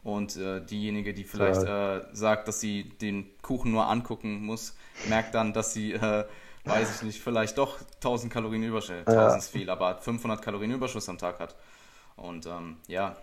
Und 0.03 0.38
äh, 0.38 0.62
diejenige, 0.62 1.13
die 1.13 1.23
vielleicht 1.23 1.63
äh, 1.63 2.01
sagt, 2.13 2.47
dass 2.47 2.59
sie 2.62 2.89
den 3.01 3.25
Kuchen 3.41 3.71
nur 3.71 3.88
angucken 3.88 4.45
muss, 4.45 4.75
merkt 5.09 5.35
dann, 5.35 5.51
dass 5.51 5.73
sie, 5.73 5.93
äh, 5.93 6.25
weiß 6.65 6.95
ich 6.95 7.03
nicht, 7.03 7.21
vielleicht 7.21 7.57
doch 7.57 7.79
1000 7.95 8.31
Kalorien 8.31 8.63
Überschuss, 8.63 8.99
1000 8.99 9.15
ja. 9.15 9.35
ist 9.35 9.49
viel, 9.49 9.69
aber 9.69 9.97
500 9.97 10.41
Kalorien 10.41 10.71
Überschuss 10.71 11.09
am 11.09 11.17
Tag 11.17 11.39
hat. 11.39 11.55
Und 12.15 12.45
ähm, 12.45 12.77
ja. 12.88 13.15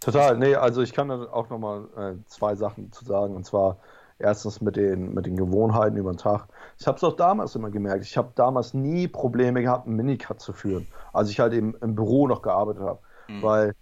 Total, 0.00 0.36
nee, 0.36 0.54
also 0.54 0.82
ich 0.82 0.92
kann 0.92 1.08
da 1.08 1.24
auch 1.30 1.48
nochmal 1.50 1.84
äh, 1.96 2.14
zwei 2.26 2.54
Sachen 2.54 2.92
zu 2.92 3.04
sagen. 3.04 3.36
Und 3.36 3.44
zwar 3.44 3.78
erstens 4.18 4.60
mit 4.60 4.76
den, 4.76 5.14
mit 5.14 5.26
den 5.26 5.36
Gewohnheiten 5.36 5.96
über 5.96 6.12
den 6.12 6.18
Tag. 6.18 6.46
Ich 6.78 6.86
habe 6.86 6.96
es 6.96 7.04
auch 7.04 7.16
damals 7.16 7.54
immer 7.54 7.70
gemerkt. 7.70 8.04
Ich 8.04 8.16
habe 8.16 8.32
damals 8.34 8.74
nie 8.74 9.08
Probleme 9.08 9.62
gehabt, 9.62 9.86
einen 9.86 9.96
Minicut 9.96 10.40
zu 10.40 10.52
führen, 10.52 10.86
als 11.12 11.30
ich 11.30 11.40
halt 11.40 11.52
eben 11.52 11.74
im 11.76 11.94
Büro 11.94 12.26
noch 12.28 12.42
gearbeitet 12.42 12.82
habe. 12.82 12.98
Mhm. 13.28 13.42
Weil 13.42 13.74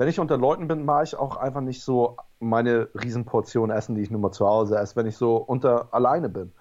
wenn 0.00 0.08
ich 0.08 0.18
unter 0.18 0.38
Leuten 0.38 0.66
bin, 0.66 0.86
mache 0.86 1.04
ich 1.04 1.14
auch 1.14 1.36
einfach 1.36 1.60
nicht 1.60 1.82
so 1.82 2.16
meine 2.38 2.88
Riesenportion 2.94 3.68
essen, 3.68 3.96
die 3.96 4.00
ich 4.00 4.10
nur 4.10 4.18
mal 4.18 4.32
zu 4.32 4.46
Hause 4.46 4.78
esse, 4.78 4.96
wenn 4.96 5.04
ich 5.04 5.18
so 5.18 5.36
unter 5.36 5.92
alleine 5.92 6.30
bin. 6.30 6.52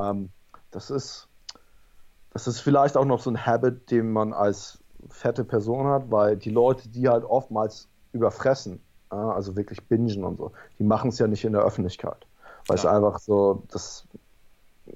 Ähm, 0.00 0.28
das 0.70 0.90
ist, 0.90 1.26
das 2.30 2.46
ist 2.46 2.60
vielleicht 2.60 2.96
auch 2.96 3.04
noch 3.04 3.18
so 3.18 3.30
ein 3.30 3.46
Habit, 3.46 3.90
den 3.90 4.12
man 4.12 4.32
als 4.32 4.78
fette 5.08 5.42
Person 5.42 5.88
hat, 5.88 6.12
weil 6.12 6.36
die 6.36 6.50
Leute, 6.50 6.88
die 6.88 7.08
halt 7.08 7.24
oftmals 7.24 7.88
überfressen, 8.12 8.80
also 9.08 9.56
wirklich 9.56 9.88
bingen 9.88 10.22
und 10.22 10.36
so, 10.36 10.52
die 10.78 10.84
machen 10.84 11.08
es 11.08 11.18
ja 11.18 11.26
nicht 11.26 11.44
in 11.44 11.52
der 11.52 11.62
Öffentlichkeit. 11.62 12.28
Weil 12.68 12.76
ja. 12.76 12.84
es 12.84 12.86
einfach 12.86 13.18
so, 13.18 13.64
das 13.72 14.06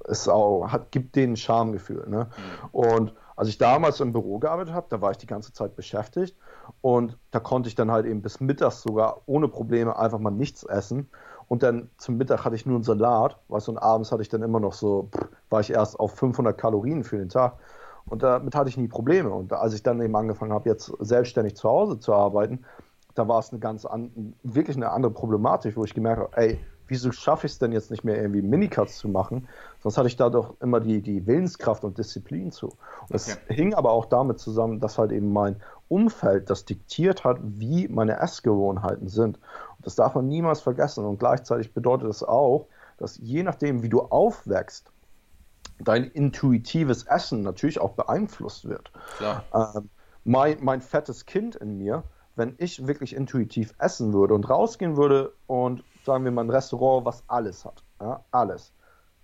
ist 0.05 0.29
auch, 0.29 0.69
hat, 0.69 0.93
gibt 0.93 1.17
denen 1.17 1.33
ein 1.33 1.37
Schamgefühl. 1.37 2.09
Ne? 2.09 2.29
Mhm. 2.29 2.69
Und 2.71 3.15
als 3.35 3.49
ich 3.49 3.59
damals 3.59 3.99
im 3.99 4.13
Büro 4.13 4.39
gearbeitet 4.39 4.73
habe, 4.73 4.87
da 4.89 5.01
war 5.01 5.11
ich 5.11 5.19
die 5.19 5.27
ganze 5.27 5.53
Zeit 5.53 5.75
beschäftigt 5.75 6.37
und 6.81 7.17
da 7.31 7.41
konnte 7.41 7.69
ich 7.69 7.75
dann 7.75 7.91
halt 7.91 8.07
eben 8.07 8.23
bis 8.23 8.41
mittags 8.41 8.83
sogar 8.83 9.23
ohne 9.27 9.49
Probleme 9.49 9.99
einfach 9.99 10.19
mal 10.19 10.31
nichts 10.31 10.65
essen. 10.65 11.09
Und 11.49 11.63
dann 11.63 11.91
zum 11.97 12.19
Mittag 12.19 12.45
hatte 12.45 12.57
ich 12.57 12.67
nur 12.67 12.77
einen 12.77 12.85
Salat, 12.85 13.39
weißt 13.49 13.69
du, 13.69 13.73
und 13.73 13.79
abends 13.79 14.13
hatte 14.13 14.23
ich 14.23 14.29
dann 14.29 14.43
immer 14.43 14.61
noch 14.61 14.75
so, 14.75 15.09
pff, 15.15 15.29
war 15.51 15.61
ich 15.61 15.71
erst 15.71 15.99
auf 15.99 16.15
500 16.15 16.57
Kalorien 16.57 17.05
für 17.05 17.17
den 17.17 17.31
Tag. 17.31 17.55
Und 18.07 18.23
damit 18.23 18.55
hatte 18.55 18.69
ich 18.69 18.77
nie 18.77 18.89
Probleme. 18.89 19.31
Und 19.31 19.53
als 19.53 19.75
ich 19.75 19.83
dann 19.83 20.01
eben 20.01 20.15
angefangen 20.17 20.53
habe, 20.53 20.69
jetzt 20.69 20.93
selbstständig 21.01 21.57
zu 21.57 21.69
Hause 21.69 21.99
zu 21.99 22.15
arbeiten, 22.15 22.65
da 23.15 23.27
war 23.29 23.39
es 23.41 23.51
eine 23.51 23.59
ganz 23.59 23.85
an, 23.85 24.35
wirklich 24.43 24.77
eine 24.77 24.91
andere 24.91 25.13
Problematik, 25.13 25.77
wo 25.77 25.85
ich 25.85 25.95
gemerkt 25.95 26.21
habe, 26.21 26.37
ey, 26.37 26.59
wieso 26.87 27.13
schaffe 27.13 27.47
ich 27.47 27.53
es 27.53 27.59
denn 27.59 27.73
jetzt 27.73 27.91
nicht 27.91 28.05
mehr 28.05 28.21
irgendwie 28.21 28.43
Minicuts 28.43 28.99
zu 28.99 29.09
machen? 29.09 29.49
Sonst 29.81 29.99
hatte 29.99 30.09
ich 30.09 30.17
da 30.17 30.31
doch 30.31 30.55
immer 30.61 30.81
die, 30.81 31.03
die 31.03 31.27
Willenskraft 31.27 31.85
und 31.85 31.99
Disziplin 31.99 32.51
zu. 32.51 32.69
Und 32.69 32.77
das 33.11 33.37
okay. 33.37 33.55
hing 33.55 33.75
aber 33.75 33.93
auch 33.93 34.07
damit 34.07 34.39
zusammen, 34.39 34.81
dass 34.81 34.99
halt 34.99 35.13
eben 35.13 35.33
mein 35.33 35.57
Umfeld 35.89 36.51
das 36.51 36.65
diktiert 36.65 37.25
hat, 37.25 37.39
wie 37.43 37.89
meine 37.89 38.19
Essgewohnheiten 38.19 39.09
sind. 39.09 39.39
Und 39.77 39.87
das 39.87 39.95
darf 39.95 40.15
man 40.15 40.29
niemals 40.29 40.61
vergessen. 40.61 41.05
Und 41.05 41.19
gleichzeitig 41.19 41.73
bedeutet 41.73 42.09
das 42.09 42.23
auch, 42.23 42.67
dass 42.99 43.19
je 43.19 43.43
nachdem, 43.43 43.83
wie 43.83 43.89
du 43.89 44.03
aufwächst, 44.03 44.91
dein 45.79 46.05
intuitives 46.05 47.05
Essen 47.05 47.43
natürlich 47.43 47.81
auch 47.81 47.93
beeinflusst 47.93 48.69
wird. 48.69 48.91
Ähm, 49.55 49.89
mein, 50.25 50.59
mein 50.61 50.81
fettes 50.81 51.25
Kind 51.25 51.57
in 51.57 51.79
mir, 51.79 52.03
wenn 52.37 52.55
ich 52.59 52.87
wirklich 52.87 53.15
intuitiv 53.15 53.75
essen 53.79 54.13
würde 54.13 54.35
und 54.35 54.49
rausgehen 54.49 54.97
würde 54.97 55.33
und 55.47 55.85
sagen 56.05 56.25
wir 56.25 56.31
mal 56.31 56.45
ein 56.45 56.51
Restaurant, 56.51 57.05
was 57.05 57.23
alles 57.29 57.65
hat. 57.65 57.83
Ja, 58.01 58.25
alles. 58.31 58.73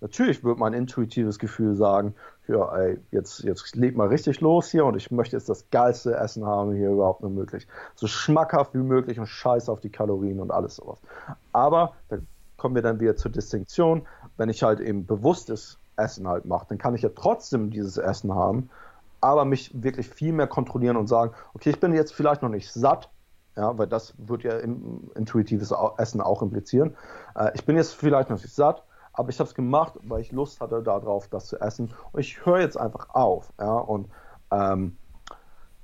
Natürlich 0.01 0.45
wird 0.45 0.59
mein 0.59 0.75
intuitives 0.75 1.39
Gefühl 1.39 1.77
sagen, 1.77 2.15
ja, 2.47 2.77
ey, 2.77 2.99
jetzt, 3.11 3.43
jetzt 3.43 3.75
leg 3.75 3.97
mal 3.97 4.09
richtig 4.09 4.41
los 4.41 4.71
hier 4.71 4.85
und 4.85 4.97
ich 4.97 5.11
möchte 5.11 5.37
jetzt 5.37 5.49
das 5.49 5.71
geilste 5.71 6.15
Essen 6.15 6.45
haben 6.45 6.75
hier 6.75 6.91
überhaupt 6.91 7.23
nur 7.23 7.31
möglich. 7.31 7.67
So 7.95 8.07
schmackhaft 8.07 8.75
wie 8.75 8.79
möglich 8.79 9.19
und 9.19 9.27
scheiß 9.27 9.69
auf 9.69 9.81
die 9.81 9.91
Kalorien 9.91 10.41
und 10.41 10.51
alles 10.51 10.77
sowas. 10.77 11.01
Aber 11.53 11.95
da 12.09 12.19
kommen 12.57 12.75
wir 12.75 12.83
dann 12.83 13.01
wieder 13.01 13.17
zur 13.17 13.31
Distinktion, 13.31 14.07
wenn 14.37 14.49
ich 14.49 14.63
halt 14.63 14.81
eben 14.81 15.07
bewusstes 15.07 15.79
Essen 15.97 16.29
halt 16.29 16.45
mache, 16.45 16.67
dann 16.69 16.79
kann 16.79 16.95
ich 16.95 17.03
ja 17.03 17.11
trotzdem 17.15 17.71
dieses 17.71 17.99
Essen 17.99 18.35
haben, 18.35 18.71
aber 19.21 19.45
mich 19.45 19.71
wirklich 19.75 20.09
viel 20.09 20.33
mehr 20.33 20.47
kontrollieren 20.47 20.97
und 20.97 21.07
sagen, 21.07 21.33
okay, 21.55 21.71
ich 21.71 21.81
bin 21.81 21.93
jetzt 21.95 22.13
vielleicht 22.13 22.43
noch 22.43 22.49
nicht 22.49 22.73
satt, 22.73 23.11
ja, 23.57 23.79
weil 23.79 23.87
das 23.87 24.15
wird 24.19 24.43
ja 24.43 24.59
intuitives 24.59 25.73
Essen 25.97 26.21
auch 26.21 26.43
implizieren. 26.43 26.97
Äh, 27.37 27.53
ich 27.55 27.65
bin 27.65 27.77
jetzt 27.77 27.95
vielleicht 27.95 28.29
noch 28.31 28.43
nicht 28.43 28.53
satt, 28.53 28.83
aber 29.15 29.31
ich 29.31 29.39
habe 29.39 29.49
es 29.49 29.55
gemacht, 29.55 29.95
weil 30.03 30.21
ich 30.21 30.33
Lust 30.33 30.61
hatte 30.61 30.83
darauf, 30.83 31.29
das 31.29 31.47
zu 31.47 31.61
essen. 31.61 31.93
Und 32.13 32.21
ich 32.21 32.45
höre 32.45 32.61
jetzt 32.61 32.77
einfach 32.77 33.11
auf. 33.15 33.53
Ja, 33.59 33.75
und 33.77 34.09
ähm, 34.51 34.97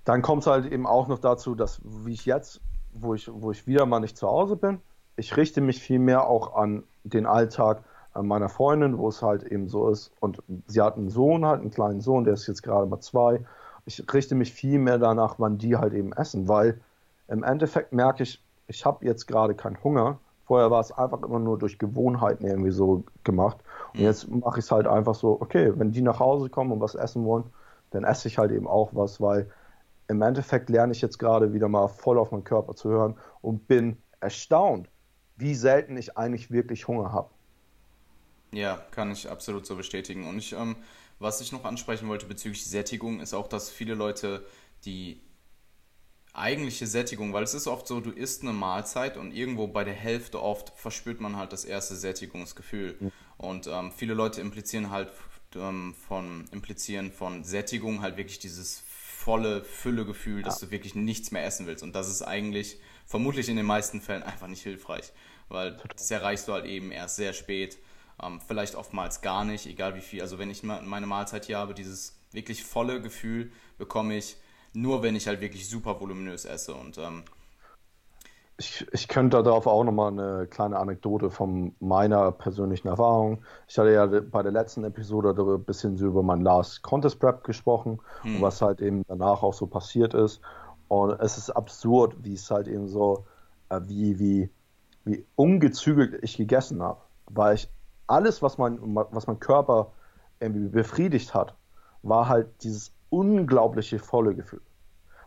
dann 0.04 0.22
kommt 0.22 0.42
es 0.42 0.46
halt 0.46 0.66
eben 0.66 0.86
auch 0.86 1.08
noch 1.08 1.18
dazu, 1.18 1.54
dass 1.54 1.80
wie 1.84 2.12
ich 2.12 2.26
jetzt, 2.26 2.60
wo 2.92 3.14
ich, 3.14 3.30
wo 3.32 3.52
ich 3.52 3.66
wieder 3.66 3.86
mal 3.86 4.00
nicht 4.00 4.16
zu 4.16 4.28
Hause 4.28 4.56
bin, 4.56 4.80
ich 5.16 5.36
richte 5.36 5.60
mich 5.60 5.80
viel 5.80 5.98
mehr 5.98 6.26
auch 6.26 6.56
an 6.56 6.82
den 7.04 7.26
Alltag 7.26 7.84
meiner 8.14 8.48
Freundin, 8.48 8.98
wo 8.98 9.08
es 9.08 9.22
halt 9.22 9.44
eben 9.44 9.68
so 9.68 9.88
ist. 9.88 10.12
Und 10.20 10.42
sie 10.66 10.80
hat 10.80 10.96
einen 10.96 11.10
Sohn, 11.10 11.46
halt 11.46 11.60
einen 11.60 11.70
kleinen 11.70 12.00
Sohn, 12.00 12.24
der 12.24 12.34
ist 12.34 12.46
jetzt 12.46 12.62
gerade 12.62 12.86
mal 12.86 13.00
zwei. 13.00 13.44
Ich 13.86 14.04
richte 14.12 14.34
mich 14.34 14.52
viel 14.52 14.78
mehr 14.78 14.98
danach, 14.98 15.36
wann 15.38 15.58
die 15.58 15.76
halt 15.76 15.94
eben 15.94 16.12
essen, 16.12 16.48
weil 16.48 16.80
im 17.28 17.44
Endeffekt 17.44 17.92
merke 17.92 18.24
ich, 18.24 18.42
ich 18.66 18.84
habe 18.84 19.04
jetzt 19.04 19.26
gerade 19.26 19.54
keinen 19.54 19.82
Hunger. 19.82 20.18
Vorher 20.50 20.72
war 20.72 20.80
es 20.80 20.90
einfach 20.90 21.22
immer 21.22 21.38
nur 21.38 21.60
durch 21.60 21.78
Gewohnheiten 21.78 22.44
irgendwie 22.44 22.72
so 22.72 23.04
gemacht. 23.22 23.58
Und 23.94 24.00
jetzt 24.00 24.28
mache 24.28 24.58
ich 24.58 24.64
es 24.64 24.72
halt 24.72 24.88
einfach 24.88 25.14
so, 25.14 25.40
okay, 25.40 25.72
wenn 25.76 25.92
die 25.92 26.02
nach 26.02 26.18
Hause 26.18 26.50
kommen 26.50 26.72
und 26.72 26.80
was 26.80 26.96
essen 26.96 27.24
wollen, 27.24 27.44
dann 27.92 28.02
esse 28.02 28.26
ich 28.26 28.36
halt 28.36 28.50
eben 28.50 28.66
auch 28.66 28.90
was, 28.92 29.20
weil 29.20 29.48
im 30.08 30.20
Endeffekt 30.22 30.68
lerne 30.68 30.90
ich 30.90 31.00
jetzt 31.02 31.20
gerade 31.20 31.52
wieder 31.52 31.68
mal 31.68 31.86
voll 31.86 32.18
auf 32.18 32.32
meinen 32.32 32.42
Körper 32.42 32.74
zu 32.74 32.88
hören 32.88 33.16
und 33.42 33.68
bin 33.68 33.98
erstaunt, 34.18 34.88
wie 35.36 35.54
selten 35.54 35.96
ich 35.96 36.18
eigentlich 36.18 36.50
wirklich 36.50 36.88
Hunger 36.88 37.12
habe. 37.12 37.30
Ja, 38.50 38.80
kann 38.90 39.12
ich 39.12 39.30
absolut 39.30 39.64
so 39.66 39.76
bestätigen. 39.76 40.26
Und 40.26 40.38
ich, 40.38 40.52
ähm, 40.52 40.74
was 41.20 41.40
ich 41.40 41.52
noch 41.52 41.64
ansprechen 41.64 42.08
wollte 42.08 42.26
bezüglich 42.26 42.66
Sättigung, 42.66 43.20
ist 43.20 43.34
auch, 43.34 43.46
dass 43.46 43.70
viele 43.70 43.94
Leute 43.94 44.44
die 44.84 45.20
eigentliche 46.32 46.86
Sättigung, 46.86 47.32
weil 47.32 47.42
es 47.42 47.54
ist 47.54 47.66
oft 47.66 47.86
so, 47.86 48.00
du 48.00 48.10
isst 48.10 48.42
eine 48.42 48.52
Mahlzeit 48.52 49.16
und 49.16 49.32
irgendwo 49.32 49.66
bei 49.66 49.84
der 49.84 49.94
Hälfte 49.94 50.40
oft 50.42 50.72
verspürt 50.76 51.20
man 51.20 51.36
halt 51.36 51.52
das 51.52 51.64
erste 51.64 51.96
Sättigungsgefühl. 51.96 52.96
Mhm. 52.98 53.12
Und 53.36 53.66
ähm, 53.66 53.90
viele 53.90 54.14
Leute 54.14 54.40
implizieren 54.40 54.90
halt 54.90 55.12
ähm, 55.56 55.94
von 56.06 56.46
implizieren 56.52 57.10
von 57.10 57.42
Sättigung 57.42 58.02
halt 58.02 58.16
wirklich 58.16 58.38
dieses 58.38 58.82
volle 58.86 59.64
Füllegefühl, 59.64 60.42
dass 60.42 60.60
ja. 60.60 60.66
du 60.66 60.72
wirklich 60.72 60.94
nichts 60.94 61.30
mehr 61.30 61.44
essen 61.44 61.66
willst. 61.66 61.82
Und 61.82 61.94
das 61.94 62.08
ist 62.08 62.22
eigentlich 62.22 62.78
vermutlich 63.06 63.48
in 63.48 63.56
den 63.56 63.66
meisten 63.66 64.00
Fällen 64.00 64.22
einfach 64.22 64.46
nicht 64.46 64.62
hilfreich, 64.62 65.12
weil 65.48 65.76
das 65.96 66.10
erreichst 66.10 66.48
du 66.48 66.52
halt 66.52 66.64
eben 66.64 66.92
erst 66.92 67.16
sehr 67.16 67.32
spät. 67.32 67.78
Ähm, 68.22 68.40
vielleicht 68.46 68.74
oftmals 68.74 69.20
gar 69.20 69.44
nicht, 69.44 69.66
egal 69.66 69.94
wie 69.94 70.00
viel. 70.00 70.22
Also 70.22 70.38
wenn 70.38 70.50
ich 70.50 70.62
meine 70.62 71.06
Mahlzeit 71.06 71.46
hier 71.46 71.58
habe, 71.58 71.74
dieses 71.74 72.18
wirklich 72.32 72.62
volle 72.62 73.00
Gefühl 73.00 73.50
bekomme 73.78 74.16
ich 74.16 74.36
nur, 74.72 75.02
wenn 75.02 75.16
ich 75.16 75.26
halt 75.26 75.40
wirklich 75.40 75.68
super 75.68 76.00
voluminös 76.00 76.44
esse. 76.44 76.74
Und 76.74 76.98
ähm, 76.98 77.24
ich, 78.60 78.86
ich 78.92 79.08
könnte 79.08 79.42
darauf 79.42 79.66
auch 79.66 79.84
nochmal 79.84 80.12
eine 80.12 80.46
kleine 80.46 80.78
Anekdote 80.78 81.30
von 81.30 81.74
meiner 81.80 82.30
persönlichen 82.30 82.88
Erfahrung. 82.88 83.42
Ich 83.66 83.78
hatte 83.78 83.92
ja 83.92 84.06
bei 84.06 84.42
der 84.42 84.52
letzten 84.52 84.84
Episode 84.84 85.30
ein 85.30 85.64
bisschen 85.64 85.96
so 85.96 86.06
über 86.06 86.22
mein 86.22 86.42
Last 86.42 86.82
Contest 86.82 87.18
Prep 87.18 87.42
gesprochen 87.42 88.00
hm. 88.22 88.36
und 88.36 88.42
was 88.42 88.60
halt 88.60 88.80
eben 88.80 89.02
danach 89.08 89.42
auch 89.42 89.54
so 89.54 89.66
passiert 89.66 90.12
ist. 90.14 90.40
Und 90.88 91.18
es 91.20 91.38
ist 91.38 91.50
absurd, 91.50 92.16
wie 92.22 92.34
es 92.34 92.50
halt 92.50 92.68
eben 92.68 92.86
so, 92.86 93.24
äh, 93.70 93.80
wie, 93.86 94.18
wie, 94.18 94.50
wie 95.04 95.24
ungezügelt 95.36 96.18
ich 96.22 96.36
gegessen 96.36 96.82
habe. 96.82 97.00
Weil 97.30 97.54
ich 97.54 97.70
alles, 98.08 98.42
was 98.42 98.58
mein, 98.58 98.78
was 98.82 99.26
mein 99.26 99.40
Körper 99.40 99.92
irgendwie 100.40 100.68
befriedigt 100.68 101.32
hat, 101.32 101.54
war 102.02 102.28
halt 102.28 102.48
dieses 102.62 102.92
unglaubliche 103.10 103.98
volle 103.98 104.34
Gefühl. 104.34 104.62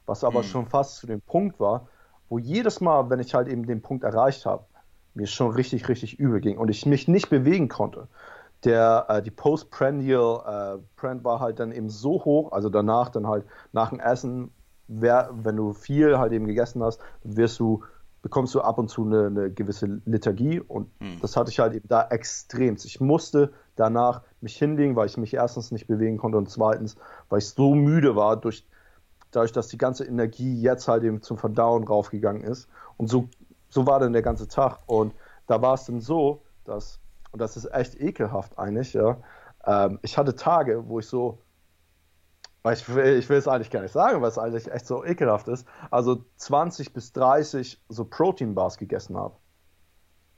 Was 0.05 0.23
aber 0.23 0.39
mhm. 0.39 0.45
schon 0.45 0.65
fast 0.65 0.97
zu 0.97 1.07
dem 1.07 1.21
Punkt 1.21 1.59
war, 1.59 1.87
wo 2.29 2.39
jedes 2.39 2.81
Mal, 2.81 3.09
wenn 3.09 3.19
ich 3.19 3.33
halt 3.33 3.47
eben 3.47 3.65
den 3.65 3.81
Punkt 3.81 4.03
erreicht 4.03 4.45
habe, 4.45 4.65
mir 5.13 5.27
schon 5.27 5.51
richtig, 5.51 5.87
richtig 5.89 6.19
übel 6.19 6.41
ging 6.41 6.57
und 6.57 6.69
ich 6.69 6.85
mich 6.85 7.07
nicht 7.07 7.29
bewegen 7.29 7.69
konnte. 7.69 8.07
Der, 8.63 9.05
äh, 9.09 9.21
die 9.21 9.31
Postprandial 9.31 10.79
äh, 10.79 10.81
Brand 10.95 11.23
war 11.23 11.39
halt 11.39 11.59
dann 11.59 11.71
eben 11.71 11.89
so 11.89 12.23
hoch, 12.25 12.51
also 12.51 12.69
danach 12.69 13.09
dann 13.09 13.27
halt 13.27 13.45
nach 13.73 13.89
dem 13.89 13.99
Essen, 13.99 14.51
wer, 14.87 15.29
wenn 15.33 15.57
du 15.57 15.73
viel 15.73 16.17
halt 16.17 16.31
eben 16.31 16.47
gegessen 16.47 16.81
hast, 16.81 17.01
wirst 17.23 17.59
du 17.59 17.83
bekommst 18.23 18.55
du 18.55 18.61
ab 18.61 18.77
und 18.77 18.87
zu 18.87 19.05
eine, 19.05 19.27
eine 19.27 19.51
gewisse 19.51 20.01
Lethargie 20.05 20.61
und 20.61 20.89
hm. 20.99 21.19
das 21.21 21.35
hatte 21.35 21.51
ich 21.51 21.59
halt 21.59 21.73
eben 21.73 21.87
da 21.89 22.07
extrem. 22.07 22.77
Ich 22.83 23.01
musste 23.01 23.51
danach 23.75 24.21
mich 24.43 24.57
hinlegen, 24.57 24.95
weil 24.95 25.07
ich 25.07 25.17
mich 25.17 25.33
erstens 25.33 25.71
nicht 25.71 25.87
bewegen 25.87 26.17
konnte 26.17 26.37
und 26.37 26.49
zweitens, 26.49 26.95
weil 27.29 27.39
ich 27.39 27.49
so 27.49 27.73
müde 27.73 28.15
war 28.15 28.37
durch 28.37 28.65
dadurch, 29.31 29.51
dass 29.51 29.67
die 29.67 29.79
ganze 29.79 30.05
Energie 30.05 30.61
jetzt 30.61 30.87
halt 30.87 31.03
eben 31.03 31.23
zum 31.23 31.37
Verdauen 31.37 31.83
raufgegangen 31.85 32.43
ist 32.43 32.69
und 32.97 33.07
so 33.07 33.29
so 33.69 33.87
war 33.87 33.99
dann 33.99 34.13
der 34.13 34.21
ganze 34.21 34.47
Tag 34.47 34.79
und 34.85 35.15
da 35.47 35.61
war 35.61 35.73
es 35.73 35.85
dann 35.85 35.99
so, 35.99 36.43
dass 36.63 36.99
und 37.31 37.39
das 37.41 37.57
ist 37.57 37.73
echt 37.73 37.99
ekelhaft 37.99 38.59
eigentlich, 38.59 38.93
ja. 38.93 39.17
Ähm, 39.65 39.97
ich 40.03 40.17
hatte 40.17 40.35
Tage, 40.35 40.87
wo 40.87 40.99
ich 40.99 41.07
so 41.07 41.39
ich 42.71 42.87
will, 42.87 43.17
ich 43.17 43.27
will 43.27 43.37
es 43.37 43.47
eigentlich 43.47 43.71
gar 43.71 43.81
nicht 43.81 43.91
sagen, 43.91 44.21
weil 44.21 44.29
es 44.29 44.37
eigentlich 44.37 44.71
echt 44.71 44.87
so 44.87 45.03
ekelhaft 45.03 45.49
ist. 45.49 45.67
Also 45.91 46.23
20 46.37 46.93
bis 46.93 47.11
30 47.11 47.81
so 47.89 48.05
Protein-Bars 48.05 48.77
gegessen 48.77 49.17
habe. 49.17 49.35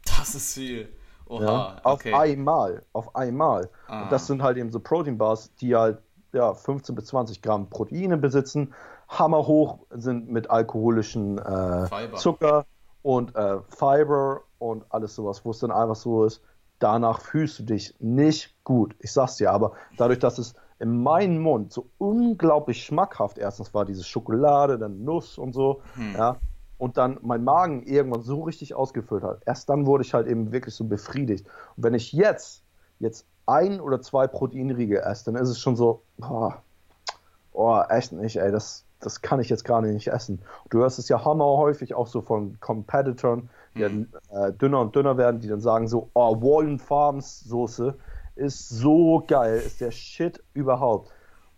Das 0.05 0.33
ist 0.33 0.55
viel. 0.55 0.89
Oha, 1.27 1.43
ja, 1.43 1.75
auf 1.83 1.99
okay. 1.99 2.13
einmal, 2.13 2.83
auf 2.93 3.15
einmal. 3.15 3.69
Ah. 3.87 4.03
Und 4.03 4.11
das 4.11 4.27
sind 4.27 4.43
halt 4.43 4.57
eben 4.57 4.71
so 4.71 4.79
Protein-Bars, 4.79 5.55
die 5.55 5.75
halt 5.75 5.99
ja, 6.33 6.53
15 6.53 6.95
bis 6.95 7.05
20 7.05 7.41
Gramm 7.41 7.69
Proteine 7.69 8.17
besitzen, 8.17 8.73
hammerhoch 9.07 9.79
sind 9.91 10.29
mit 10.29 10.49
alkoholischen 10.49 11.37
äh, 11.37 11.87
Zucker 12.15 12.65
und 13.01 13.35
äh, 13.35 13.59
Fiber 13.69 14.41
und 14.59 14.83
alles 14.89 15.15
sowas, 15.15 15.45
wo 15.45 15.51
es 15.51 15.59
dann 15.59 15.71
einfach 15.71 15.95
so 15.95 16.25
ist, 16.25 16.41
danach 16.79 17.21
fühlst 17.21 17.59
du 17.59 17.63
dich 17.63 17.95
nicht 17.99 18.55
gut. 18.63 18.95
Ich 18.99 19.13
sag's 19.13 19.37
dir, 19.37 19.51
aber 19.51 19.73
dadurch, 19.97 20.19
dass 20.19 20.37
es 20.37 20.55
in 20.79 21.03
meinen 21.03 21.39
Mund 21.39 21.71
so 21.71 21.87
unglaublich 21.97 22.83
schmackhaft 22.83 23.37
erstens 23.37 23.73
war 23.73 23.85
diese 23.85 24.03
Schokolade, 24.03 24.77
dann 24.77 25.03
Nuss 25.03 25.37
und 25.37 25.53
so, 25.53 25.81
hm. 25.93 26.15
ja, 26.17 26.37
und 26.77 26.97
dann 26.97 27.19
mein 27.21 27.43
Magen 27.43 27.83
irgendwann 27.83 28.21
so 28.21 28.43
richtig 28.43 28.75
ausgefüllt 28.75 29.23
hat. 29.23 29.41
Erst 29.45 29.69
dann 29.69 29.85
wurde 29.85 30.03
ich 30.03 30.13
halt 30.13 30.27
eben 30.27 30.51
wirklich 30.51 30.75
so 30.75 30.83
befriedigt. 30.83 31.47
Und 31.77 31.83
wenn 31.83 31.93
ich 31.93 32.11
jetzt, 32.11 32.63
jetzt 32.99 33.25
ein 33.45 33.79
oder 33.79 34.01
zwei 34.01 34.27
Proteinriegel 34.27 34.97
esse, 34.99 35.25
dann 35.25 35.41
ist 35.41 35.49
es 35.49 35.59
schon 35.59 35.75
so, 35.75 36.01
oh, 36.21 36.51
oh 37.53 37.81
echt 37.89 38.11
nicht, 38.11 38.37
ey, 38.37 38.51
das, 38.51 38.85
das 38.99 39.21
kann 39.21 39.39
ich 39.39 39.49
jetzt 39.49 39.63
gerade 39.63 39.87
nicht 39.87 40.07
essen. 40.07 40.41
Du 40.69 40.79
hörst 40.79 40.99
es 40.99 41.09
ja 41.09 41.23
hammer 41.23 41.45
häufig 41.45 41.93
auch 41.93 42.07
so 42.07 42.21
von 42.21 42.59
Competitoren, 42.59 43.49
die 43.75 43.83
mhm. 43.83 44.07
dann 44.31 44.49
äh, 44.49 44.53
dünner 44.53 44.81
und 44.81 44.95
dünner 44.95 45.17
werden, 45.17 45.39
die 45.39 45.47
dann 45.47 45.61
sagen 45.61 45.87
so, 45.87 46.09
oh, 46.13 46.41
Wallen 46.41 46.79
Farms 46.79 47.41
Soße 47.41 47.95
ist 48.35 48.67
so 48.69 49.23
geil, 49.25 49.61
ist 49.65 49.79
der 49.79 49.91
Shit 49.91 50.43
überhaupt. 50.53 51.11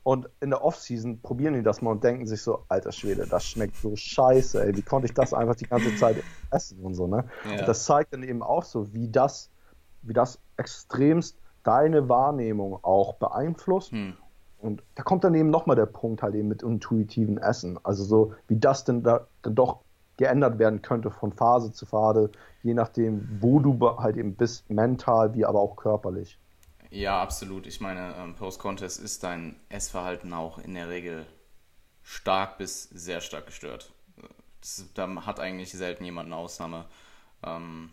Und 0.07 0.29
in 0.39 0.51
der 0.51 0.63
Offseason 0.63 1.19
probieren 1.19 1.55
die 1.55 1.63
das 1.63 1.81
mal 1.81 1.91
und 1.91 2.01
denken 2.01 2.27
sich 2.27 2.41
so, 2.41 2.63
alter 2.69 2.93
Schwede, 2.93 3.27
das 3.27 3.43
schmeckt 3.43 3.75
so 3.75 3.93
scheiße, 3.93 4.63
ey, 4.63 4.73
wie 4.77 4.81
konnte 4.81 5.05
ich 5.05 5.13
das 5.13 5.33
einfach 5.33 5.55
die 5.55 5.67
ganze 5.67 5.93
Zeit 5.97 6.23
essen 6.49 6.79
und 6.79 6.93
so, 6.93 7.07
ne? 7.07 7.25
Ja. 7.43 7.59
Und 7.59 7.67
das 7.67 7.83
zeigt 7.83 8.13
dann 8.13 8.23
eben 8.23 8.41
auch 8.41 8.63
so, 8.63 8.93
wie 8.93 9.09
das, 9.09 9.49
wie 10.03 10.13
das 10.13 10.39
extremst 10.55 11.37
deine 11.63 12.07
Wahrnehmung 12.07 12.79
auch 12.83 13.15
beeinflusst. 13.15 13.91
Hm. 13.91 14.13
Und 14.59 14.81
da 14.95 15.03
kommt 15.03 15.25
dann 15.25 15.35
eben 15.35 15.49
nochmal 15.49 15.75
der 15.75 15.87
Punkt 15.87 16.23
halt 16.23 16.35
eben 16.35 16.47
mit 16.47 16.63
intuitiven 16.63 17.37
Essen. 17.37 17.77
Also 17.83 18.05
so, 18.05 18.33
wie 18.47 18.57
das 18.57 18.85
denn 18.85 19.03
da 19.03 19.27
dann 19.41 19.55
doch 19.55 19.81
geändert 20.15 20.57
werden 20.57 20.81
könnte 20.81 21.11
von 21.11 21.33
Phase 21.33 21.73
zu 21.73 21.85
Phase, 21.85 22.31
je 22.63 22.73
nachdem, 22.73 23.27
wo 23.41 23.59
du 23.59 23.77
halt 23.97 24.15
eben 24.15 24.35
bist, 24.35 24.69
mental 24.69 25.33
wie 25.33 25.43
aber 25.43 25.59
auch 25.59 25.75
körperlich. 25.75 26.39
Ja, 26.89 27.21
absolut. 27.21 27.67
Ich 27.67 27.81
meine, 27.81 28.15
ähm, 28.15 28.35
Post-Contest 28.35 28.99
ist 28.99 29.23
dein 29.23 29.59
Essverhalten 29.69 30.33
auch 30.33 30.57
in 30.57 30.73
der 30.73 30.89
Regel 30.89 31.25
stark 32.03 32.57
bis 32.57 32.83
sehr 32.83 33.19
stark 33.21 33.47
gestört. 33.47 33.91
Das, 34.61 34.85
da 34.93 35.25
hat 35.25 35.39
eigentlich 35.39 35.71
selten 35.71 36.05
jemand 36.05 36.27
eine 36.27 36.37
Ausnahme. 36.37 36.85
Ähm, 37.43 37.91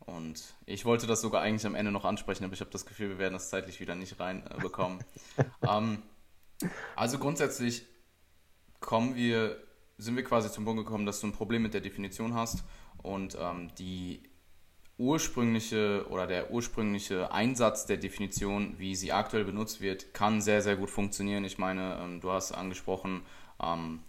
und 0.00 0.42
ich 0.66 0.84
wollte 0.84 1.06
das 1.06 1.20
sogar 1.20 1.42
eigentlich 1.42 1.66
am 1.66 1.74
Ende 1.74 1.92
noch 1.92 2.04
ansprechen, 2.04 2.44
aber 2.44 2.54
ich 2.54 2.60
habe 2.60 2.70
das 2.70 2.86
Gefühl, 2.86 3.10
wir 3.10 3.18
werden 3.18 3.34
das 3.34 3.50
zeitlich 3.50 3.80
wieder 3.80 3.94
nicht 3.94 4.18
reinbekommen. 4.18 5.04
ähm, 5.62 6.02
also 6.96 7.18
grundsätzlich 7.18 7.86
kommen 8.80 9.14
wir, 9.14 9.62
sind 9.98 10.16
wir 10.16 10.24
quasi 10.24 10.50
zum 10.50 10.64
Punkt 10.64 10.84
gekommen, 10.84 11.06
dass 11.06 11.20
du 11.20 11.26
ein 11.26 11.32
Problem 11.32 11.62
mit 11.62 11.74
der 11.74 11.80
Definition 11.80 12.34
hast 12.34 12.64
und 13.02 13.36
die 13.78 14.22
ursprüngliche 14.96 16.06
oder 16.08 16.26
der 16.26 16.50
ursprüngliche 16.50 17.32
Einsatz 17.32 17.86
der 17.86 17.96
Definition, 17.96 18.74
wie 18.78 18.94
sie 18.94 19.12
aktuell 19.12 19.44
benutzt 19.44 19.80
wird, 19.80 20.14
kann 20.14 20.40
sehr, 20.40 20.62
sehr 20.62 20.76
gut 20.76 20.90
funktionieren. 20.90 21.44
Ich 21.44 21.58
meine, 21.58 21.98
ähm, 22.00 22.20
du 22.20 22.30
hast 22.30 22.52
angesprochen, 22.52 23.22
ähm, 23.60 24.00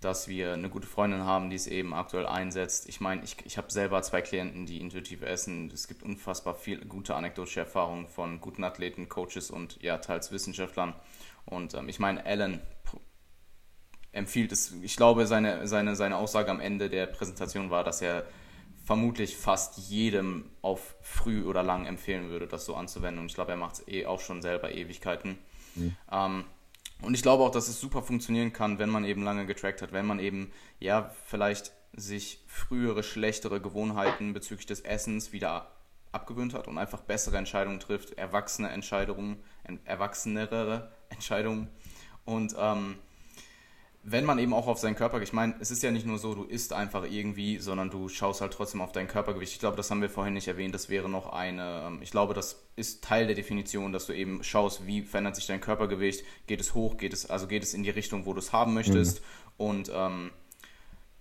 dass 0.00 0.28
wir 0.28 0.54
eine 0.54 0.70
gute 0.70 0.86
Freundin 0.86 1.24
haben, 1.24 1.50
die 1.50 1.56
es 1.56 1.66
eben 1.66 1.92
aktuell 1.92 2.26
einsetzt. 2.26 2.88
Ich 2.88 3.00
meine, 3.00 3.22
ich, 3.22 3.36
ich 3.44 3.58
habe 3.58 3.70
selber 3.70 4.02
zwei 4.02 4.22
Klienten, 4.22 4.64
die 4.66 4.80
intuitiv 4.80 5.22
essen. 5.22 5.70
Es 5.72 5.86
gibt 5.88 6.02
unfassbar 6.02 6.54
viele 6.54 6.86
gute 6.86 7.14
anekdotische 7.14 7.60
Erfahrungen 7.60 8.08
von 8.08 8.40
guten 8.40 8.64
Athleten, 8.64 9.08
Coaches 9.08 9.50
und 9.50 9.80
ja, 9.82 9.98
teils 9.98 10.32
Wissenschaftlern. 10.32 10.94
Und 11.44 11.74
ähm, 11.74 11.88
ich 11.88 11.98
meine, 11.98 12.24
Alan 12.24 12.60
empfiehlt 14.12 14.50
es, 14.50 14.72
ich 14.82 14.96
glaube, 14.96 15.26
seine, 15.26 15.68
seine, 15.68 15.94
seine 15.94 16.16
Aussage 16.16 16.50
am 16.50 16.60
Ende 16.60 16.88
der 16.88 17.06
Präsentation 17.06 17.70
war, 17.70 17.84
dass 17.84 18.02
er 18.02 18.24
vermutlich 18.90 19.36
fast 19.36 19.78
jedem 19.78 20.50
auf 20.62 20.96
früh 21.00 21.44
oder 21.44 21.62
lang 21.62 21.86
empfehlen 21.86 22.28
würde, 22.28 22.48
das 22.48 22.64
so 22.64 22.74
anzuwenden. 22.74 23.20
Und 23.20 23.26
ich 23.26 23.36
glaube, 23.36 23.52
er 23.52 23.56
macht 23.56 23.74
es 23.74 23.86
eh 23.86 24.04
auch 24.04 24.18
schon 24.18 24.42
selber 24.42 24.72
Ewigkeiten. 24.72 25.38
Mhm. 25.76 25.96
Ähm, 26.10 26.44
und 27.00 27.14
ich 27.14 27.22
glaube 27.22 27.44
auch, 27.44 27.52
dass 27.52 27.68
es 27.68 27.80
super 27.80 28.02
funktionieren 28.02 28.52
kann, 28.52 28.80
wenn 28.80 28.90
man 28.90 29.04
eben 29.04 29.22
lange 29.22 29.46
getrackt 29.46 29.80
hat, 29.80 29.92
wenn 29.92 30.06
man 30.06 30.18
eben, 30.18 30.50
ja, 30.80 31.08
vielleicht 31.24 31.70
sich 31.92 32.42
frühere, 32.48 33.04
schlechtere 33.04 33.60
Gewohnheiten 33.60 34.32
bezüglich 34.32 34.66
des 34.66 34.80
Essens 34.80 35.30
wieder 35.30 35.70
abgewöhnt 36.10 36.52
hat 36.52 36.66
und 36.66 36.76
einfach 36.76 37.02
bessere 37.02 37.36
Entscheidungen 37.36 37.78
trifft, 37.78 38.18
erwachsene 38.18 38.70
Entscheidungen, 38.70 39.36
erwachsenere 39.84 40.90
Entscheidungen. 41.10 41.68
Und 42.24 42.56
ähm, 42.58 42.98
wenn 44.02 44.24
man 44.24 44.38
eben 44.38 44.54
auch 44.54 44.66
auf 44.66 44.78
seinen 44.78 44.94
Körper, 44.94 45.20
ich 45.20 45.34
meine, 45.34 45.54
es 45.60 45.70
ist 45.70 45.82
ja 45.82 45.90
nicht 45.90 46.06
nur 46.06 46.18
so, 46.18 46.34
du 46.34 46.44
isst 46.44 46.72
einfach 46.72 47.04
irgendwie, 47.04 47.58
sondern 47.58 47.90
du 47.90 48.08
schaust 48.08 48.40
halt 48.40 48.52
trotzdem 48.52 48.80
auf 48.80 48.92
dein 48.92 49.08
Körpergewicht. 49.08 49.52
Ich 49.52 49.58
glaube, 49.58 49.76
das 49.76 49.90
haben 49.90 50.00
wir 50.00 50.08
vorhin 50.08 50.32
nicht 50.32 50.48
erwähnt, 50.48 50.74
das 50.74 50.88
wäre 50.88 51.08
noch 51.08 51.32
eine, 51.32 51.84
ähm, 51.86 52.02
ich 52.02 52.10
glaube, 52.10 52.32
das 52.32 52.64
ist 52.76 53.04
Teil 53.04 53.26
der 53.26 53.36
Definition, 53.36 53.92
dass 53.92 54.06
du 54.06 54.14
eben 54.14 54.42
schaust, 54.42 54.86
wie 54.86 55.02
verändert 55.02 55.36
sich 55.36 55.46
dein 55.46 55.60
Körpergewicht, 55.60 56.24
geht 56.46 56.60
es 56.60 56.72
hoch, 56.74 56.96
geht 56.96 57.12
es, 57.12 57.28
also 57.28 57.46
geht 57.46 57.62
es 57.62 57.74
in 57.74 57.82
die 57.82 57.90
Richtung, 57.90 58.24
wo 58.24 58.32
du 58.32 58.38
es 58.38 58.54
haben 58.54 58.72
möchtest 58.72 59.20
mhm. 59.20 59.64
und 59.66 59.92
ähm, 59.94 60.30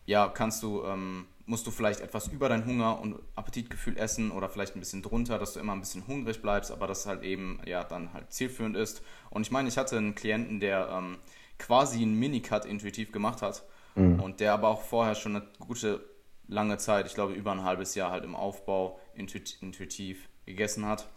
ja, 0.05 0.29
kannst 0.29 0.63
du, 0.63 0.83
ähm, 0.85 1.25
musst 1.45 1.67
du 1.67 1.71
vielleicht 1.71 1.99
etwas 1.99 2.29
über 2.29 2.47
dein 2.47 2.65
Hunger 2.65 2.99
und 3.01 3.19
Appetitgefühl 3.35 3.97
essen 3.97 4.31
oder 4.31 4.47
vielleicht 4.47 4.75
ein 4.75 4.79
bisschen 4.79 5.01
drunter, 5.01 5.37
dass 5.37 5.53
du 5.53 5.59
immer 5.59 5.73
ein 5.73 5.81
bisschen 5.81 6.07
hungrig 6.07 6.41
bleibst, 6.41 6.71
aber 6.71 6.87
das 6.87 7.05
halt 7.05 7.23
eben, 7.23 7.59
ja, 7.65 7.83
dann 7.83 8.13
halt 8.13 8.31
zielführend 8.31 8.77
ist. 8.77 9.03
Und 9.29 9.41
ich 9.41 9.51
meine, 9.51 9.67
ich 9.67 9.77
hatte 9.77 9.97
einen 9.97 10.15
Klienten, 10.15 10.59
der, 10.59 10.89
ähm, 10.91 11.17
quasi 11.59 12.01
einen 12.01 12.17
Minicut 12.17 12.65
intuitiv 12.65 13.11
gemacht 13.11 13.41
hat. 13.41 13.63
Mhm. 13.95 14.19
Und 14.19 14.39
der 14.39 14.53
aber 14.53 14.69
auch 14.69 14.81
vorher 14.81 15.15
schon 15.15 15.35
eine 15.35 15.45
gute 15.59 16.01
lange 16.47 16.77
Zeit, 16.77 17.05
ich 17.05 17.13
glaube 17.13 17.33
über 17.33 17.51
ein 17.51 17.63
halbes 17.63 17.93
Jahr 17.93 18.11
halt 18.11 18.23
im 18.23 18.35
Aufbau 18.35 18.99
intuitiv 19.13 20.27
gegessen 20.45 20.85
hat. 20.87 21.07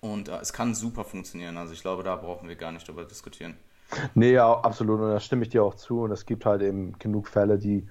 Und 0.00 0.28
äh, 0.28 0.38
es 0.38 0.52
kann 0.52 0.74
super 0.74 1.04
funktionieren. 1.04 1.56
Also 1.56 1.72
ich 1.72 1.82
glaube, 1.82 2.02
da 2.02 2.16
brauchen 2.16 2.48
wir 2.48 2.56
gar 2.56 2.72
nicht 2.72 2.88
drüber 2.88 3.04
diskutieren. 3.04 3.56
Nee, 4.14 4.32
ja, 4.32 4.52
absolut. 4.52 5.00
Und 5.00 5.10
da 5.10 5.20
stimme 5.20 5.42
ich 5.42 5.50
dir 5.50 5.62
auch 5.62 5.74
zu. 5.74 6.00
Und 6.00 6.10
es 6.12 6.26
gibt 6.26 6.46
halt 6.46 6.62
eben 6.62 6.98
genug 6.98 7.28
Fälle, 7.28 7.58
die 7.58 7.86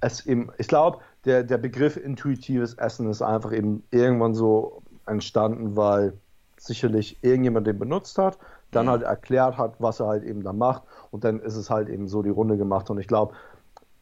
es 0.00 0.24
eben, 0.26 0.50
ich 0.58 0.68
glaube, 0.68 0.98
der, 1.24 1.44
der 1.44 1.58
Begriff 1.58 1.96
intuitives 1.96 2.74
Essen 2.74 3.10
ist 3.10 3.22
einfach 3.22 3.52
eben 3.52 3.82
irgendwann 3.90 4.34
so 4.34 4.82
entstanden, 5.06 5.76
weil 5.76 6.14
sicherlich 6.56 7.18
irgendjemand 7.22 7.66
den 7.66 7.78
benutzt 7.78 8.18
hat, 8.18 8.38
dann 8.70 8.88
halt 8.88 9.02
erklärt 9.02 9.58
hat, 9.58 9.74
was 9.78 10.00
er 10.00 10.06
halt 10.06 10.24
eben 10.24 10.42
da 10.42 10.52
macht. 10.52 10.82
Und 11.10 11.24
dann 11.24 11.40
ist 11.40 11.56
es 11.56 11.70
halt 11.70 11.88
eben 11.88 12.08
so 12.08 12.22
die 12.22 12.30
Runde 12.30 12.56
gemacht. 12.56 12.90
Und 12.90 12.98
ich 12.98 13.08
glaube, 13.08 13.34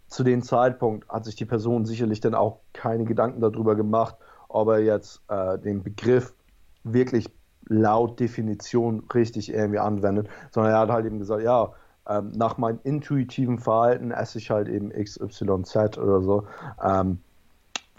zu 0.06 0.24
dem 0.24 0.42
Zeitpunkt 0.42 1.08
hat 1.08 1.24
sich 1.24 1.36
die 1.36 1.44
Person 1.44 1.84
sicherlich 1.84 2.20
dann 2.20 2.34
auch 2.34 2.60
keine 2.72 3.04
Gedanken 3.04 3.40
darüber 3.40 3.76
gemacht, 3.76 4.16
ob 4.48 4.68
er 4.68 4.80
jetzt 4.80 5.22
äh, 5.28 5.58
den 5.58 5.82
Begriff 5.82 6.34
wirklich 6.82 7.30
laut 7.66 8.18
Definition 8.18 9.04
richtig 9.14 9.52
irgendwie 9.52 9.78
anwendet, 9.78 10.28
sondern 10.50 10.72
er 10.72 10.80
hat 10.80 10.90
halt 10.90 11.06
eben 11.06 11.18
gesagt, 11.18 11.42
ja, 11.42 11.72
ähm, 12.08 12.32
nach 12.34 12.56
meinem 12.56 12.80
intuitiven 12.84 13.58
Verhalten 13.58 14.10
esse 14.10 14.38
ich 14.38 14.50
halt 14.50 14.68
eben 14.68 14.90
XYZ 14.90 15.98
oder 15.98 16.22
so. 16.22 16.46
Ähm, 16.82 17.18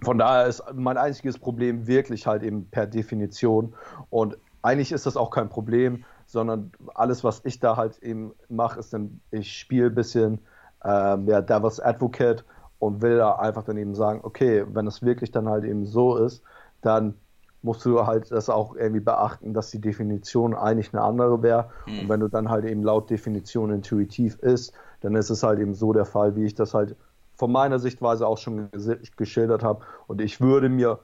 von 0.02 0.18
daher 0.18 0.48
ist 0.48 0.64
mein 0.74 0.98
einziges 0.98 1.38
Problem 1.38 1.86
wirklich 1.86 2.26
halt 2.26 2.42
eben 2.42 2.66
per 2.66 2.88
Definition. 2.88 3.74
Und 4.10 4.38
eigentlich 4.62 4.92
ist 4.92 5.06
das 5.06 5.18
auch 5.18 5.30
kein 5.30 5.50
Problem, 5.50 6.06
sondern 6.30 6.72
alles, 6.94 7.24
was 7.24 7.42
ich 7.44 7.60
da 7.60 7.76
halt 7.76 7.98
eben 8.04 8.34
mache, 8.50 8.80
ist 8.80 8.94
dann, 8.94 9.20
ich 9.32 9.52
spiele 9.52 9.88
ein 9.88 9.96
bisschen 9.96 10.40
ähm, 10.86 11.28
ja, 11.28 11.42
Devil's 11.42 11.80
Advocate 11.80 12.46
und 12.78 13.02
will 13.02 13.18
da 13.18 13.34
einfach 13.34 13.64
dann 13.64 13.78
eben 13.78 13.96
sagen, 13.96 14.20
okay, 14.22 14.64
wenn 14.72 14.86
es 14.86 15.02
wirklich 15.02 15.32
dann 15.32 15.50
halt 15.50 15.64
eben 15.64 15.88
so 15.88 16.18
ist, 16.18 16.44
dann 16.82 17.16
musst 17.64 17.84
du 17.84 18.06
halt 18.06 18.32
das 18.32 18.48
auch 18.50 18.76
irgendwie 18.76 19.02
beachten, 19.02 19.56
dass 19.56 19.72
die 19.72 19.82
Definition 19.82 20.54
eigentlich 20.54 20.94
eine 20.94 21.02
andere 21.02 21.42
wäre. 21.42 21.72
Mhm. 21.88 22.00
Und 22.02 22.10
wenn 22.10 22.20
du 22.20 22.28
dann 22.28 22.50
halt 22.50 22.64
eben 22.66 22.84
laut 22.84 23.10
Definition 23.10 23.72
intuitiv 23.72 24.38
ist, 24.38 24.72
dann 25.02 25.16
ist 25.16 25.32
es 25.32 25.42
halt 25.42 25.60
eben 25.60 25.74
so 25.74 25.94
der 25.94 26.06
Fall, 26.06 26.36
wie 26.36 26.46
ich 26.46 26.54
das 26.54 26.76
halt 26.76 26.96
von 27.34 27.52
meiner 27.52 27.80
Sichtweise 27.80 28.28
auch 28.28 28.38
schon 28.38 28.70
geschildert 29.18 29.64
habe. 29.64 29.84
Und 30.08 30.22
ich 30.22 30.40
würde 30.42 30.70
mir 30.70 31.00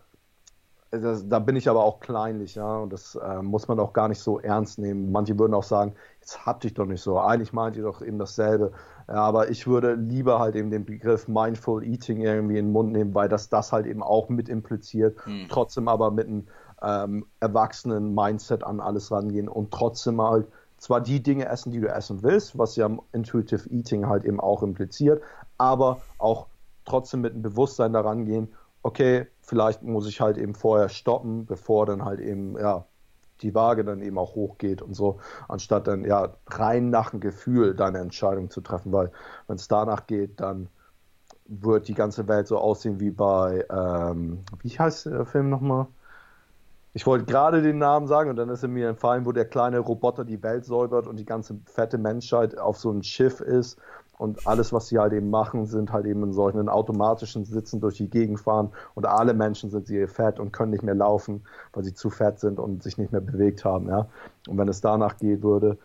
das, 0.99 1.27
da 1.27 1.39
bin 1.39 1.55
ich 1.55 1.69
aber 1.69 1.83
auch 1.83 1.99
kleinlich, 1.99 2.55
ja, 2.55 2.77
und 2.77 2.91
das 2.91 3.15
äh, 3.15 3.41
muss 3.41 3.67
man 3.67 3.79
auch 3.79 3.93
gar 3.93 4.07
nicht 4.07 4.19
so 4.19 4.39
ernst 4.39 4.79
nehmen. 4.79 5.11
Manche 5.11 5.37
würden 5.37 5.53
auch 5.53 5.63
sagen, 5.63 5.95
jetzt 6.19 6.45
habt 6.45 6.63
dich 6.63 6.73
doch 6.73 6.85
nicht 6.85 7.01
so. 7.01 7.19
Eigentlich 7.19 7.53
meint 7.53 7.75
ihr 7.75 7.83
doch 7.83 8.01
eben 8.01 8.19
dasselbe. 8.19 8.71
Ja, 9.07 9.15
aber 9.15 9.49
ich 9.49 9.67
würde 9.67 9.93
lieber 9.93 10.39
halt 10.39 10.55
eben 10.55 10.71
den 10.71 10.85
Begriff 10.85 11.27
Mindful 11.27 11.83
Eating 11.83 12.21
irgendwie 12.21 12.57
in 12.57 12.67
den 12.67 12.71
Mund 12.71 12.91
nehmen, 12.91 13.13
weil 13.13 13.29
das 13.29 13.49
das 13.49 13.71
halt 13.71 13.85
eben 13.85 14.01
auch 14.01 14.29
mit 14.29 14.49
impliziert. 14.49 15.17
Hm. 15.25 15.45
Trotzdem 15.49 15.87
aber 15.87 16.11
mit 16.11 16.27
einem 16.27 16.47
ähm, 16.81 17.25
erwachsenen 17.39 18.13
Mindset 18.13 18.63
an 18.63 18.79
alles 18.79 19.11
rangehen 19.11 19.47
und 19.47 19.71
trotzdem 19.71 20.21
halt 20.21 20.47
zwar 20.77 21.01
die 21.01 21.21
Dinge 21.21 21.45
essen, 21.45 21.71
die 21.71 21.79
du 21.79 21.87
essen 21.87 22.21
willst, 22.21 22.57
was 22.57 22.75
ja 22.75 22.89
Intuitive 23.11 23.69
Eating 23.69 24.07
halt 24.07 24.25
eben 24.25 24.39
auch 24.39 24.61
impliziert, 24.61 25.21
aber 25.57 26.01
auch 26.17 26.47
trotzdem 26.85 27.21
mit 27.21 27.33
einem 27.33 27.41
Bewusstsein 27.41 27.93
daran 27.93 28.25
gehen 28.25 28.49
okay, 28.85 29.25
vielleicht 29.41 29.81
muss 29.81 30.07
ich 30.07 30.21
halt 30.21 30.37
eben 30.37 30.53
vorher 30.53 30.89
stoppen, 30.89 31.47
bevor 31.47 31.87
dann 31.87 32.05
halt 32.05 32.19
eben, 32.19 32.55
ja, 32.55 32.85
die 33.41 33.55
Waage 33.55 33.83
dann 33.83 33.99
eben 34.01 34.19
auch 34.19 34.35
hochgeht 34.35 34.83
und 34.83 34.93
so, 34.93 35.19
anstatt 35.49 35.87
dann 35.87 36.05
ja 36.05 36.35
rein 36.47 36.91
nach 36.91 37.09
dem 37.09 37.19
Gefühl 37.19 37.73
deine 37.73 37.97
Entscheidung 37.97 38.51
zu 38.51 38.61
treffen, 38.61 38.91
weil 38.93 39.11
wenn 39.47 39.55
es 39.55 39.67
danach 39.67 40.05
geht, 40.05 40.39
dann 40.39 40.69
wird 41.47 41.87
die 41.87 41.95
ganze 41.95 42.27
Welt 42.27 42.47
so 42.47 42.59
aussehen 42.59 42.99
wie 42.99 43.09
bei, 43.09 43.65
ähm, 43.71 44.43
wie 44.61 44.77
heißt 44.77 45.07
der 45.07 45.25
Film 45.25 45.49
nochmal? 45.49 45.87
Ich 46.93 47.07
wollte 47.07 47.25
gerade 47.25 47.63
den 47.63 47.79
Namen 47.79 48.07
sagen 48.07 48.29
und 48.29 48.35
dann 48.35 48.49
ist 48.49 48.61
er 48.61 48.69
mir 48.69 48.87
entfallen, 48.87 49.25
wo 49.25 49.31
der 49.31 49.45
kleine 49.45 49.79
Roboter 49.79 50.25
die 50.25 50.41
Welt 50.43 50.63
säubert 50.63 51.07
und 51.07 51.17
die 51.17 51.25
ganze 51.25 51.59
fette 51.65 51.97
Menschheit 51.97 52.57
auf 52.57 52.77
so 52.77 52.91
ein 52.91 53.03
Schiff 53.03 53.41
ist 53.41 53.79
und 54.17 54.47
alles, 54.47 54.71
was 54.71 54.87
sie 54.87 54.97
halt 54.97 55.13
eben 55.13 55.29
machen, 55.29 55.65
sind 55.65 55.91
halt 55.91 56.05
eben 56.05 56.23
in 56.23 56.33
solchen 56.33 56.69
automatischen 56.69 57.45
Sitzen 57.45 57.81
durch 57.81 57.97
die 57.97 58.09
Gegend 58.09 58.39
fahren 58.39 58.71
und 58.93 59.05
alle 59.05 59.33
Menschen 59.33 59.69
sind 59.69 59.87
sehr 59.87 60.07
fett 60.07 60.39
und 60.39 60.53
können 60.53 60.71
nicht 60.71 60.83
mehr 60.83 60.95
laufen, 60.95 61.43
weil 61.73 61.83
sie 61.83 61.93
zu 61.93 62.09
fett 62.09 62.39
sind 62.39 62.59
und 62.59 62.83
sich 62.83 62.97
nicht 62.97 63.11
mehr 63.11 63.21
bewegt 63.21 63.65
haben, 63.65 63.89
ja. 63.89 64.07
Und 64.47 64.57
wenn 64.57 64.67
es 64.67 64.81
danach 64.81 65.17
gehen 65.17 65.43
würde, 65.43 65.77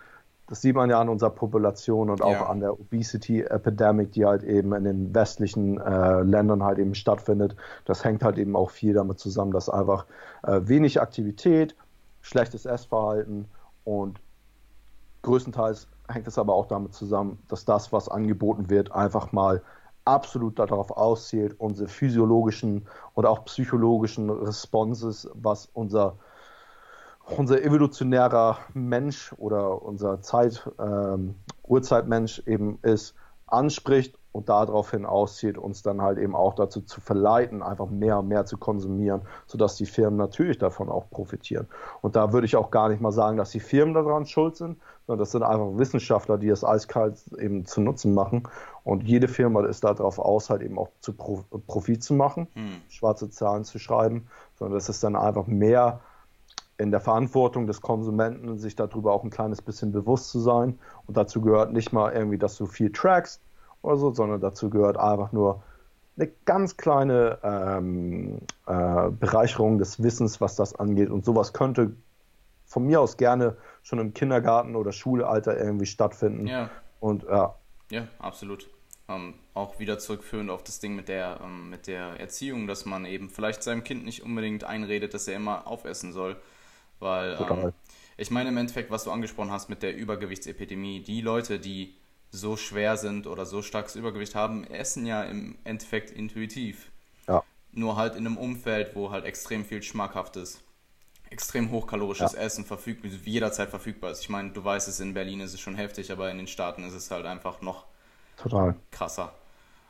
das 0.51 0.63
sieht 0.63 0.75
man 0.75 0.91
ja 0.91 1.01
an 1.01 1.09
unserer 1.09 1.31
Population 1.31 2.11
und 2.11 2.23
auch 2.23 2.33
ja. 2.33 2.47
an 2.47 2.59
der 2.59 2.73
Obesity 2.73 3.43
Epidemic, 3.43 4.11
die 4.13 4.25
halt 4.25 4.43
eben 4.43 4.75
in 4.75 4.83
den 4.83 5.15
westlichen 5.15 5.81
äh, 5.81 6.23
Ländern 6.23 6.65
halt 6.65 6.81
eben 6.81 6.97
stattfindet. 6.97 7.55
Das 7.85 8.05
hängt 8.05 8.25
halt 8.25 8.37
eben 8.37 8.57
auch 8.57 8.71
viel 8.71 8.95
damit 8.95 9.21
zusammen, 9.21 9.53
dass 9.53 9.69
einfach 9.69 10.07
äh, 10.43 10.61
wenig 10.65 11.01
Aktivität, 11.01 11.77
schlechtes 12.21 12.67
Essverhalten 12.67 13.47
und 13.85 14.21
größtenteils 15.23 15.89
hängt 16.09 16.27
es 16.27 16.39
aber 16.39 16.55
auch 16.55 16.67
damit 16.67 16.95
zusammen, 16.95 17.39
dass 17.49 17.65
das, 17.65 17.93
was 17.93 18.09
angeboten 18.09 18.71
wird, 18.71 18.93
einfach 18.93 19.33
mal 19.33 19.63
absolut 20.05 20.59
darauf 20.59 20.91
auszielt, 20.91 21.59
unsere 21.61 21.89
physiologischen 21.89 22.87
und 23.15 23.27
auch 23.27 23.45
psychologischen 23.45 24.31
Responses, 24.31 25.31
was 25.35 25.69
unser 25.73 26.17
unser 27.37 27.63
evolutionärer 27.63 28.59
Mensch 28.75 29.33
oder 29.39 29.83
unser 29.83 30.21
Zeit, 30.21 30.69
ähm, 30.81 31.37
Urzeitmensch 31.63 32.43
eben 32.47 32.79
ist, 32.83 33.15
anspricht 33.47 34.19
und 34.33 34.49
daraufhin 34.49 35.07
auszielt, 35.07 35.59
uns 35.59 35.83
dann 35.83 36.03
halt 36.03 36.19
eben 36.19 36.37
auch 36.37 36.55
dazu 36.55 36.81
zu 36.83 37.01
verleiten, 37.01 37.63
einfach 37.63 37.89
mehr 37.89 38.19
und 38.19 38.29
mehr 38.29 38.47
zu 38.47 38.59
konsumieren, 38.59 39.23
sodass 39.47 39.77
die 39.77 39.87
Firmen 39.87 40.17
natürlich 40.17 40.59
davon 40.59 40.89
auch 40.89 41.11
profitieren. 41.11 41.67
Und 42.01 42.17
da 42.17 42.33
würde 42.33 42.47
ich 42.47 42.57
auch 42.57 42.71
gar 42.71 42.89
nicht 42.89 43.01
mal 43.01 43.13
sagen, 43.13 43.37
dass 43.37 43.51
die 43.51 43.61
Firmen 43.61 43.95
daran 43.95 44.27
schuld 44.27 44.57
sind, 44.57 44.79
das 45.07 45.33
sind 45.33 45.43
einfach 45.43 45.79
Wissenschaftler, 45.79 46.39
die 46.39 46.49
das 46.49 46.65
eiskalt 46.65 47.17
eben 47.39 47.67
zu 47.67 47.81
Nutzen 47.81 48.15
machen. 48.15 48.45
Und 48.85 49.03
jede 49.03 49.29
Firma 49.29 49.65
ist 49.67 49.83
darauf 49.83 50.19
aus, 50.19 50.51
halt 50.51 50.63
eben 50.63 50.79
auch 50.79 50.89
zu 51.01 51.13
Profit 51.13 52.03
zu 52.03 52.15
machen, 52.15 52.47
hm. 52.55 52.81
schwarze 52.89 53.29
Zahlen 53.31 53.65
zu 53.65 53.79
schreiben, 53.79 54.29
sondern 54.59 54.79
das 54.79 54.89
ist 54.89 55.03
dann 55.03 55.17
einfach 55.17 55.47
mehr 55.47 56.01
in 56.79 56.91
der 56.91 57.01
Verantwortung 57.01 57.67
des 57.67 57.83
Konsumenten, 57.83 58.59
sich 58.59 58.75
darüber 58.75 59.13
auch 59.13 59.23
ein 59.23 59.31
kleines 59.31 59.61
bisschen 59.61 59.93
bewusst 59.93 60.31
zu 60.31 60.41
sein. 60.41 60.79
Und 61.07 61.17
dazu 61.17 61.43
gehört 61.43 61.73
nicht 61.73 61.93
mal 61.93 62.13
irgendwie, 62.13 62.39
dass 62.39 62.57
du 62.57 62.67
viel 62.67 62.91
trackst 62.91 63.43
oder 63.83 63.97
so, 63.97 64.13
sondern 64.13 64.41
dazu 64.41 64.71
gehört 64.71 64.97
einfach 64.97 65.33
nur 65.33 65.63
eine 66.17 66.31
ganz 66.45 66.77
kleine 66.77 67.39
ähm, 67.43 68.39
äh, 68.67 69.11
Bereicherung 69.11 69.79
des 69.79 70.03
Wissens, 70.03 70.41
was 70.41 70.57
das 70.57 70.75
angeht. 70.75 71.11
Und 71.11 71.25
sowas 71.25 71.53
könnte 71.53 71.93
von 72.65 72.87
mir 72.87 73.01
aus 73.01 73.17
gerne 73.17 73.57
schon 73.83 73.99
im 73.99 74.15
Kindergarten 74.15 74.77
oder 74.77 74.93
Schulalter 74.93 75.59
irgendwie 75.59 75.87
stattfinden. 75.87 76.47
Ja. 76.47 76.71
Und 77.01 77.25
ja. 77.25 77.55
Ja, 77.91 78.07
absolut. 78.19 78.69
Ähm, 79.09 79.35
auch 79.55 79.81
wieder 79.81 79.99
zurückführend 79.99 80.51
auf 80.51 80.63
das 80.63 80.79
Ding 80.79 80.95
mit 80.95 81.09
der, 81.09 81.41
ähm, 81.43 81.71
mit 81.71 81.87
der 81.87 82.21
Erziehung, 82.21 82.67
dass 82.67 82.87
man 82.87 83.05
eben 83.05 83.29
vielleicht 83.29 83.63
seinem 83.63 83.83
Kind 83.83 84.05
nicht 84.05 84.23
unbedingt 84.23 84.65
einredet, 84.65 85.15
dass 85.15 85.27
er 85.27 85.35
immer 85.35 85.67
aufessen 85.67 86.13
soll, 86.13 86.37
weil 87.01 87.37
ähm, 87.41 87.73
ich 88.17 88.31
meine 88.31 88.51
im 88.51 88.57
Endeffekt, 88.57 88.91
was 88.91 89.05
du 89.05 89.11
angesprochen 89.11 89.51
hast 89.51 89.69
mit 89.69 89.83
der 89.83 89.97
Übergewichtsepidemie, 89.97 91.01
die 91.01 91.23
Leute, 91.23 91.59
die 91.59 91.97
so 92.31 92.57
schwer 92.57 92.97
sind 92.97 93.27
oder 93.27 93.47
so 93.47 93.63
starkes 93.63 93.97
Übergewicht 93.97 94.35
haben, 94.35 94.65
essen 94.65 95.07
ja 95.07 95.25
im 95.25 95.59
Endeffekt 95.65 96.11
intuitiv. 96.11 96.91
Ja. 97.27 97.43
Nur 97.73 97.97
halt 97.97 98.15
in 98.15 98.27
einem 98.27 98.37
Umfeld, 98.37 98.95
wo 98.95 99.11
halt 99.11 99.25
extrem 99.25 99.65
viel 99.65 99.83
schmackhaftes, 99.83 100.61
extrem 101.31 101.71
hochkalorisches 101.71 102.33
ja. 102.33 102.41
Essen 102.41 102.65
verfügbar, 102.65 103.11
jederzeit 103.25 103.71
verfügbar 103.71 104.11
ist. 104.11 104.21
Ich 104.21 104.29
meine, 104.29 104.51
du 104.51 104.63
weißt 104.63 104.89
es, 104.89 105.01
in 105.01 105.15
Berlin 105.15 105.41
ist 105.41 105.55
es 105.55 105.61
schon 105.61 105.77
heftig, 105.77 106.13
aber 106.13 106.31
in 106.31 106.39
den 106.39 106.49
Staaten 106.49 106.85
ist 106.85 106.95
es 106.95 107.11
halt 107.11 107.25
einfach 107.25 107.63
noch 107.63 107.87
Total. 108.37 108.75
krasser. 108.91 109.33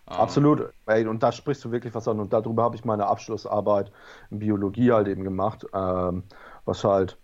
Ähm, 0.06 0.16
Absolut. 0.16 0.72
Ey, 0.86 1.06
und 1.06 1.22
da 1.22 1.32
sprichst 1.32 1.64
du 1.64 1.72
wirklich 1.72 1.94
was 1.94 2.06
an. 2.08 2.20
Und 2.20 2.32
darüber 2.32 2.62
habe 2.64 2.76
ich 2.76 2.84
meine 2.84 3.06
Abschlussarbeit 3.06 3.90
in 4.30 4.38
Biologie 4.38 4.92
halt 4.92 5.08
eben 5.08 5.24
gemacht. 5.24 5.66
Ähm, 5.72 6.24
was 6.66 6.84
halt, 6.84 7.18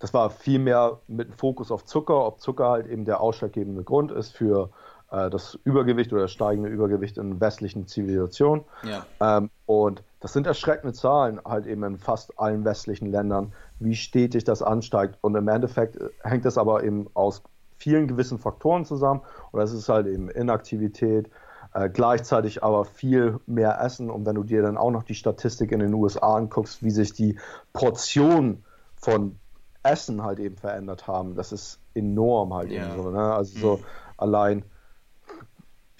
das 0.00 0.12
war 0.14 0.30
viel 0.30 0.58
mehr 0.58 1.00
mit 1.06 1.34
Fokus 1.34 1.70
auf 1.70 1.84
Zucker, 1.84 2.26
ob 2.26 2.40
Zucker 2.40 2.70
halt 2.70 2.86
eben 2.88 3.04
der 3.04 3.20
ausschlaggebende 3.20 3.84
Grund 3.84 4.10
ist 4.10 4.36
für 4.36 4.70
das 5.10 5.58
Übergewicht 5.64 6.12
oder 6.12 6.22
das 6.22 6.32
steigende 6.32 6.68
Übergewicht 6.68 7.18
in 7.18 7.40
westlichen 7.40 7.86
Zivilisationen. 7.86 8.64
Ja. 8.82 9.06
Ähm, 9.20 9.50
und 9.66 10.02
das 10.20 10.32
sind 10.32 10.46
erschreckende 10.46 10.94
Zahlen 10.94 11.40
halt 11.44 11.66
eben 11.66 11.82
in 11.84 11.98
fast 11.98 12.38
allen 12.38 12.64
westlichen 12.64 13.10
Ländern, 13.10 13.52
wie 13.78 13.96
stetig 13.96 14.44
das 14.44 14.62
ansteigt. 14.62 15.18
Und 15.20 15.34
im 15.34 15.48
Endeffekt 15.48 15.96
äh, 15.96 16.10
hängt 16.22 16.44
das 16.44 16.58
aber 16.58 16.84
eben 16.84 17.08
aus 17.14 17.42
vielen 17.76 18.06
gewissen 18.06 18.38
Faktoren 18.38 18.84
zusammen. 18.84 19.22
Und 19.50 19.60
das 19.60 19.72
ist 19.72 19.88
halt 19.88 20.06
eben 20.06 20.30
Inaktivität, 20.30 21.30
äh, 21.74 21.88
gleichzeitig 21.88 22.62
aber 22.62 22.84
viel 22.84 23.40
mehr 23.46 23.80
Essen. 23.80 24.10
Und 24.10 24.26
wenn 24.26 24.34
du 24.34 24.44
dir 24.44 24.62
dann 24.62 24.76
auch 24.76 24.90
noch 24.90 25.02
die 25.02 25.14
Statistik 25.14 25.72
in 25.72 25.80
den 25.80 25.94
USA 25.94 26.36
anguckst, 26.36 26.82
wie 26.82 26.90
sich 26.90 27.12
die 27.14 27.38
Portion 27.72 28.64
von 28.96 29.36
Essen 29.82 30.22
halt 30.22 30.38
eben 30.38 30.56
verändert 30.56 31.06
haben. 31.06 31.34
Das 31.34 31.52
ist 31.52 31.80
enorm 31.94 32.54
halt 32.54 32.70
ja. 32.70 32.84
eben 32.84 33.02
so. 33.02 33.10
Ne? 33.10 33.20
Also 33.20 33.56
mhm. 33.56 33.60
so 33.60 33.80
allein, 34.16 34.64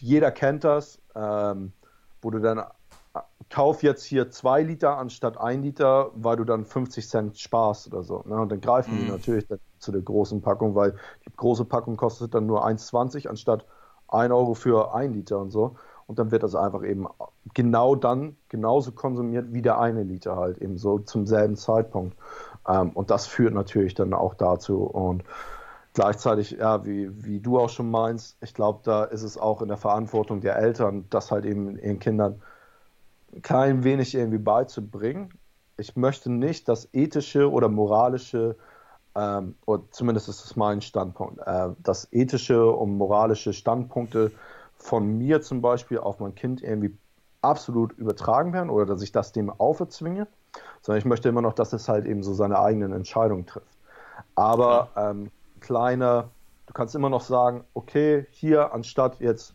jeder 0.00 0.30
kennt 0.30 0.64
das, 0.64 1.00
ähm, 1.14 1.72
wo 2.22 2.30
du 2.30 2.40
dann 2.40 2.64
kauf 3.48 3.82
jetzt 3.82 4.04
hier 4.04 4.30
zwei 4.30 4.62
Liter 4.62 4.96
anstatt 4.96 5.38
ein 5.38 5.62
Liter, 5.62 6.10
weil 6.14 6.36
du 6.36 6.44
dann 6.44 6.64
50 6.64 7.08
Cent 7.08 7.38
sparst 7.38 7.88
oder 7.88 8.02
so. 8.02 8.22
Ne? 8.26 8.40
Und 8.40 8.52
dann 8.52 8.60
greifen 8.60 8.94
mhm. 8.94 8.98
die 8.98 9.10
natürlich 9.10 9.46
zu 9.78 9.92
der 9.92 10.02
großen 10.02 10.40
Packung, 10.40 10.74
weil 10.74 10.94
die 11.26 11.32
große 11.36 11.64
Packung 11.64 11.96
kostet 11.96 12.34
dann 12.34 12.46
nur 12.46 12.64
1,20 12.64 13.28
anstatt 13.28 13.66
1 14.08 14.32
Euro 14.32 14.54
für 14.54 14.94
ein 14.94 15.12
Liter 15.14 15.40
und 15.40 15.50
so. 15.50 15.76
Und 16.06 16.18
dann 16.18 16.30
wird 16.30 16.42
das 16.42 16.54
einfach 16.54 16.82
eben 16.82 17.06
genau 17.54 17.94
dann 17.94 18.36
genauso 18.48 18.92
konsumiert 18.92 19.52
wie 19.52 19.62
der 19.62 19.78
eine 19.78 20.02
Liter 20.02 20.36
halt 20.36 20.58
eben 20.58 20.76
so 20.76 20.98
zum 20.98 21.26
selben 21.26 21.56
Zeitpunkt. 21.56 22.16
Ähm, 22.66 22.90
und 22.90 23.10
das 23.10 23.26
führt 23.26 23.54
natürlich 23.54 23.94
dann 23.94 24.14
auch 24.14 24.34
dazu. 24.34 24.82
Und 24.82 25.24
gleichzeitig, 25.94 26.52
ja, 26.52 26.84
wie, 26.84 27.10
wie 27.24 27.40
du 27.40 27.58
auch 27.58 27.68
schon 27.68 27.90
meinst, 27.90 28.36
ich 28.40 28.54
glaube, 28.54 28.80
da 28.84 29.04
ist 29.04 29.22
es 29.22 29.36
auch 29.36 29.62
in 29.62 29.68
der 29.68 29.76
Verantwortung 29.76 30.40
der 30.40 30.56
Eltern, 30.56 31.06
das 31.10 31.30
halt 31.30 31.44
eben 31.44 31.78
ihren 31.78 31.98
Kindern 31.98 32.42
ein 33.34 33.42
klein 33.42 33.84
wenig 33.84 34.14
irgendwie 34.14 34.38
beizubringen. 34.38 35.32
Ich 35.76 35.96
möchte 35.96 36.30
nicht, 36.30 36.68
dass 36.68 36.88
ethische 36.92 37.50
oder 37.50 37.68
moralische, 37.68 38.56
ähm, 39.14 39.54
oder 39.66 39.82
zumindest 39.90 40.28
ist 40.28 40.44
das 40.44 40.56
mein 40.56 40.80
Standpunkt, 40.80 41.40
äh, 41.46 41.68
dass 41.82 42.12
ethische 42.12 42.70
und 42.70 42.96
moralische 42.96 43.52
Standpunkte 43.52 44.32
von 44.76 45.18
mir 45.18 45.42
zum 45.42 45.60
Beispiel 45.60 45.98
auf 45.98 46.20
mein 46.20 46.34
Kind 46.34 46.62
irgendwie 46.62 46.96
absolut 47.42 47.92
übertragen 47.92 48.52
werden 48.52 48.70
oder 48.70 48.86
dass 48.86 49.02
ich 49.02 49.12
das 49.12 49.32
dem 49.32 49.50
auferzwinge 49.50 50.26
sondern 50.82 50.98
ich 50.98 51.04
möchte 51.04 51.28
immer 51.28 51.42
noch, 51.42 51.52
dass 51.52 51.72
es 51.72 51.88
halt 51.88 52.06
eben 52.06 52.22
so 52.22 52.34
seine 52.34 52.58
eigenen 52.58 52.92
Entscheidungen 52.92 53.46
trifft. 53.46 53.76
Aber 54.34 54.88
ähm, 54.96 55.30
kleiner, 55.60 56.30
du 56.66 56.72
kannst 56.72 56.94
immer 56.94 57.10
noch 57.10 57.20
sagen, 57.20 57.64
okay, 57.74 58.26
hier 58.30 58.72
anstatt 58.72 59.20
jetzt, 59.20 59.54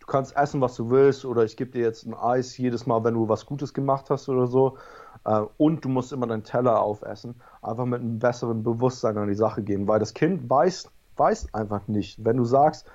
du 0.00 0.06
kannst 0.06 0.36
essen, 0.36 0.60
was 0.60 0.74
du 0.76 0.90
willst, 0.90 1.24
oder 1.24 1.44
ich 1.44 1.56
gebe 1.56 1.70
dir 1.70 1.82
jetzt 1.82 2.06
ein 2.06 2.14
Eis 2.14 2.56
jedes 2.56 2.86
Mal, 2.86 3.04
wenn 3.04 3.14
du 3.14 3.28
was 3.28 3.46
Gutes 3.46 3.74
gemacht 3.74 4.10
hast 4.10 4.28
oder 4.28 4.46
so. 4.46 4.78
Äh, 5.24 5.42
und 5.56 5.84
du 5.84 5.88
musst 5.88 6.12
immer 6.12 6.26
deinen 6.26 6.44
Teller 6.44 6.80
aufessen. 6.80 7.40
Einfach 7.62 7.84
mit 7.84 8.00
einem 8.00 8.18
besseren 8.18 8.62
Bewusstsein 8.62 9.18
an 9.18 9.28
die 9.28 9.34
Sache 9.34 9.62
gehen, 9.62 9.88
weil 9.88 10.00
das 10.00 10.14
Kind 10.14 10.48
weiß, 10.48 10.90
weiß 11.16 11.54
einfach 11.54 11.86
nicht. 11.88 12.24
Wenn 12.24 12.36
du 12.36 12.44
sagst, 12.44 12.86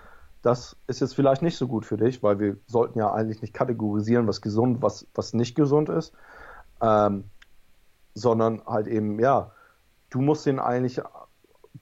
das 0.41 0.75
ist 0.87 0.99
jetzt 0.99 1.15
vielleicht 1.15 1.41
nicht 1.41 1.57
so 1.57 1.67
gut 1.67 1.85
für 1.85 1.97
dich, 1.97 2.21
weil 2.21 2.39
wir 2.39 2.57
sollten 2.67 2.99
ja 2.99 3.11
eigentlich 3.11 3.41
nicht 3.41 3.53
kategorisieren, 3.53 4.27
was 4.27 4.41
gesund, 4.41 4.81
was, 4.81 5.07
was 5.15 5.33
nicht 5.33 5.55
gesund 5.55 5.89
ist. 5.89 6.13
Ähm, 6.81 7.25
sondern 8.13 8.61
halt 8.65 8.87
eben, 8.87 9.19
ja, 9.19 9.51
du 10.09 10.21
musst 10.21 10.45
den 10.45 10.59
eigentlich 10.59 11.01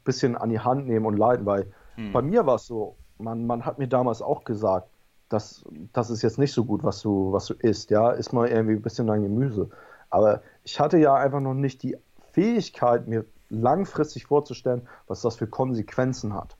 bisschen 0.04 0.36
an 0.36 0.50
die 0.50 0.60
Hand 0.60 0.88
nehmen 0.88 1.06
und 1.06 1.18
leiten, 1.18 1.46
weil 1.46 1.72
hm. 1.96 2.12
bei 2.12 2.22
mir 2.22 2.46
war 2.46 2.56
es 2.56 2.66
so, 2.66 2.96
man, 3.18 3.46
man 3.46 3.66
hat 3.66 3.80
mir 3.80 3.88
damals 3.88 4.22
auch 4.22 4.44
gesagt, 4.44 4.88
dass 5.30 5.64
das 5.94 6.10
ist 6.10 6.22
jetzt 6.22 6.38
nicht 6.38 6.54
so 6.54 6.66
gut, 6.66 6.84
was 6.84 7.02
du, 7.02 7.32
was 7.32 7.46
du 7.46 7.54
isst, 7.54 7.90
ja, 7.90 8.12
isst 8.12 8.34
mal 8.34 8.48
irgendwie 8.48 8.74
ein 8.74 8.82
bisschen 8.82 9.08
dein 9.08 9.24
Gemüse. 9.24 9.70
Aber 10.10 10.42
ich 10.64 10.80
hatte 10.80 10.98
ja 10.98 11.16
einfach 11.16 11.40
noch 11.40 11.54
nicht 11.54 11.84
die 11.84 11.98
Fähigkeit, 12.34 13.08
mir 13.08 13.26
langfristig 13.50 14.26
vorzustellen, 14.26 14.88
was 15.08 15.22
das 15.22 15.38
für 15.38 15.48
Konsequenzen 15.48 16.34
hat. 16.34 16.58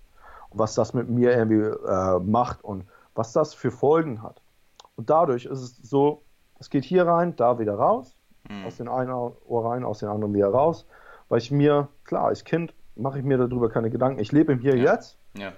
Und 0.50 0.60
was 0.60 0.76
das 0.76 0.94
mit 0.94 1.10
mir 1.10 1.36
irgendwie 1.36 1.64
äh, 1.64 2.20
macht 2.20 2.64
und 2.64 2.86
was 3.14 3.34
das 3.34 3.54
für 3.54 3.72
Folgen 3.72 4.22
hat. 4.22 4.42
Und 4.96 5.10
dadurch 5.10 5.46
ist 5.46 5.60
es 5.60 5.78
so, 5.78 6.24
es 6.60 6.70
geht 6.70 6.86
hier 6.86 7.08
rein, 7.08 7.36
da 7.36 7.60
wieder 7.60 7.76
raus 7.76 8.16
mhm. 8.50 8.66
aus 8.66 8.78
den 8.78 8.88
einen 8.88 9.12
Ohr 9.12 9.66
rein, 9.66 9.84
aus 9.84 10.00
den 10.00 10.10
anderen 10.10 10.34
wieder 10.34 10.50
raus, 10.50 10.86
weil 11.30 11.40
ich 11.40 11.52
mir, 11.52 11.88
klar, 12.04 12.26
als 12.26 12.44
Kind 12.44 12.74
mache 12.96 13.20
ich 13.20 13.26
mir 13.26 13.38
darüber 13.38 13.70
keine 13.70 13.90
Gedanken. 13.90 14.20
Ich 14.20 14.32
lebe 14.32 14.54
im 14.54 14.60
Hier 14.60 14.76
ja. 14.76 14.94
jetzt 14.94 15.18
ja. 15.38 15.54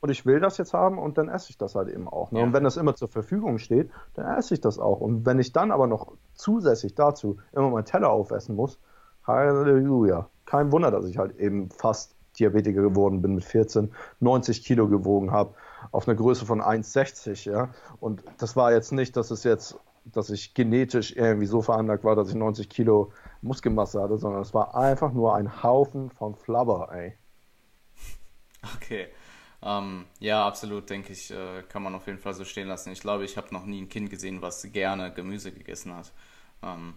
und 0.00 0.10
ich 0.10 0.26
will 0.26 0.40
das 0.40 0.58
jetzt 0.58 0.72
haben 0.72 0.98
und 0.98 1.18
dann 1.18 1.28
esse 1.28 1.50
ich 1.50 1.58
das 1.58 1.74
halt 1.74 1.88
eben 1.88 2.08
auch. 2.08 2.32
Ne? 2.32 2.40
Ja. 2.40 2.44
Und 2.44 2.52
wenn 2.52 2.64
das 2.64 2.76
immer 2.76 2.94
zur 2.94 3.08
Verfügung 3.08 3.58
steht, 3.58 3.90
dann 4.14 4.38
esse 4.38 4.54
ich 4.54 4.60
das 4.60 4.78
auch. 4.78 5.00
Und 5.00 5.26
wenn 5.26 5.38
ich 5.38 5.52
dann 5.52 5.70
aber 5.70 5.86
noch 5.86 6.12
zusätzlich 6.34 6.94
dazu 6.94 7.38
immer 7.52 7.70
meinen 7.70 7.84
Teller 7.84 8.10
aufessen 8.10 8.56
muss, 8.56 8.78
Halleluja. 9.26 10.28
Kein 10.46 10.72
Wunder, 10.72 10.90
dass 10.90 11.06
ich 11.06 11.18
halt 11.18 11.38
eben 11.38 11.70
fast 11.70 12.16
Diabetiker 12.38 12.82
geworden 12.82 13.22
bin 13.22 13.34
mit 13.34 13.44
14, 13.44 13.92
90 14.20 14.64
Kilo 14.64 14.88
gewogen 14.88 15.30
habe, 15.30 15.54
auf 15.92 16.08
einer 16.08 16.16
Größe 16.16 16.46
von 16.46 16.60
1,60, 16.60 17.50
ja. 17.50 17.68
Und 18.00 18.24
das 18.38 18.56
war 18.56 18.72
jetzt 18.72 18.92
nicht, 18.92 19.16
dass 19.16 19.30
es 19.30 19.44
jetzt 19.44 19.78
dass 20.04 20.30
ich 20.30 20.54
genetisch 20.54 21.14
irgendwie 21.16 21.46
so 21.46 21.62
veranlagt 21.62 22.04
war, 22.04 22.16
dass 22.16 22.28
ich 22.28 22.34
90 22.34 22.68
Kilo 22.68 23.12
Muskelmasse 23.42 24.00
hatte, 24.00 24.18
sondern 24.18 24.42
es 24.42 24.54
war 24.54 24.74
einfach 24.74 25.12
nur 25.12 25.34
ein 25.34 25.62
Haufen 25.62 26.10
von 26.10 26.34
Flabber, 26.34 26.88
ey. 26.92 27.16
Okay. 28.76 29.08
Ähm, 29.64 30.06
ja, 30.18 30.46
absolut, 30.46 30.90
denke 30.90 31.12
ich, 31.12 31.30
äh, 31.30 31.62
kann 31.68 31.82
man 31.82 31.94
auf 31.94 32.06
jeden 32.06 32.18
Fall 32.18 32.34
so 32.34 32.44
stehen 32.44 32.68
lassen. 32.68 32.90
Ich 32.90 33.00
glaube, 33.00 33.24
ich 33.24 33.36
habe 33.36 33.52
noch 33.52 33.64
nie 33.64 33.80
ein 33.80 33.88
Kind 33.88 34.10
gesehen, 34.10 34.42
was 34.42 34.62
gerne 34.72 35.12
Gemüse 35.12 35.52
gegessen 35.52 35.94
hat. 35.94 36.12
Ähm, 36.62 36.94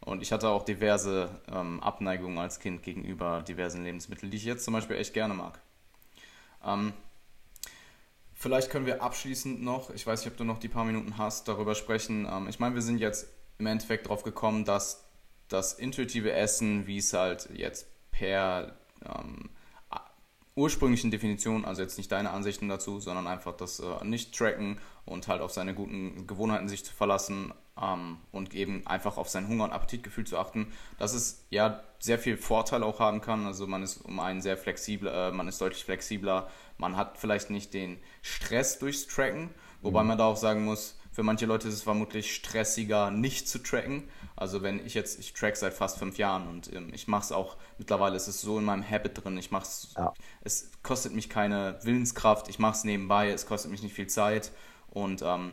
und 0.00 0.22
ich 0.22 0.32
hatte 0.32 0.48
auch 0.48 0.64
diverse 0.64 1.28
ähm, 1.52 1.80
Abneigungen 1.82 2.38
als 2.38 2.58
Kind 2.58 2.82
gegenüber 2.82 3.42
diversen 3.42 3.84
Lebensmitteln, 3.84 4.30
die 4.30 4.38
ich 4.38 4.44
jetzt 4.44 4.64
zum 4.64 4.72
Beispiel 4.72 4.96
echt 4.96 5.12
gerne 5.12 5.34
mag. 5.34 5.60
Ähm, 6.64 6.94
vielleicht 8.32 8.70
können 8.70 8.86
wir 8.86 9.02
abschließend 9.02 9.62
noch, 9.62 9.90
ich 9.90 10.06
weiß 10.06 10.24
nicht, 10.24 10.32
ob 10.32 10.38
du 10.38 10.44
noch 10.44 10.58
die 10.58 10.68
paar 10.68 10.84
Minuten 10.84 11.18
hast, 11.18 11.48
darüber 11.48 11.74
sprechen. 11.74 12.26
Ähm, 12.30 12.48
ich 12.48 12.58
meine, 12.58 12.74
wir 12.74 12.82
sind 12.82 12.98
jetzt 12.98 13.28
im 13.58 13.66
Endeffekt 13.66 14.08
drauf 14.08 14.22
gekommen, 14.22 14.64
dass 14.64 15.04
das 15.50 15.74
intuitive 15.74 16.32
Essen, 16.32 16.86
wie 16.86 16.98
es 16.98 17.12
halt 17.12 17.50
jetzt 17.52 17.86
per 18.10 18.74
ähm, 19.04 19.50
ursprünglichen 20.56 21.10
Definition, 21.10 21.64
also 21.64 21.82
jetzt 21.82 21.96
nicht 21.96 22.12
deine 22.12 22.30
Ansichten 22.30 22.68
dazu, 22.68 23.00
sondern 23.00 23.26
einfach 23.26 23.56
das 23.56 23.80
äh, 23.80 24.04
Nicht-Tracken 24.04 24.78
und 25.04 25.28
halt 25.28 25.40
auf 25.40 25.52
seine 25.52 25.74
guten 25.74 26.26
Gewohnheiten 26.26 26.68
sich 26.68 26.84
zu 26.84 26.92
verlassen 26.92 27.52
ähm, 27.80 28.18
und 28.32 28.54
eben 28.54 28.86
einfach 28.86 29.16
auf 29.16 29.28
sein 29.28 29.48
Hunger- 29.48 29.64
und 29.64 29.72
Appetitgefühl 29.72 30.26
zu 30.26 30.38
achten, 30.38 30.72
dass 30.98 31.14
es 31.14 31.46
ja 31.50 31.82
sehr 31.98 32.18
viel 32.18 32.36
Vorteil 32.36 32.82
auch 32.82 33.00
haben 33.00 33.20
kann. 33.20 33.46
Also 33.46 33.66
man 33.66 33.82
ist 33.82 33.98
um 33.98 34.20
einen 34.20 34.42
sehr 34.42 34.56
flexibel, 34.56 35.08
äh, 35.08 35.30
man 35.30 35.48
ist 35.48 35.60
deutlich 35.60 35.84
flexibler, 35.84 36.48
man 36.78 36.96
hat 36.96 37.16
vielleicht 37.16 37.50
nicht 37.50 37.72
den 37.72 37.98
Stress 38.22 38.78
durchs 38.78 39.06
Tracken, 39.06 39.50
wobei 39.82 40.02
mhm. 40.02 40.08
man 40.08 40.18
da 40.18 40.24
auch 40.24 40.36
sagen 40.36 40.64
muss, 40.64 40.96
für 41.12 41.22
manche 41.22 41.46
Leute 41.46 41.68
ist 41.68 41.74
es 41.74 41.82
vermutlich 41.82 42.34
stressiger, 42.34 43.10
nicht 43.10 43.48
zu 43.48 43.62
tracken. 43.62 44.08
Also 44.40 44.62
wenn 44.62 44.84
ich 44.84 44.94
jetzt, 44.94 45.20
ich 45.20 45.34
track 45.34 45.54
seit 45.54 45.74
fast 45.74 45.98
fünf 45.98 46.16
Jahren 46.16 46.48
und 46.48 46.72
ähm, 46.72 46.90
ich 46.94 47.06
mache 47.06 47.24
es 47.24 47.30
auch, 47.30 47.58
mittlerweile 47.76 48.16
ist 48.16 48.26
es 48.26 48.40
so 48.40 48.58
in 48.58 48.64
meinem 48.64 48.88
Habit 48.88 49.22
drin, 49.22 49.36
ich 49.36 49.50
mache 49.50 49.64
es, 49.64 49.92
ja. 49.94 50.14
es 50.40 50.70
kostet 50.82 51.12
mich 51.12 51.28
keine 51.28 51.78
Willenskraft, 51.82 52.48
ich 52.48 52.58
mache 52.58 52.72
es 52.72 52.84
nebenbei, 52.84 53.28
es 53.28 53.44
kostet 53.44 53.70
mich 53.70 53.82
nicht 53.82 53.94
viel 53.94 54.06
Zeit 54.06 54.50
und 54.88 55.20
ähm, 55.20 55.52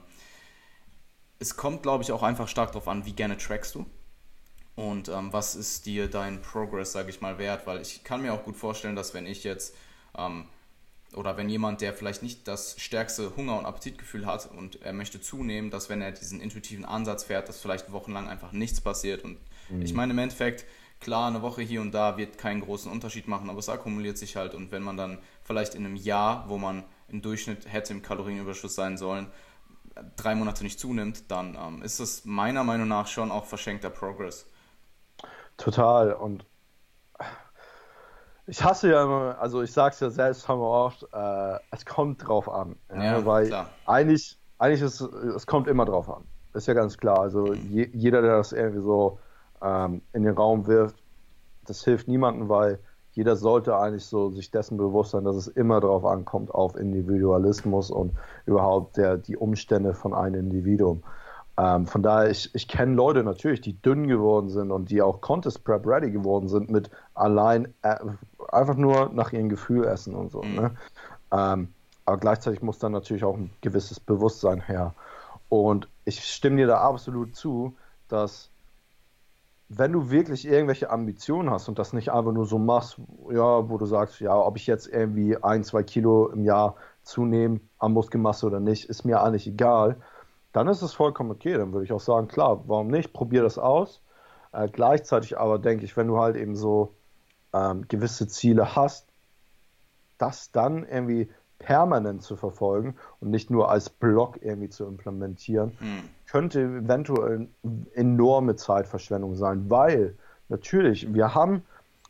es 1.38 1.57
kommt, 1.57 1.83
glaube 1.83 2.05
ich, 2.05 2.13
auch 2.13 2.23
einfach 2.23 2.47
stark 2.47 2.71
darauf 2.71 2.88
an, 2.88 3.05
wie 3.05 3.11
gerne 3.11 3.35
trackst 3.35 3.75
du 3.75 3.85
und 4.77 5.09
ähm, 5.09 5.33
was 5.33 5.55
ist 5.55 5.85
dir 5.85 6.09
dein 6.09 6.41
Progress, 6.41 6.93
sage 6.93 7.09
ich 7.09 7.19
mal, 7.19 7.38
wert, 7.39 7.67
weil 7.67 7.81
ich 7.81 8.05
kann 8.05 8.21
mir 8.21 8.33
auch 8.33 8.45
gut 8.45 8.55
vorstellen, 8.55 8.95
dass 8.95 9.13
wenn 9.13 9.25
ich 9.25 9.43
jetzt 9.43 9.75
ähm, 10.17 10.47
oder 11.15 11.37
wenn 11.37 11.49
jemand, 11.49 11.81
der 11.81 11.93
vielleicht 11.93 12.21
nicht 12.21 12.47
das 12.47 12.75
stärkste 12.79 13.35
Hunger- 13.35 13.57
und 13.57 13.65
Appetitgefühl 13.65 14.25
hat 14.25 14.49
und 14.51 14.81
er 14.81 14.93
möchte 14.93 15.21
zunehmen, 15.21 15.71
dass 15.71 15.89
wenn 15.89 16.01
er 16.01 16.11
diesen 16.11 16.41
intuitiven 16.41 16.85
Ansatz 16.85 17.23
fährt, 17.23 17.47
dass 17.47 17.59
vielleicht 17.59 17.91
wochenlang 17.91 18.27
einfach 18.27 18.51
nichts 18.51 18.81
passiert. 18.81 19.23
Und 19.23 19.37
mhm. 19.69 19.81
ich 19.81 19.93
meine, 19.93 20.13
im 20.13 20.19
Endeffekt, 20.19 20.65
klar, 20.99 21.27
eine 21.27 21.41
Woche 21.41 21.61
hier 21.61 21.81
und 21.81 21.93
da 21.93 22.17
wird 22.17 22.37
keinen 22.37 22.61
großen 22.61 22.91
Unterschied 22.91 23.27
machen, 23.27 23.49
aber 23.49 23.59
es 23.59 23.69
akkumuliert 23.69 24.17
sich 24.17 24.35
halt. 24.35 24.53
Und 24.53 24.71
wenn 24.71 24.83
man 24.83 24.97
dann 24.97 25.19
vielleicht 25.43 25.75
in 25.75 25.85
einem 25.85 25.95
Jahr, 25.95 26.45
wo 26.49 26.57
man 26.57 26.83
im 27.07 27.21
Durchschnitt 27.21 27.71
hätte 27.71 27.93
im 27.93 28.01
Kalorienüberschuss 28.01 28.75
sein 28.75 28.97
sollen, 28.97 29.27
drei 30.15 30.35
Monate 30.35 30.63
nicht 30.63 30.79
zunimmt, 30.79 31.31
dann 31.31 31.55
ähm, 31.55 31.81
ist 31.81 31.99
das 31.99 32.25
meiner 32.25 32.63
Meinung 32.63 32.87
nach 32.87 33.07
schon 33.07 33.31
auch 33.31 33.45
verschenkter 33.45 33.89
Progress. 33.89 34.45
Total. 35.57 36.13
Und 36.13 36.45
ich 38.47 38.63
hasse 38.63 38.89
ja 38.89 39.03
immer, 39.03 39.37
also 39.39 39.61
ich 39.61 39.71
sag's 39.71 39.99
ja 39.99 40.09
selbst 40.09 40.47
haben 40.47 40.59
wir 40.59 40.69
oft, 40.69 41.03
äh, 41.13 41.59
es 41.71 41.85
kommt 41.85 42.25
drauf 42.25 42.49
an. 42.49 42.77
Ja, 42.89 43.03
ja 43.03 43.25
weil 43.25 43.47
klar. 43.47 43.69
eigentlich, 43.85 44.39
eigentlich 44.57 44.81
ist 44.81 45.01
es 45.01 45.45
kommt 45.45 45.67
immer 45.67 45.85
drauf 45.85 46.09
an. 46.09 46.23
Ist 46.53 46.67
ja 46.67 46.73
ganz 46.73 46.97
klar. 46.97 47.19
Also 47.19 47.53
je, 47.53 47.89
jeder, 47.93 48.21
der 48.21 48.37
das 48.37 48.53
irgendwie 48.53 48.81
so 48.81 49.19
ähm, 49.61 50.01
in 50.13 50.23
den 50.23 50.33
Raum 50.33 50.65
wirft, 50.65 50.95
das 51.65 51.83
hilft 51.83 52.07
niemandem, 52.07 52.47
weil 52.47 52.79
jeder 53.11 53.35
sollte 53.35 53.75
eigentlich 53.77 54.05
so 54.05 54.29
sich 54.29 54.49
dessen 54.49 54.77
bewusst 54.77 55.11
sein, 55.11 55.25
dass 55.25 55.35
es 55.35 55.47
immer 55.47 55.81
darauf 55.81 56.05
ankommt, 56.05 56.53
auf 56.53 56.75
Individualismus 56.77 57.91
und 57.91 58.13
überhaupt 58.45 58.95
der, 58.95 59.17
die 59.17 59.35
Umstände 59.35 59.93
von 59.93 60.13
einem 60.13 60.35
Individuum. 60.35 61.03
Ähm, 61.57 61.87
von 61.87 62.03
daher, 62.03 62.29
ich, 62.29 62.53
ich 62.53 62.67
kenne 62.67 62.93
Leute 62.93 63.23
natürlich, 63.23 63.61
die 63.61 63.81
dünn 63.81 64.07
geworden 64.07 64.49
sind 64.49 64.71
und 64.71 64.91
die 64.91 65.01
auch 65.01 65.21
Contest 65.21 65.63
Prep 65.63 65.87
ready 65.87 66.11
geworden 66.11 66.47
sind 66.47 66.69
mit 66.69 66.91
allein 67.15 67.73
äh, 67.81 67.95
einfach 68.49 68.75
nur 68.75 69.09
nach 69.13 69.33
ihrem 69.33 69.49
Gefühl 69.49 69.85
essen 69.85 70.13
und 70.13 70.31
so. 70.31 70.41
Mhm. 70.41 70.55
Ne? 70.55 70.71
Ähm, 71.31 71.73
aber 72.05 72.17
gleichzeitig 72.17 72.61
muss 72.61 72.79
dann 72.79 72.91
natürlich 72.91 73.23
auch 73.23 73.35
ein 73.35 73.49
gewisses 73.61 73.99
Bewusstsein 73.99 74.61
her. 74.61 74.93
Und 75.49 75.87
ich 76.05 76.23
stimme 76.23 76.57
dir 76.57 76.67
da 76.67 76.81
absolut 76.81 77.35
zu, 77.35 77.75
dass 78.07 78.49
wenn 79.69 79.91
du 79.91 80.09
wirklich 80.09 80.47
irgendwelche 80.47 80.89
Ambitionen 80.89 81.49
hast 81.49 81.67
und 81.67 81.77
das 81.77 81.91
nicht 81.91 82.11
einfach 82.11 82.31
nur 82.31 82.45
so 82.45 82.57
machst, 82.57 82.97
ja, 83.29 83.69
wo 83.69 83.77
du 83.77 83.85
sagst, 83.85 84.21
ja, 84.21 84.35
ob 84.35 84.55
ich 84.55 84.67
jetzt 84.67 84.87
irgendwie 84.87 85.35
ein, 85.43 85.63
zwei 85.63 85.83
Kilo 85.83 86.27
im 86.27 86.45
Jahr 86.45 86.75
zunehme 87.03 87.59
an 87.79 87.93
Muskelmasse 87.93 88.45
oder 88.45 88.59
nicht, 88.59 88.85
ist 88.85 89.03
mir 89.03 89.21
eigentlich 89.21 89.47
egal, 89.47 89.97
dann 90.57 90.69
ist 90.69 90.81
es 90.81 90.93
vollkommen 90.93 91.29
okay. 91.29 91.53
Dann 91.53 91.71
würde 91.71 91.85
ich 91.85 91.93
auch 91.93 91.99
sagen, 91.99 92.27
klar, 92.27 92.63
warum 92.65 92.87
nicht? 92.87 93.13
Probier 93.13 93.43
das 93.43 93.59
aus. 93.59 94.01
Äh, 94.51 94.67
gleichzeitig 94.67 95.37
aber 95.37 95.59
denke 95.59 95.85
ich, 95.85 95.95
wenn 95.95 96.07
du 96.07 96.17
halt 96.17 96.35
eben 96.35 96.55
so 96.55 96.95
ähm, 97.53 97.87
gewisse 97.87 98.27
Ziele 98.27 98.75
hast, 98.75 99.07
das 100.17 100.51
dann 100.51 100.83
irgendwie 100.83 101.29
permanent 101.59 102.23
zu 102.23 102.35
verfolgen 102.35 102.95
und 103.19 103.29
nicht 103.29 103.51
nur 103.51 103.69
als 103.69 103.91
Block 103.91 104.41
irgendwie 104.41 104.69
zu 104.69 104.85
implementieren, 104.87 105.73
hm. 105.77 106.09
könnte 106.25 106.61
eventuell 106.61 107.49
enorme 107.93 108.55
Zeitverschwendung 108.55 109.35
sein, 109.35 109.69
weil 109.69 110.15
natürlich, 110.49 111.13
wir 111.13 111.35
haben 111.35 111.61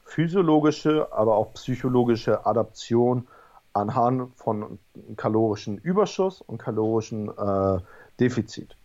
physiologische, 0.06 1.12
aber 1.12 1.36
auch 1.36 1.54
psychologische 1.54 2.46
Adaption 2.46 3.28
anhand 3.74 4.34
von 4.38 4.80
kalorischen 5.18 5.78
Überschuss 5.80 6.42
und 6.42 6.60
kalorischen 6.60 7.28
äh, 7.28 7.80
Defizit. 8.20 8.76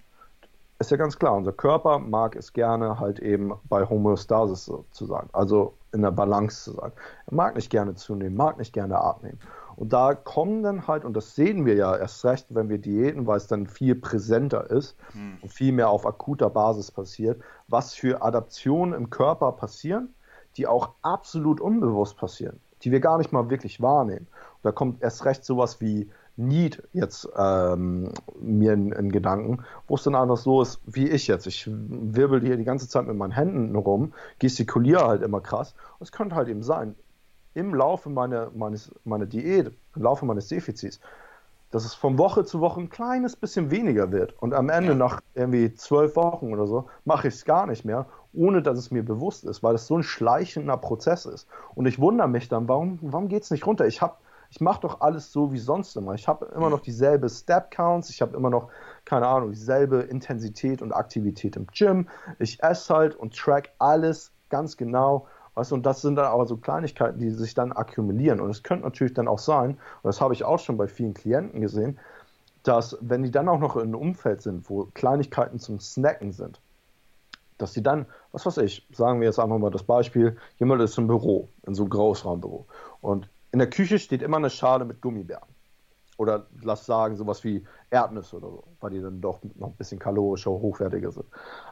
Ist 0.79 0.91
ja 0.91 0.97
ganz 0.97 1.17
klar, 1.17 1.35
unser 1.35 1.53
Körper 1.53 2.01
mag 2.01 2.35
es 2.35 2.53
gerne 2.53 2.99
halt 2.99 3.21
eben 3.21 3.53
bei 3.69 3.89
Homöostasis 3.89 4.71
zu 4.91 5.07
sein, 5.07 5.29
also 5.33 5.75
in 5.93 6.03
der 6.03 6.11
Balance 6.11 6.65
zu 6.65 6.73
sein. 6.73 6.91
Er 7.27 7.35
mag 7.35 7.55
nicht 7.55 7.71
gerne 7.71 7.95
zunehmen, 7.95 8.37
mag 8.37 8.59
nicht 8.59 8.73
gerne 8.73 8.99
abnehmen. 8.99 9.39
Und 9.77 9.93
da 9.93 10.15
kommen 10.15 10.63
dann 10.63 10.89
halt, 10.89 11.05
und 11.05 11.17
das 11.17 11.35
sehen 11.35 11.67
wir 11.67 11.75
ja 11.75 11.97
erst 11.97 12.25
recht, 12.25 12.47
wenn 12.51 12.69
wir 12.69 12.79
diäten, 12.79 13.27
weil 13.27 13.37
es 13.37 13.47
dann 13.47 13.67
viel 13.67 13.95
präsenter 13.95 14.71
ist 14.71 14.97
hm. 15.13 15.39
und 15.41 15.53
viel 15.53 15.73
mehr 15.73 15.89
auf 15.89 16.07
akuter 16.07 16.51
Basis 16.51 16.91
passiert, 16.91 17.41
was 17.69 17.95
für 17.95 18.23
Adaptionen 18.23 18.93
im 18.95 19.09
Körper 19.09 19.53
passieren, 19.53 20.15
die 20.57 20.67
auch 20.67 20.91
absolut 21.03 21.61
unbewusst 21.61 22.17
passieren, 22.17 22.61
die 22.83 22.91
wir 22.91 23.01
gar 23.01 23.19
nicht 23.19 23.33
mal 23.33 23.51
wirklich 23.51 23.81
wahrnehmen. 23.81 24.27
Und 24.27 24.65
da 24.65 24.73
kommt 24.73 25.03
erst 25.03 25.25
recht 25.25 25.45
sowas 25.45 25.81
wie 25.81 26.11
Need 26.37 26.83
jetzt 26.93 27.29
ähm, 27.37 28.13
mir 28.41 28.73
in, 28.73 29.13
Gedanken, 29.13 29.65
wo 29.87 29.97
es 29.97 30.03
dann 30.03 30.15
einfach 30.15 30.39
so 30.39 30.63
ist, 30.63 30.81
wie 30.87 31.09
ich 31.09 31.27
jetzt. 31.27 31.47
Ich 31.47 31.69
wirbel 31.69 32.41
hier 32.41 32.57
die 32.57 32.65
ganze 32.65 32.89
Zeit 32.89 33.07
mit 33.07 33.17
meinen 33.17 33.33
Händen 33.33 33.77
rum, 33.77 34.15
gestikuliere 34.39 35.07
halt 35.07 35.23
immer 35.23 35.41
krass. 35.41 35.75
Und 35.99 36.05
es 36.05 36.13
könnte 36.13 36.35
halt 36.35 36.49
eben 36.49 36.63
sein, 36.63 36.95
im 37.55 37.75
Laufe 37.75 38.09
meiner, 38.09 38.51
meines, 38.55 38.91
meiner 39.05 39.27
Diät, 39.27 39.73
im 39.95 40.03
Laufe 40.03 40.25
meines 40.25 40.49
Defizits, 40.49 41.01
dass 41.71 41.85
es 41.85 41.95
von 41.95 42.19
Woche 42.19 42.45
zu 42.45 42.61
Woche 42.61 42.81
ein 42.81 42.91
kleines 42.91 43.37
bisschen 43.37 43.71
weniger 43.71 44.13
wird. 44.13 44.35
Und 44.41 44.55
am 44.55 44.69
Ende, 44.69 44.95
nach 44.95 45.21
irgendwie 45.35 45.75
zwölf 45.75 46.17
Wochen 46.17 46.53
oder 46.53 46.67
so, 46.67 46.89
mache 47.05 47.29
ich 47.29 47.35
es 47.35 47.45
gar 47.45 47.67
nicht 47.67 47.85
mehr, 47.85 48.07
ohne 48.33 48.63
dass 48.63 48.79
es 48.79 48.91
mir 48.91 49.05
bewusst 49.05 49.45
ist, 49.45 49.63
weil 49.63 49.75
es 49.75 49.87
so 49.87 49.99
ein 49.99 50.03
schleichender 50.03 50.77
Prozess 50.77 51.27
ist. 51.27 51.47
Und 51.75 51.87
ich 51.87 51.99
wundere 51.99 52.29
mich 52.29 52.49
dann, 52.49 52.69
warum, 52.69 52.99
warum 53.03 53.29
geht 53.29 53.43
es 53.43 53.51
nicht 53.51 53.67
runter? 53.67 53.87
Ich 53.87 54.01
habe 54.01 54.17
ich 54.53 54.61
mache 54.61 54.83
doch 54.83 55.01
alles 55.01 55.33
so 55.33 55.51
wie 55.51 55.59
sonst 55.59 55.97
immer. 55.97 56.13
Ich 56.13 56.29
habe 56.29 56.45
immer 56.55 56.69
noch 56.69 56.81
dieselbe 56.81 57.27
Step-Counts, 57.31 58.11
ich 58.11 58.21
habe 58.21 58.37
immer 58.37 58.51
noch, 58.51 58.69
keine 59.07 59.27
Ahnung, 59.27 59.51
dieselbe 59.51 60.01
Intensität 60.01 60.83
und 60.83 60.93
Aktivität 60.93 61.57
im 61.57 61.67
Gym. 61.69 62.07
Ich 62.39 62.63
esse 62.63 62.95
halt 62.95 63.17
und 63.17 63.35
track 63.35 63.71
alles 63.79 64.31
ganz 64.51 64.77
genau. 64.77 65.27
Weißt, 65.55 65.73
und 65.73 65.87
das 65.87 66.03
sind 66.03 66.17
dann 66.17 66.27
aber 66.27 66.45
so 66.45 66.59
Kleinigkeiten, 66.59 67.19
die 67.19 67.31
sich 67.31 67.55
dann 67.55 67.73
akkumulieren. 67.73 68.41
Und 68.41 68.51
es 68.51 68.63
könnte 68.63 68.85
natürlich 68.85 69.15
dann 69.15 69.27
auch 69.27 69.39
sein, 69.39 69.71
und 69.71 70.05
das 70.05 70.21
habe 70.21 70.35
ich 70.35 70.45
auch 70.45 70.59
schon 70.59 70.77
bei 70.77 70.87
vielen 70.87 71.15
Klienten 71.15 71.63
gesehen, 71.63 71.99
dass 72.63 72.99
wenn 73.01 73.23
die 73.23 73.31
dann 73.31 73.49
auch 73.49 73.59
noch 73.59 73.77
in 73.77 73.85
einem 73.85 73.95
Umfeld 73.95 74.43
sind, 74.43 74.69
wo 74.69 74.87
Kleinigkeiten 74.93 75.61
zum 75.61 75.81
Snacken 75.81 76.31
sind, 76.31 76.61
dass 77.57 77.73
die 77.73 77.83
dann, 77.83 78.05
was 78.33 78.45
weiß 78.45 78.59
ich, 78.59 78.87
sagen 78.93 79.21
wir 79.21 79.29
jetzt 79.29 79.39
einfach 79.39 79.57
mal 79.57 79.71
das 79.71 79.85
Beispiel, 79.85 80.37
jemand 80.59 80.83
ist 80.83 80.99
im 80.99 81.07
Büro, 81.07 81.49
in 81.67 81.75
so 81.75 81.85
einem 81.85 81.91
Großraumbüro 81.91 82.67
und 83.01 83.31
in 83.53 83.59
der 83.59 83.71
Küche 83.71 83.99
steht 83.99 84.23
immer 84.23 84.39
eine 84.39 84.51
Schale 84.51 84.85
mit 84.85 85.01
Gummibären. 85.01 85.49
Oder 86.19 86.47
lass 86.63 86.87
sagen, 86.87 87.17
sowas 87.17 87.43
wie 87.45 87.65
Erdnüsse 87.91 88.37
oder 88.37 88.49
so, 88.49 88.65
weil 88.81 88.91
die 88.91 89.01
dann 89.01 89.21
doch 89.21 89.41
noch 89.55 89.69
ein 89.69 89.77
bisschen 89.77 89.99
kalorischer, 89.99 90.51
hochwertiger 90.51 91.11
sind. 91.11 91.27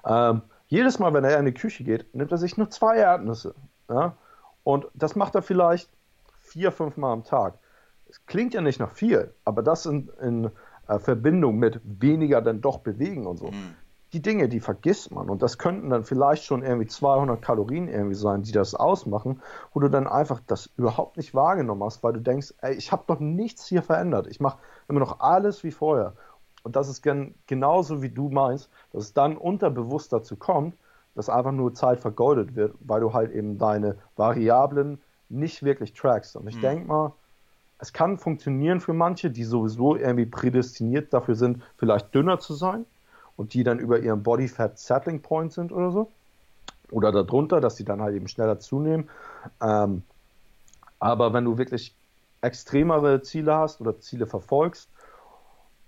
Ähm, 0.04 0.42
jedes 0.68 0.98
Mal, 0.98 1.12
wenn 1.12 1.24
er 1.24 1.38
in 1.38 1.44
die 1.44 1.54
Küche 1.54 1.84
geht, 1.84 2.14
nimmt 2.14 2.32
er 2.32 2.38
sich 2.38 2.56
nur 2.56 2.70
zwei 2.70 2.96
Erdnüsse. 2.96 3.54
Ja? 3.88 4.16
Und 4.62 4.86
das 4.94 5.16
macht 5.16 5.34
er 5.34 5.42
vielleicht 5.42 5.90
vier, 6.38 6.72
fünf 6.72 6.96
Mal 6.96 7.12
am 7.12 7.24
Tag. 7.24 7.58
Es 8.08 8.24
klingt 8.26 8.54
ja 8.54 8.60
nicht 8.60 8.80
nach 8.80 8.90
viel, 8.90 9.34
aber 9.44 9.62
das 9.62 9.86
in, 9.86 10.10
in 10.20 10.50
äh, 10.88 10.98
Verbindung 10.98 11.58
mit 11.58 11.80
weniger 11.84 12.42
dann 12.42 12.60
doch 12.60 12.78
bewegen 12.78 13.26
und 13.26 13.38
so. 13.38 13.48
Mhm. 13.48 13.74
Die 14.12 14.22
Dinge, 14.22 14.48
die 14.48 14.60
vergisst 14.60 15.12
man. 15.12 15.30
Und 15.30 15.42
das 15.42 15.58
könnten 15.58 15.90
dann 15.90 16.04
vielleicht 16.04 16.44
schon 16.44 16.62
irgendwie 16.62 16.86
200 16.86 17.40
Kalorien 17.40 17.88
irgendwie 17.88 18.16
sein, 18.16 18.42
die 18.42 18.52
das 18.52 18.74
ausmachen, 18.74 19.40
wo 19.72 19.80
du 19.80 19.88
dann 19.88 20.06
einfach 20.06 20.40
das 20.46 20.70
überhaupt 20.76 21.16
nicht 21.16 21.34
wahrgenommen 21.34 21.84
hast, 21.84 22.02
weil 22.02 22.14
du 22.14 22.20
denkst, 22.20 22.54
ey, 22.60 22.74
ich 22.74 22.92
habe 22.92 23.04
doch 23.06 23.20
nichts 23.20 23.66
hier 23.66 23.82
verändert. 23.82 24.26
Ich 24.26 24.40
mache 24.40 24.58
immer 24.88 25.00
noch 25.00 25.20
alles 25.20 25.62
wie 25.62 25.70
vorher. 25.70 26.14
Und 26.62 26.76
das 26.76 26.88
ist 26.88 27.02
gen 27.02 27.34
genauso 27.46 28.02
wie 28.02 28.10
du 28.10 28.28
meinst, 28.28 28.68
dass 28.92 29.04
es 29.04 29.14
dann 29.14 29.36
unterbewusst 29.36 30.12
dazu 30.12 30.36
kommt, 30.36 30.76
dass 31.14 31.28
einfach 31.28 31.52
nur 31.52 31.74
Zeit 31.74 32.00
vergoldet 32.00 32.54
wird, 32.54 32.74
weil 32.80 33.00
du 33.00 33.12
halt 33.12 33.30
eben 33.32 33.58
deine 33.58 33.96
Variablen 34.16 35.00
nicht 35.28 35.62
wirklich 35.62 35.92
trackst. 35.92 36.36
Und 36.36 36.48
ich 36.48 36.56
mhm. 36.56 36.60
denke 36.60 36.86
mal, 36.86 37.12
es 37.78 37.92
kann 37.92 38.18
funktionieren 38.18 38.80
für 38.80 38.92
manche, 38.92 39.30
die 39.30 39.44
sowieso 39.44 39.96
irgendwie 39.96 40.26
prädestiniert 40.26 41.14
dafür 41.14 41.34
sind, 41.34 41.62
vielleicht 41.78 42.14
dünner 42.14 42.38
zu 42.38 42.54
sein 42.54 42.84
und 43.40 43.54
die 43.54 43.64
dann 43.64 43.78
über 43.78 43.98
ihren 43.98 44.22
Body 44.22 44.48
Fat 44.48 44.78
Settling 44.78 45.22
Point 45.22 45.54
sind 45.54 45.72
oder 45.72 45.90
so. 45.90 46.10
Oder 46.90 47.10
darunter, 47.10 47.62
dass 47.62 47.76
sie 47.76 47.86
dann 47.86 48.02
halt 48.02 48.14
eben 48.14 48.28
schneller 48.28 48.58
zunehmen. 48.58 49.08
Ähm, 49.62 50.02
aber 50.98 51.32
wenn 51.32 51.46
du 51.46 51.56
wirklich 51.56 51.94
extremere 52.42 53.22
Ziele 53.22 53.54
hast 53.54 53.80
oder 53.80 53.98
Ziele 53.98 54.26
verfolgst, 54.26 54.90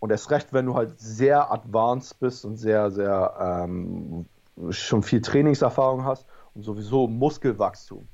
und 0.00 0.10
erst 0.10 0.30
recht, 0.30 0.52
wenn 0.52 0.64
du 0.64 0.74
halt 0.74 0.98
sehr 0.98 1.52
advanced 1.52 2.18
bist 2.20 2.46
und 2.46 2.56
sehr, 2.56 2.90
sehr 2.90 3.36
ähm, 3.38 4.24
schon 4.70 5.02
viel 5.02 5.20
Trainingserfahrung 5.20 6.04
hast 6.04 6.24
und 6.54 6.62
sowieso 6.62 7.06
Muskelwachstum 7.06 8.08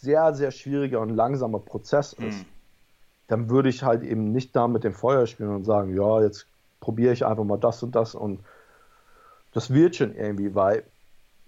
sehr, 0.00 0.34
sehr 0.34 0.50
schwieriger 0.50 1.00
und 1.00 1.10
langsamer 1.10 1.58
Prozess 1.58 2.14
ist, 2.14 2.38
mhm. 2.38 2.46
dann 3.28 3.50
würde 3.50 3.68
ich 3.68 3.82
halt 3.82 4.02
eben 4.02 4.32
nicht 4.32 4.56
da 4.56 4.66
mit 4.66 4.82
dem 4.82 4.94
Feuer 4.94 5.26
spielen 5.26 5.54
und 5.54 5.64
sagen, 5.64 5.94
ja, 5.94 6.22
jetzt 6.22 6.46
probiere 6.86 7.12
ich 7.12 7.26
einfach 7.26 7.42
mal 7.42 7.58
das 7.58 7.82
und 7.82 7.96
das 7.96 8.14
und 8.14 8.38
das 9.52 9.72
wird 9.72 9.96
schon 9.96 10.14
irgendwie, 10.14 10.54
weil 10.54 10.84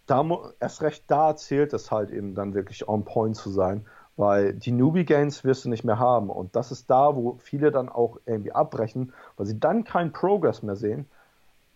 da 0.06 0.24
erst 0.58 0.82
recht 0.82 1.04
da 1.06 1.36
zählt 1.36 1.72
es 1.72 1.92
halt 1.92 2.10
eben 2.10 2.34
dann 2.34 2.54
wirklich 2.54 2.88
on 2.88 3.04
point 3.04 3.36
zu 3.36 3.48
sein, 3.50 3.86
weil 4.16 4.52
die 4.52 4.72
Newbie 4.72 5.04
Gains 5.04 5.44
wirst 5.44 5.64
du 5.64 5.68
nicht 5.68 5.84
mehr 5.84 6.00
haben 6.00 6.28
und 6.28 6.56
das 6.56 6.72
ist 6.72 6.90
da, 6.90 7.14
wo 7.14 7.36
viele 7.38 7.70
dann 7.70 7.88
auch 7.88 8.18
irgendwie 8.26 8.50
abbrechen, 8.50 9.12
weil 9.36 9.46
sie 9.46 9.60
dann 9.60 9.84
keinen 9.84 10.10
Progress 10.12 10.64
mehr 10.64 10.74
sehen, 10.74 11.06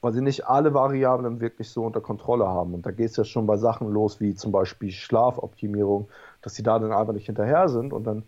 weil 0.00 0.12
sie 0.12 0.22
nicht 0.22 0.48
alle 0.48 0.74
Variablen 0.74 1.40
wirklich 1.40 1.70
so 1.70 1.84
unter 1.84 2.00
Kontrolle 2.00 2.48
haben 2.48 2.74
und 2.74 2.84
da 2.84 2.90
geht 2.90 3.10
es 3.10 3.16
ja 3.16 3.22
schon 3.24 3.46
bei 3.46 3.58
Sachen 3.58 3.92
los 3.92 4.18
wie 4.18 4.34
zum 4.34 4.50
Beispiel 4.50 4.90
Schlafoptimierung, 4.90 6.08
dass 6.40 6.56
sie 6.56 6.64
da 6.64 6.80
dann 6.80 6.92
einfach 6.92 7.12
nicht 7.12 7.26
hinterher 7.26 7.68
sind 7.68 7.92
und 7.92 8.02
dann 8.08 8.24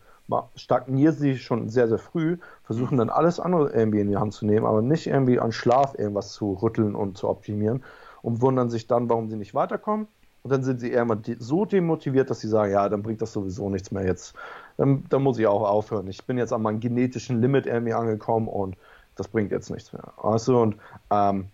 stagnieren 0.57 1.15
sie 1.15 1.37
schon 1.37 1.69
sehr, 1.69 1.89
sehr 1.89 1.99
früh, 1.99 2.39
versuchen 2.63 2.99
dann 2.99 3.11
alles 3.11 3.41
andere 3.41 3.73
irgendwie 3.73 4.01
in 4.01 4.09
die 4.09 4.17
Hand 4.17 4.33
zu 4.33 4.47
nehmen, 4.47 4.67
aber 4.67 4.81
nicht 4.81 5.07
irgendwie 5.07 5.39
an 5.39 5.53
Schlaf 5.53 5.99
irgendwas 5.99 6.33
zu 6.33 6.55
rütteln 6.55 6.95
und 6.95 7.19
zu 7.19 7.29
optimieren 7.29 7.83
und 8.23 8.41
wundern 8.41 8.71
sich 8.71 8.87
dann, 8.87 9.09
warum 9.09 9.29
sie 9.29 9.37
nicht 9.37 9.55
weiterkommen. 9.55 10.09
Und 10.43 10.51
dann 10.51 10.63
sind 10.63 10.81
sie 10.81 10.93
irgendwann 10.93 11.23
so 11.39 11.65
demotiviert, 11.65 12.29
dass 12.29 12.41
sie 12.41 12.49
sagen, 12.49 12.73
ja, 12.73 12.89
dann 12.89 13.03
bringt 13.03 13.23
das 13.23 13.33
sowieso 13.33 13.71
nichts 13.71 13.91
mehr 13.91 14.05
jetzt. 14.05 14.35
Dann, 14.77 15.05
dann 15.09 15.23
muss 15.23 15.39
ich 15.39 15.47
auch 15.47 15.63
aufhören. 15.63 16.07
Ich 16.09 16.25
bin 16.27 16.37
jetzt 16.37 16.53
an 16.53 16.63
meinem 16.63 16.81
genetischen 16.81 17.41
Limit 17.41 17.67
irgendwie 17.67 17.95
angekommen 17.95 18.49
und 18.49 18.77
das 19.17 19.29
bringt 19.29 19.53
jetzt 19.53 19.71
nichts 19.71 19.93
mehr. 19.93 20.13
Also 20.23 20.61
und 20.61 20.77
ähm, 21.11 21.49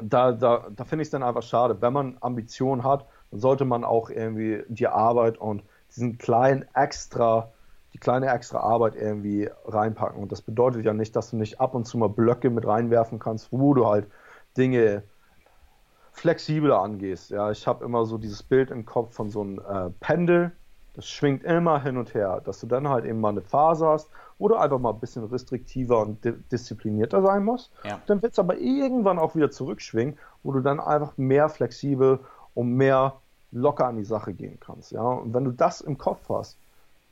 da, 0.00 0.32
da, 0.32 0.66
da 0.74 0.84
finde 0.84 1.02
ich 1.02 1.06
es 1.06 1.10
dann 1.10 1.22
einfach 1.22 1.42
schade. 1.42 1.80
Wenn 1.80 1.92
man 1.92 2.16
Ambitionen 2.20 2.82
hat, 2.84 3.06
dann 3.30 3.40
sollte 3.40 3.64
man 3.64 3.84
auch 3.84 4.10
irgendwie 4.10 4.62
die 4.68 4.88
Arbeit 4.88 5.38
und 5.38 5.62
diesen 5.94 6.18
kleinen 6.18 6.64
extra 6.74 7.50
die 7.96 8.00
kleine 8.00 8.30
extra 8.30 8.58
Arbeit 8.60 8.94
irgendwie 8.94 9.48
reinpacken. 9.64 10.22
Und 10.22 10.30
das 10.30 10.42
bedeutet 10.42 10.84
ja 10.84 10.92
nicht, 10.92 11.16
dass 11.16 11.30
du 11.30 11.36
nicht 11.36 11.62
ab 11.62 11.74
und 11.74 11.86
zu 11.86 11.96
mal 11.96 12.10
Blöcke 12.10 12.50
mit 12.50 12.66
reinwerfen 12.66 13.18
kannst, 13.18 13.50
wo 13.52 13.72
du 13.72 13.86
halt 13.86 14.06
Dinge 14.54 15.02
flexibler 16.12 16.82
angehst. 16.82 17.30
Ja, 17.30 17.50
ich 17.50 17.66
habe 17.66 17.86
immer 17.86 18.04
so 18.04 18.18
dieses 18.18 18.42
Bild 18.42 18.70
im 18.70 18.84
Kopf 18.84 19.14
von 19.14 19.30
so 19.30 19.40
einem 19.40 19.60
äh, 19.60 19.88
Pendel, 19.98 20.52
das 20.92 21.08
schwingt 21.08 21.42
immer 21.44 21.82
hin 21.82 21.96
und 21.96 22.12
her, 22.12 22.42
dass 22.44 22.60
du 22.60 22.66
dann 22.66 22.86
halt 22.86 23.06
eben 23.06 23.18
mal 23.18 23.30
eine 23.30 23.40
Phase 23.40 23.86
hast, 23.86 24.10
wo 24.38 24.48
du 24.48 24.56
einfach 24.56 24.78
mal 24.78 24.92
ein 24.92 25.00
bisschen 25.00 25.24
restriktiver 25.24 26.02
und 26.02 26.22
di 26.22 26.32
disziplinierter 26.52 27.22
sein 27.22 27.44
musst. 27.44 27.72
Ja. 27.82 28.02
Dann 28.06 28.20
wird 28.20 28.32
es 28.32 28.38
aber 28.38 28.58
irgendwann 28.58 29.18
auch 29.18 29.34
wieder 29.34 29.50
zurückschwingen, 29.50 30.18
wo 30.42 30.52
du 30.52 30.60
dann 30.60 30.80
einfach 30.80 31.16
mehr 31.16 31.48
flexibel 31.48 32.20
und 32.52 32.74
mehr 32.74 33.20
locker 33.52 33.86
an 33.86 33.96
die 33.96 34.04
Sache 34.04 34.34
gehen 34.34 34.60
kannst. 34.60 34.92
Ja, 34.92 35.00
und 35.00 35.32
wenn 35.32 35.44
du 35.44 35.50
das 35.50 35.80
im 35.80 35.96
Kopf 35.96 36.28
hast, 36.28 36.58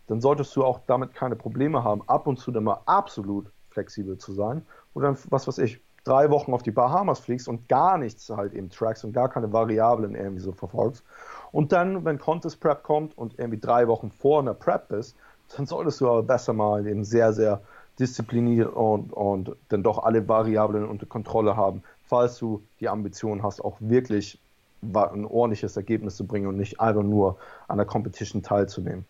dann 0.07 0.21
solltest 0.21 0.55
du 0.57 0.65
auch 0.65 0.81
damit 0.87 1.15
keine 1.15 1.37
Probleme 1.37 1.85
haben, 1.85 2.03
ab 2.07 2.27
und 2.27 2.39
zu 2.39 2.51
dann 2.51 2.65
mal 2.65 2.81
absolut 2.87 3.51
flexibel 3.71 4.19
zu 4.19 4.33
sein. 4.33 4.63
Oder 4.95 5.17
was 5.31 5.49
weiß 5.49 5.59
ich, 5.59 5.81
drei 6.05 6.31
Wochen 6.31 6.53
auf 6.53 6.63
die 6.63 6.71
Bahamas 6.71 7.19
fliegst 7.21 7.49
und 7.49 7.69
gar 7.69 7.99
nichts 7.99 8.29
halt 8.31 8.53
eben 8.53 8.71
trackst 8.71 9.05
und 9.05 9.13
gar 9.13 9.29
keine 9.29 9.53
Variablen 9.53 10.15
irgendwie 10.15 10.43
so 10.43 10.53
verfolgst. 10.53 11.03
Und 11.51 11.73
dann, 11.73 12.05
wenn 12.05 12.19
Contest 12.19 12.61
Prep 12.61 12.83
kommt 12.83 13.17
und 13.17 13.39
irgendwie 13.39 13.59
drei 13.59 13.89
Wochen 13.89 14.11
vor 14.11 14.41
einer 14.41 14.55
Prep 14.55 14.89
bist, 14.89 15.17
dann 15.57 15.67
solltest 15.67 16.01
du 16.01 16.09
aber 16.09 16.23
besser 16.23 16.53
mal 16.53 16.87
eben 16.87 17.05
sehr, 17.05 17.33
sehr 17.33 17.61
diszipliniert 17.99 18.73
und, 18.75 19.13
und 19.13 19.57
dann 19.69 19.83
doch 19.83 20.03
alle 20.03 20.27
Variablen 20.29 20.87
unter 20.87 21.07
Kontrolle 21.07 21.57
haben, 21.57 21.83
falls 22.07 22.39
du 22.39 22.63
die 22.81 22.89
Ambition 22.89 23.43
hast, 23.43 23.65
auch 23.65 23.77
wirklich 23.81 24.41
ein 24.83 25.25
ordentliches 25.25 25.77
Ergebnis 25.77 26.17
zu 26.17 26.27
bringen 26.27 26.47
und 26.47 26.57
nicht 26.57 26.81
einfach 26.81 27.03
nur 27.03 27.39
an 27.69 27.79
der 27.79 27.87
Competition 27.87 28.43
teilzunehmen. 28.43 29.07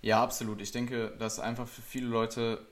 Ja, 0.00 0.22
absolut. 0.22 0.60
Ich 0.60 0.72
denke, 0.72 1.12
dass 1.18 1.40
einfach 1.40 1.66
für 1.66 1.82
viele 1.82 2.06
Leute, 2.06 2.66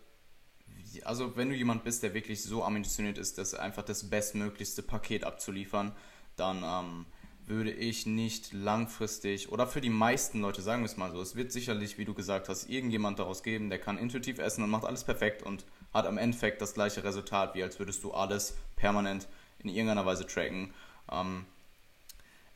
also 1.04 1.36
wenn 1.36 1.48
du 1.48 1.56
jemand 1.56 1.84
bist, 1.84 2.02
der 2.02 2.14
wirklich 2.14 2.42
so 2.42 2.62
ambitioniert 2.62 3.18
ist, 3.18 3.38
das 3.38 3.54
einfach 3.54 3.82
das 3.82 4.08
bestmöglichste 4.08 4.82
Paket 4.82 5.24
abzuliefern, 5.24 5.92
dann 6.36 6.62
ähm, 6.62 7.06
würde 7.46 7.72
ich 7.72 8.06
nicht 8.06 8.52
langfristig 8.52 9.50
oder 9.50 9.66
für 9.66 9.80
die 9.80 9.90
meisten 9.90 10.40
Leute, 10.40 10.62
sagen 10.62 10.82
wir 10.82 10.86
es 10.86 10.96
mal 10.96 11.12
so, 11.12 11.20
es 11.20 11.36
wird 11.36 11.52
sicherlich, 11.52 11.96
wie 11.98 12.04
du 12.04 12.14
gesagt 12.14 12.48
hast, 12.48 12.68
irgendjemand 12.68 13.18
daraus 13.18 13.42
geben, 13.42 13.70
der 13.70 13.78
kann 13.78 13.98
intuitiv 13.98 14.38
essen 14.38 14.62
und 14.62 14.70
macht 14.70 14.84
alles 14.84 15.04
perfekt 15.04 15.42
und 15.42 15.64
hat 15.92 16.06
am 16.06 16.18
Endeffekt 16.18 16.60
das 16.60 16.74
gleiche 16.74 17.04
Resultat, 17.04 17.54
wie 17.54 17.62
als 17.62 17.78
würdest 17.78 18.02
du 18.04 18.12
alles 18.12 18.56
permanent 18.76 19.28
in 19.60 19.68
irgendeiner 19.68 20.06
Weise 20.06 20.26
tracken. 20.26 20.74
Ähm, 21.10 21.46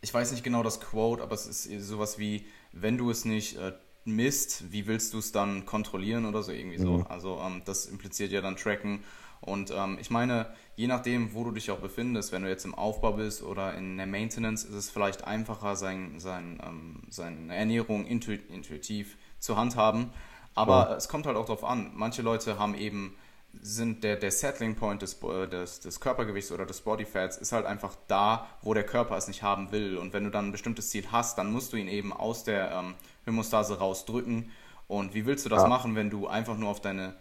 ich 0.01 0.13
weiß 0.13 0.33
nicht 0.33 0.45
genau 0.45 0.63
das 0.63 0.81
Quote, 0.81 1.23
aber 1.23 1.35
es 1.35 1.47
ist 1.47 1.87
sowas 1.87 2.19
wie, 2.19 2.47
wenn 2.73 2.99
du 2.99 3.11
es 3.11 3.25
nicht 3.25 3.57
äh, 3.59 3.73
misst, 4.05 4.73
wie 4.73 4.87
willst 4.87 5.15
du 5.15 5.19
es 5.19 5.33
dann 5.33 5.67
kontrollieren 5.67 6.27
oder 6.27 6.43
so 6.43 6.53
irgendwie 6.53 6.79
so. 6.79 6.99
Mhm. 6.99 7.07
Also 7.09 7.41
ähm, 7.45 7.63
das 7.65 7.87
impliziert 7.87 8.33
ja 8.33 8.41
dann 8.41 8.57
Tracken. 8.57 9.05
Und 9.41 9.73
ähm, 9.75 9.97
ich 10.01 10.11
meine, 10.11 10.47
je 10.77 10.87
nachdem, 10.87 11.33
wo 11.35 11.45
du 11.45 11.53
dich 11.53 11.71
auch 11.71 11.79
befindest, 11.79 12.33
wenn 12.33 12.43
du 12.43 12.49
jetzt 12.49 12.65
im 12.65 12.75
Aufbau 12.75 13.13
bist 13.13 13.43
oder 13.43 13.75
in 13.75 13.97
der 13.97 14.07
Maintenance, 14.07 14.65
ist 14.65 14.75
es 14.75 14.91
vielleicht 14.91 15.25
einfacher, 15.25 15.77
sein, 15.77 16.19
sein, 16.19 16.61
ähm, 16.67 17.03
seine 17.09 17.55
Ernährung 17.55 18.05
intu 18.07 18.33
intuitiv 18.33 19.17
zu 19.39 19.57
handhaben. 19.57 20.11
Aber 20.55 20.91
oh. 20.91 20.95
es 20.95 21.09
kommt 21.09 21.27
halt 21.27 21.37
auch 21.37 21.47
darauf 21.47 21.65
an. 21.65 21.93
Manche 21.95 22.23
Leute 22.23 22.59
haben 22.59 22.75
eben 22.75 23.17
sind 23.63 24.05
der, 24.05 24.17
der 24.17 24.31
Settling 24.31 24.77
Point 24.77 25.03
des, 25.03 25.21
äh, 25.23 25.49
des, 25.49 25.81
des 25.81 26.01
Körpergewichts 26.01 26.53
oder 26.53 26.67
des 26.67 26.83
Bodyfats 26.83 27.37
ist 27.37 27.53
halt 27.53 27.67
einfach 27.67 27.97
da, 28.07 28.47
wo 28.63 28.75
der 28.75 28.85
Körper 28.85 29.17
es 29.17 29.29
nicht 29.29 29.43
haben 29.43 29.73
will. 29.73 29.97
Und 29.97 30.13
wenn 30.13 30.25
du 30.25 30.31
dann 30.31 30.49
ein 30.49 30.53
bestimmtes 30.53 30.91
Ziel 30.91 31.07
hast, 31.11 31.39
dann 31.39 31.51
musst 31.51 31.73
du 31.73 31.77
ihn 31.77 31.89
eben 31.89 32.13
aus 32.13 32.45
der 32.45 32.71
ähm, 32.71 32.95
Homostase 33.27 33.79
rausdrücken. 33.79 34.51
Und 34.89 35.15
wie 35.15 35.27
willst 35.27 35.45
du 35.45 35.49
das 35.49 35.63
ja. 35.63 35.69
machen, 35.69 35.95
wenn 35.95 36.11
du 36.11 36.27
einfach 36.27 36.57
nur 36.57 36.69
auf 36.69 36.81
deine 36.81 37.15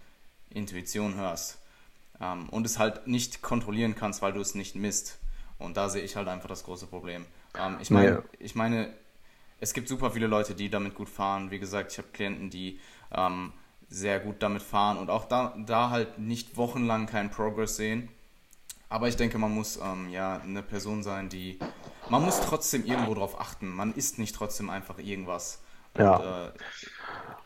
Intuition 0.49 1.15
hörst 1.15 1.59
ähm, 2.19 2.49
und 2.49 2.65
es 2.65 2.79
halt 2.79 3.07
nicht 3.07 3.41
kontrollieren 3.41 3.95
kannst, 3.95 4.21
weil 4.21 4.33
du 4.33 4.39
es 4.39 4.55
nicht 4.55 4.75
misst? 4.75 5.19
Und 5.59 5.77
da 5.77 5.89
sehe 5.89 6.01
ich 6.01 6.15
halt 6.15 6.27
einfach 6.27 6.49
das 6.49 6.63
große 6.63 6.87
Problem. 6.87 7.25
Ähm, 7.57 7.77
ich 7.79 7.91
meine, 7.91 8.09
ja. 8.09 8.23
ich 8.39 8.55
meine, 8.55 8.93
es 9.59 9.73
gibt 9.73 9.87
super 9.87 10.11
viele 10.11 10.27
Leute, 10.27 10.55
die 10.55 10.69
damit 10.69 10.95
gut 10.95 11.09
fahren. 11.09 11.51
Wie 11.51 11.59
gesagt, 11.59 11.91
ich 11.91 11.97
habe 11.97 12.07
Klienten, 12.13 12.49
die 12.49 12.79
ähm, 13.11 13.51
sehr 13.89 14.19
gut 14.19 14.37
damit 14.39 14.61
fahren 14.61 14.97
und 14.97 15.09
auch 15.09 15.25
da, 15.25 15.55
da 15.65 15.89
halt 15.89 16.19
nicht 16.19 16.57
wochenlang 16.57 17.07
keinen 17.07 17.29
Progress 17.29 17.75
sehen. 17.75 18.09
Aber 18.87 19.07
ich 19.07 19.17
denke, 19.17 19.37
man 19.37 19.53
muss 19.53 19.77
ähm, 19.77 20.09
ja 20.09 20.39
eine 20.39 20.63
Person 20.63 21.03
sein, 21.03 21.29
die. 21.29 21.59
Man 22.09 22.23
muss 22.23 22.41
trotzdem 22.41 22.85
irgendwo 22.85 23.13
drauf 23.13 23.39
achten. 23.39 23.67
Man 23.67 23.93
isst 23.93 24.17
nicht 24.17 24.35
trotzdem 24.35 24.71
einfach 24.71 24.97
irgendwas. 24.97 25.61
Und, 25.95 26.03
ja. 26.03 26.47
Äh, 26.47 26.51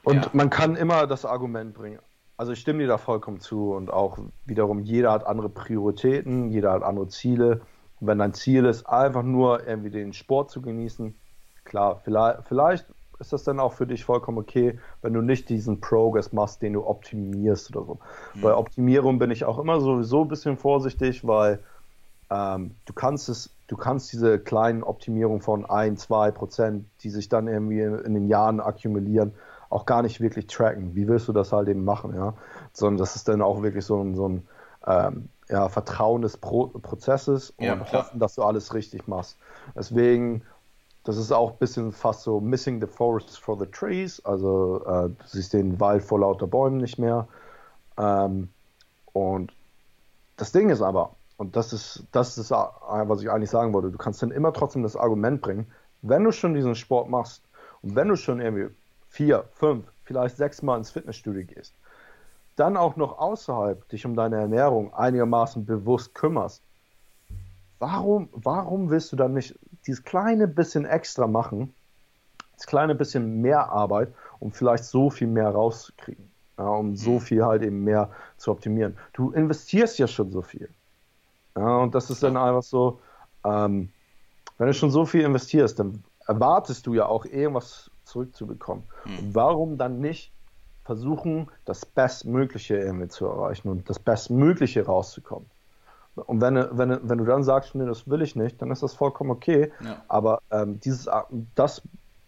und 0.04 0.26
ja. 0.26 0.30
man 0.34 0.50
kann 0.50 0.76
immer 0.76 1.08
das 1.08 1.26
Argument 1.26 1.74
bringen. 1.74 2.00
Also 2.36 2.52
ich 2.52 2.60
stimme 2.60 2.80
dir 2.80 2.88
da 2.88 2.98
vollkommen 2.98 3.40
zu 3.40 3.74
und 3.74 3.92
auch 3.92 4.18
wiederum, 4.46 4.80
jeder 4.80 5.12
hat 5.12 5.26
andere 5.26 5.50
Prioritäten, 5.50 6.50
jeder 6.50 6.72
hat 6.72 6.84
andere 6.84 7.08
Ziele. 7.08 7.62
Und 8.00 8.08
wenn 8.08 8.18
dein 8.18 8.34
Ziel 8.34 8.66
ist, 8.66 8.86
einfach 8.86 9.24
nur 9.24 9.66
irgendwie 9.68 9.92
den 9.92 10.14
Sport 10.14 10.50
zu 10.50 10.62
genießen, 10.62 11.16
klar, 11.64 12.02
vielleicht, 12.04 12.48
vielleicht 12.48 12.88
ist 13.20 13.32
das 13.32 13.44
dann 13.44 13.60
auch 13.60 13.74
für 13.74 13.88
dich 13.88 14.04
vollkommen 14.04 14.40
okay, 14.40 14.80
wenn 15.02 15.14
du 15.14 15.22
nicht 15.22 15.48
diesen 15.48 15.80
Progress 15.80 16.34
machst, 16.34 16.62
den 16.62 16.74
du 16.74 16.86
optimierst 16.86 17.76
oder 17.76 17.86
so. 17.86 18.00
Mhm. 18.34 18.42
Bei 18.42 18.56
Optimierung 18.56 19.20
bin 19.20 19.32
ich 19.32 19.46
auch 19.46 19.60
immer 19.60 19.80
sowieso 19.80 20.24
ein 20.24 20.28
bisschen 20.28 20.58
vorsichtig, 20.58 21.26
weil 21.26 21.60
ähm, 22.30 22.76
du 22.86 22.94
kannst 22.94 23.30
es, 23.30 23.53
du 23.74 23.78
kannst 23.78 24.14
diese 24.14 24.38
kleinen 24.38 24.84
Optimierungen 24.84 25.42
von 25.42 25.66
1, 25.66 26.04
2 26.04 26.30
Prozent, 26.30 26.86
die 27.02 27.10
sich 27.10 27.28
dann 27.28 27.48
irgendwie 27.48 27.82
in, 27.82 28.14
den 28.14 28.28
Jahren 28.28 28.60
akkumulieren, 28.60 29.34
auch 29.72 29.88
gar 29.88 30.04
nicht 30.04 30.22
wirklich 30.22 30.46
tracken. 30.46 30.94
Wie 30.94 31.08
willst 31.08 31.28
du 31.28 31.34
das 31.34 31.52
halt 31.52 31.68
eben 31.68 31.84
machen, 31.84 32.14
ja? 32.14 32.36
Sondern 32.72 33.00
das 33.00 33.16
ist 33.16 33.28
dann 33.28 33.42
auch 33.42 33.64
wirklich 33.64 33.84
so 33.84 34.00
ein, 34.00 34.14
so 34.14 34.30
ein 34.30 34.48
ähm, 34.86 35.30
ja, 35.50 35.70
Vertrauen 35.70 36.22
des 36.22 36.38
Pro 36.38 36.68
Prozesses 36.68 37.50
und 37.58 37.66
ja, 37.66 37.80
hoffen, 37.92 38.20
dass 38.20 38.36
du 38.36 38.44
alles 38.44 38.76
richtig 38.76 39.08
machst. 39.08 39.40
Deswegen, 39.76 40.44
das 41.04 41.18
ist 41.18 41.32
auch 41.32 41.54
ein 41.54 41.58
bisschen 41.58 41.92
fast 41.92 42.22
so 42.22 42.40
missing 42.40 42.80
the 42.80 42.86
forest 42.86 43.40
for 43.40 43.58
the 43.58 43.66
trees. 43.66 44.24
Also 44.24 44.86
äh, 44.86 45.10
du 45.10 45.16
siehst 45.26 45.54
den 45.54 45.80
Wald 45.80 46.04
vor 46.04 46.20
lauter 46.20 46.46
Bäumen 46.46 46.78
nicht 46.78 47.00
mehr. 47.00 47.28
Ähm, 47.98 48.50
und 49.14 49.52
das 50.38 50.52
Ding 50.52 50.70
ist 50.70 50.84
aber, 50.84 51.16
und 51.44 51.58
das 51.58 51.74
ist, 51.74 52.06
das 52.14 52.38
ist, 52.38 52.52
was 52.52 53.22
ich 53.22 53.30
eigentlich 53.30 53.50
sagen 53.50 53.74
wollte, 53.74 53.92
du 53.92 53.98
kannst 53.98 54.22
dann 54.22 54.32
immer 54.32 54.54
trotzdem 54.54 54.82
das 54.82 54.96
Argument 54.96 55.42
bringen, 55.42 55.68
wenn 56.02 56.24
du 56.24 56.32
schon 56.32 56.54
diesen 56.54 56.74
Sport 56.74 57.10
machst 57.10 57.44
und 57.82 57.98
wenn 57.98 58.08
du 58.08 58.16
schon 58.16 58.40
irgendwie 58.40 58.74
vier, 59.10 59.44
fünf, 59.52 59.86
vielleicht 60.06 60.38
sechs 60.38 60.62
Mal 60.62 60.78
ins 60.78 60.92
Fitnessstudio 60.92 61.44
gehst, 61.46 61.74
dann 62.56 62.78
auch 62.78 62.96
noch 62.96 63.20
außerhalb 63.20 63.90
dich 63.90 64.06
um 64.06 64.16
deine 64.16 64.38
Ernährung 64.38 64.94
einigermaßen 64.94 65.66
bewusst 65.66 66.16
kümmerst, 66.16 66.64
warum, 67.80 68.30
warum 68.32 68.90
willst 68.90 69.12
du 69.12 69.18
dann 69.18 69.34
nicht 69.34 69.60
dieses 69.86 70.06
kleine 70.06 70.48
bisschen 70.48 70.86
extra 70.86 71.28
machen, 71.28 71.74
das 72.56 72.68
kleine 72.68 72.96
bisschen 72.96 73.42
mehr 73.42 73.70
Arbeit, 73.70 74.14
um 74.40 74.54
vielleicht 74.54 74.86
so 74.86 75.10
viel 75.10 75.28
mehr 75.28 75.50
rauszukriegen, 75.50 76.32
ja, 76.58 76.70
um 76.70 76.96
so 76.96 77.16
mhm. 77.16 77.20
viel 77.20 77.46
halt 77.46 77.64
eben 77.64 77.84
mehr 77.84 78.12
zu 78.38 78.52
optimieren? 78.52 78.98
Du 79.12 79.32
investierst 79.32 80.00
ja 80.00 80.08
schon 80.08 80.32
so 80.32 80.42
viel. 80.42 80.70
Ja, 81.58 81.78
und 81.78 81.94
das 81.94 82.10
ist 82.10 82.24
dann 82.24 82.38
einfach 82.38 82.64
so, 82.64 83.00
ähm, 83.44 83.90
wenn 84.58 84.68
du 84.68 84.74
schon 84.74 84.92
so 84.92 85.06
viel 85.06 85.22
investierst, 85.22 85.80
dann 85.80 86.04
erwartest 86.28 86.88
du 86.88 86.94
ja 86.94 87.06
auch 87.06 87.26
irgendwas 87.26 87.92
zurückzubekommen. 88.06 88.84
Mhm. 89.06 89.36
warum 89.36 89.78
dann 89.78 90.00
nicht 90.00 90.32
versuchen, 90.86 91.50
das 91.66 91.86
Bestmögliche 91.86 92.78
irgendwie 92.78 93.08
zu 93.08 93.26
erreichen 93.26 93.70
und 93.70 93.90
das 93.90 94.00
Bestmögliche 94.00 94.86
rauszukommen? 94.86 95.50
Und 96.16 96.42
wenn, 96.42 96.56
wenn, 96.56 97.10
wenn 97.10 97.18
du 97.18 97.26
dann 97.26 97.44
sagst, 97.44 97.74
nee, 97.74 97.86
das 97.86 98.08
will 98.08 98.22
ich 98.22 98.36
nicht, 98.36 98.62
dann 98.62 98.70
ist 98.70 98.84
das 98.84 98.94
vollkommen 98.94 99.32
okay. 99.32 99.72
Ja. 99.84 100.04
Aber 100.08 100.42
ähm, 100.52 100.80
dieses, 100.80 101.10
das 101.56 101.82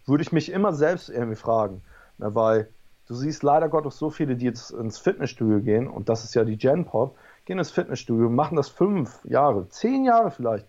würde 0.06 0.22
ich 0.22 0.32
mich 0.32 0.50
immer 0.50 0.72
selbst 0.72 1.08
irgendwie 1.08 1.36
fragen. 1.36 1.82
Ne, 2.18 2.34
weil 2.34 2.68
du 3.06 3.14
siehst 3.14 3.42
leider 3.42 3.68
Gottes 3.68 3.96
so 3.98 4.10
viele, 4.10 4.34
die 4.36 4.46
jetzt 4.46 4.70
ins 4.70 4.98
Fitnessstudio 4.98 5.60
gehen, 5.60 5.86
und 5.86 6.08
das 6.08 6.24
ist 6.24 6.34
ja 6.34 6.44
die 6.44 6.56
Gen 6.56 6.84
Pop, 6.84 7.16
gehen 7.46 7.58
ins 7.58 7.70
Fitnessstudio, 7.70 8.28
machen 8.28 8.56
das 8.56 8.68
fünf 8.68 9.24
Jahre, 9.24 9.68
zehn 9.70 10.04
Jahre 10.04 10.30
vielleicht. 10.30 10.66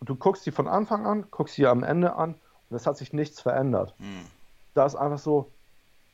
Und 0.00 0.08
du 0.08 0.16
guckst 0.16 0.44
sie 0.44 0.50
von 0.50 0.68
Anfang 0.68 1.06
an, 1.06 1.24
guckst 1.30 1.54
sie 1.54 1.66
am 1.66 1.82
Ende 1.82 2.16
an 2.16 2.34
und 2.68 2.76
es 2.76 2.86
hat 2.86 2.98
sich 2.98 3.12
nichts 3.12 3.40
verändert. 3.40 3.94
Hm. 3.98 4.26
Da 4.74 4.84
ist 4.84 4.96
einfach 4.96 5.18
so, 5.18 5.50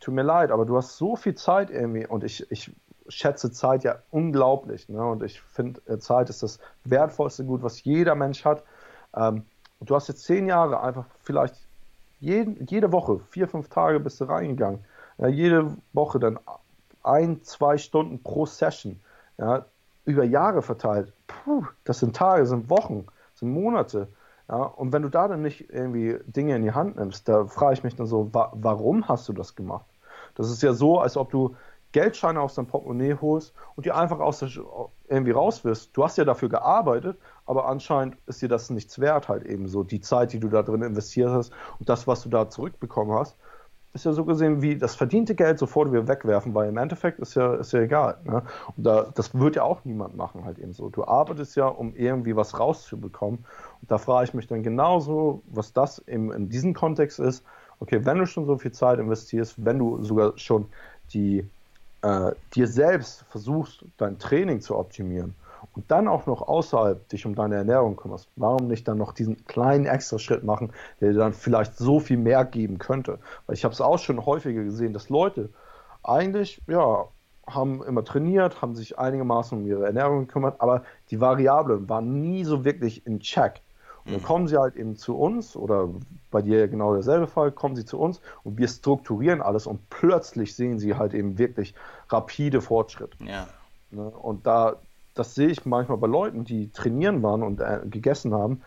tut 0.00 0.14
mir 0.14 0.22
leid, 0.22 0.50
aber 0.50 0.66
du 0.66 0.76
hast 0.76 0.96
so 0.96 1.16
viel 1.16 1.34
Zeit 1.34 1.70
irgendwie 1.70 2.06
und 2.06 2.22
ich, 2.22 2.50
ich 2.50 2.70
schätze 3.08 3.50
Zeit 3.50 3.84
ja 3.84 3.96
unglaublich. 4.10 4.88
Ne? 4.88 5.02
Und 5.02 5.22
ich 5.22 5.40
finde, 5.40 5.80
äh, 5.86 5.98
Zeit 5.98 6.28
ist 6.28 6.42
das 6.42 6.58
wertvollste 6.84 7.44
Gut, 7.44 7.62
was 7.62 7.82
jeder 7.82 8.14
Mensch 8.14 8.44
hat. 8.44 8.62
Ähm, 9.16 9.44
und 9.80 9.90
du 9.90 9.94
hast 9.94 10.08
jetzt 10.08 10.24
zehn 10.24 10.46
Jahre 10.46 10.82
einfach 10.82 11.06
vielleicht 11.22 11.54
jeden, 12.20 12.66
jede 12.66 12.92
Woche, 12.92 13.20
vier, 13.30 13.48
fünf 13.48 13.68
Tage 13.68 14.00
bist 14.00 14.20
du 14.20 14.24
reingegangen. 14.24 14.84
Ja, 15.18 15.28
jede 15.28 15.76
Woche 15.92 16.18
dann 16.18 16.38
ein, 17.02 17.42
zwei 17.42 17.78
Stunden 17.78 18.22
pro 18.22 18.44
Session. 18.44 19.00
Ja, 19.38 19.64
über 20.08 20.24
Jahre 20.24 20.62
verteilt, 20.62 21.12
puh, 21.26 21.64
das 21.84 22.00
sind 22.00 22.16
Tage, 22.16 22.46
sind 22.46 22.70
Wochen, 22.70 23.06
sind 23.34 23.52
Monate. 23.52 24.08
Ja, 24.48 24.62
und 24.62 24.92
wenn 24.92 25.02
du 25.02 25.10
da 25.10 25.28
dann 25.28 25.42
nicht 25.42 25.68
irgendwie 25.70 26.18
Dinge 26.26 26.56
in 26.56 26.62
die 26.62 26.72
Hand 26.72 26.96
nimmst, 26.96 27.28
da 27.28 27.44
frage 27.44 27.74
ich 27.74 27.84
mich 27.84 27.94
dann 27.94 28.06
so, 28.06 28.32
wa 28.32 28.50
warum 28.54 29.06
hast 29.06 29.28
du 29.28 29.34
das 29.34 29.54
gemacht? 29.54 29.86
Das 30.34 30.50
ist 30.50 30.62
ja 30.62 30.72
so, 30.72 30.98
als 30.98 31.18
ob 31.18 31.30
du 31.30 31.54
Geldscheine 31.92 32.40
aus 32.40 32.54
deinem 32.54 32.66
Portemonnaie 32.66 33.16
holst 33.20 33.54
und 33.76 33.84
die 33.84 33.92
einfach 33.92 34.20
aus 34.20 34.38
der, 34.38 34.48
irgendwie 35.08 35.32
raus 35.32 35.64
wirst. 35.64 35.94
Du 35.94 36.04
hast 36.04 36.16
ja 36.16 36.24
dafür 36.24 36.48
gearbeitet, 36.48 37.18
aber 37.44 37.66
anscheinend 37.66 38.16
ist 38.26 38.40
dir 38.40 38.48
das 38.48 38.70
nichts 38.70 38.98
wert, 38.98 39.28
halt 39.28 39.44
eben 39.44 39.68
so 39.68 39.82
die 39.82 40.00
Zeit, 40.00 40.32
die 40.32 40.40
du 40.40 40.48
da 40.48 40.62
drin 40.62 40.82
investiert 40.82 41.30
hast 41.30 41.52
und 41.78 41.88
das, 41.88 42.06
was 42.06 42.22
du 42.22 42.30
da 42.30 42.48
zurückbekommen 42.48 43.18
hast 43.18 43.36
ist 43.94 44.04
ja 44.04 44.12
so 44.12 44.24
gesehen 44.24 44.62
wie 44.62 44.76
das 44.76 44.94
verdiente 44.94 45.34
Geld 45.34 45.58
sofort 45.58 45.90
wieder 45.90 46.06
wegwerfen, 46.06 46.54
weil 46.54 46.68
im 46.68 46.76
Endeffekt 46.76 47.18
ist 47.18 47.34
ja, 47.34 47.54
ist 47.54 47.72
ja 47.72 47.80
egal. 47.80 48.18
Ne? 48.24 48.42
Und 48.76 48.84
da, 48.84 49.10
das 49.14 49.34
wird 49.34 49.56
ja 49.56 49.62
auch 49.62 49.84
niemand 49.84 50.16
machen, 50.16 50.44
halt 50.44 50.58
eben 50.58 50.72
so. 50.72 50.88
Du 50.88 51.04
arbeitest 51.04 51.56
ja, 51.56 51.66
um 51.66 51.94
irgendwie 51.96 52.36
was 52.36 52.58
rauszubekommen. 52.58 53.38
Und 53.80 53.90
da 53.90 53.98
frage 53.98 54.24
ich 54.24 54.34
mich 54.34 54.46
dann 54.46 54.62
genauso, 54.62 55.42
was 55.46 55.72
das 55.72 56.06
eben 56.06 56.32
in 56.32 56.48
diesem 56.48 56.74
Kontext 56.74 57.18
ist. 57.18 57.44
Okay, 57.80 58.04
wenn 58.04 58.18
du 58.18 58.26
schon 58.26 58.46
so 58.46 58.58
viel 58.58 58.72
Zeit 58.72 58.98
investierst, 58.98 59.54
wenn 59.64 59.78
du 59.78 60.02
sogar 60.02 60.32
schon 60.36 60.66
die, 61.12 61.48
äh, 62.02 62.32
dir 62.54 62.66
selbst 62.66 63.24
versuchst, 63.30 63.84
dein 63.96 64.18
Training 64.18 64.60
zu 64.60 64.76
optimieren 64.76 65.34
und 65.78 65.88
dann 65.92 66.08
auch 66.08 66.26
noch 66.26 66.42
außerhalb 66.42 67.08
dich 67.08 67.24
um 67.24 67.36
deine 67.36 67.54
Ernährung 67.54 67.94
kümmerst, 67.94 68.28
warum 68.34 68.66
nicht 68.66 68.88
dann 68.88 68.98
noch 68.98 69.12
diesen 69.12 69.44
kleinen 69.44 69.86
extra 69.86 70.18
Schritt 70.18 70.42
machen, 70.42 70.72
der 71.00 71.12
dir 71.12 71.18
dann 71.18 71.32
vielleicht 71.32 71.78
so 71.78 72.00
viel 72.00 72.16
mehr 72.16 72.44
geben 72.44 72.78
könnte? 72.78 73.20
Weil 73.46 73.54
ich 73.54 73.62
habe 73.62 73.72
es 73.72 73.80
auch 73.80 74.00
schon 74.00 74.26
häufiger 74.26 74.64
gesehen, 74.64 74.92
dass 74.92 75.08
Leute 75.08 75.50
eigentlich, 76.02 76.60
ja, 76.66 77.06
haben 77.46 77.84
immer 77.84 78.04
trainiert, 78.04 78.60
haben 78.60 78.74
sich 78.74 78.98
einigermaßen 78.98 79.56
um 79.56 79.66
ihre 79.68 79.86
Ernährung 79.86 80.26
gekümmert, 80.26 80.60
aber 80.60 80.82
die 81.12 81.20
Variablen 81.20 81.88
waren 81.88 82.22
nie 82.22 82.42
so 82.42 82.64
wirklich 82.64 83.06
in 83.06 83.20
Check. 83.20 83.62
Und 84.04 84.14
dann 84.14 84.20
mhm. 84.20 84.26
kommen 84.26 84.48
sie 84.48 84.58
halt 84.58 84.74
eben 84.74 84.96
zu 84.96 85.16
uns, 85.16 85.54
oder 85.54 85.90
bei 86.32 86.42
dir 86.42 86.66
genau 86.66 86.92
derselbe 86.92 87.28
Fall, 87.28 87.52
kommen 87.52 87.76
sie 87.76 87.84
zu 87.84 88.00
uns 88.00 88.20
und 88.42 88.58
wir 88.58 88.66
strukturieren 88.66 89.42
alles 89.42 89.68
und 89.68 89.88
plötzlich 89.90 90.56
sehen 90.56 90.80
sie 90.80 90.96
halt 90.96 91.14
eben 91.14 91.38
wirklich 91.38 91.72
rapide 92.08 92.60
Fortschritt. 92.60 93.14
Ja. 93.20 93.46
Ne? 93.90 94.10
Und 94.10 94.46
da, 94.46 94.76
das 95.18 95.34
sehe 95.34 95.48
ich 95.48 95.64
manchmal 95.66 95.98
bei 95.98 96.06
Leuten, 96.06 96.44
die 96.44 96.70
trainieren 96.70 97.22
waren 97.22 97.42
und 97.42 97.60
äh, 97.60 97.80
gegessen 97.84 98.32
haben. 98.34 98.62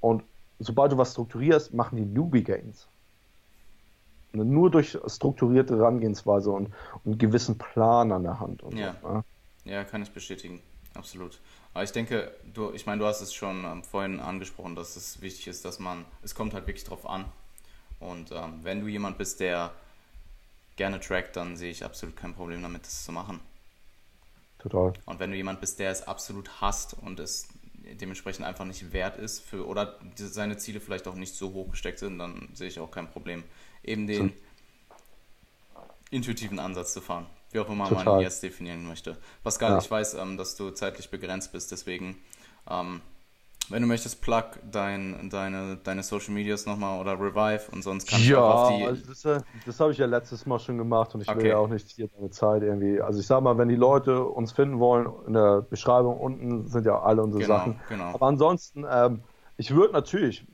Und 0.00 0.22
sobald 0.58 0.92
du 0.92 0.98
was 0.98 1.12
strukturierst, 1.12 1.72
machen 1.72 1.96
die 1.96 2.04
Newbie 2.04 2.44
Gains. 2.44 2.86
Nur 4.32 4.70
durch 4.70 4.96
strukturierte 5.06 5.76
Herangehensweise 5.76 6.50
und, 6.50 6.66
und 6.66 7.06
einen 7.06 7.18
gewissen 7.18 7.58
Plan 7.58 8.12
an 8.12 8.22
der 8.22 8.38
Hand. 8.38 8.62
ja. 8.74 8.94
So, 9.02 9.08
ne? 9.08 9.24
ja, 9.64 9.84
kann 9.84 10.02
ich 10.02 10.10
bestätigen. 10.10 10.60
Absolut. 10.94 11.40
Aber 11.72 11.84
ich 11.84 11.92
denke, 11.92 12.32
du, 12.52 12.72
ich 12.72 12.86
meine, 12.86 13.00
du 13.00 13.06
hast 13.06 13.20
es 13.20 13.32
schon 13.32 13.64
ähm, 13.64 13.82
vorhin 13.82 14.20
angesprochen, 14.20 14.74
dass 14.74 14.96
es 14.96 15.20
wichtig 15.20 15.48
ist, 15.48 15.64
dass 15.64 15.78
man, 15.78 16.04
es 16.22 16.34
kommt 16.34 16.52
halt 16.54 16.66
wirklich 16.66 16.84
drauf 16.84 17.08
an. 17.08 17.24
Und 18.00 18.32
ähm, 18.32 18.60
wenn 18.62 18.80
du 18.80 18.88
jemand 18.88 19.18
bist, 19.18 19.40
der 19.40 19.70
gerne 20.76 21.00
trackt, 21.00 21.36
dann 21.36 21.56
sehe 21.56 21.70
ich 21.70 21.84
absolut 21.84 22.16
kein 22.16 22.34
Problem 22.34 22.62
damit, 22.62 22.82
das 22.82 23.04
zu 23.04 23.12
machen. 23.12 23.40
Total. 24.60 24.92
Und 25.06 25.20
wenn 25.20 25.30
du 25.30 25.36
jemand 25.36 25.60
bist, 25.60 25.78
der 25.78 25.90
es 25.90 26.06
absolut 26.06 26.60
hasst 26.60 26.94
und 26.94 27.18
es 27.18 27.48
dementsprechend 28.00 28.44
einfach 28.44 28.64
nicht 28.64 28.92
wert 28.92 29.16
ist 29.16 29.40
für 29.40 29.66
oder 29.66 29.98
seine 30.14 30.56
Ziele 30.58 30.80
vielleicht 30.80 31.08
auch 31.08 31.14
nicht 31.14 31.34
so 31.34 31.52
hoch 31.52 31.70
gesteckt 31.70 31.98
sind, 31.98 32.18
dann 32.18 32.50
sehe 32.52 32.68
ich 32.68 32.78
auch 32.78 32.90
kein 32.90 33.10
Problem, 33.10 33.42
eben 33.82 34.06
den 34.06 34.28
so. 34.28 34.34
intuitiven 36.10 36.58
Ansatz 36.58 36.92
zu 36.92 37.00
fahren. 37.00 37.26
Wie 37.52 37.58
auch 37.58 37.68
immer 37.68 37.88
Total. 37.88 38.04
man 38.04 38.20
jetzt 38.20 38.42
definieren 38.42 38.86
möchte. 38.86 39.16
Pascal, 39.42 39.72
ja. 39.72 39.78
ich 39.78 39.90
weiß, 39.90 40.14
ähm, 40.14 40.36
dass 40.36 40.54
du 40.56 40.70
zeitlich 40.70 41.10
begrenzt 41.10 41.52
bist, 41.52 41.72
deswegen 41.72 42.16
ähm, 42.68 43.00
wenn 43.70 43.82
du 43.82 43.88
möchtest, 43.88 44.20
plug 44.20 44.44
dein, 44.70 45.30
deine, 45.30 45.78
deine 45.82 46.02
Social 46.02 46.34
Medias 46.34 46.66
nochmal 46.66 47.00
oder 47.00 47.12
Revive 47.12 47.70
und 47.72 47.82
sonst 47.82 48.08
kannst 48.08 48.26
ja, 48.26 48.36
du 48.36 48.42
auch 48.42 48.70
auf 48.70 48.76
die. 48.76 48.84
Also 48.84 49.06
das, 49.06 49.44
das 49.66 49.80
habe 49.80 49.92
ich 49.92 49.98
ja 49.98 50.06
letztes 50.06 50.46
Mal 50.46 50.58
schon 50.58 50.78
gemacht 50.78 51.14
und 51.14 51.20
ich 51.20 51.28
okay. 51.28 51.38
will 51.38 51.46
ja 51.46 51.58
auch 51.58 51.68
nicht 51.68 51.88
hier 51.90 52.08
deine 52.08 52.30
Zeit 52.30 52.62
irgendwie. 52.62 53.00
Also 53.00 53.20
ich 53.20 53.26
sag 53.26 53.42
mal, 53.42 53.56
wenn 53.58 53.68
die 53.68 53.76
Leute 53.76 54.24
uns 54.24 54.52
finden 54.52 54.78
wollen, 54.78 55.08
in 55.26 55.34
der 55.34 55.62
Beschreibung 55.62 56.18
unten 56.18 56.66
sind 56.66 56.86
ja 56.86 57.00
alle 57.00 57.22
unsere 57.22 57.42
genau, 57.42 57.56
Sachen. 57.56 57.80
Genau. 57.88 58.14
Aber 58.14 58.26
ansonsten, 58.26 58.84
ähm, 58.90 59.20
ich 59.56 59.74
würde 59.74 59.92
natürlich, 59.92 60.46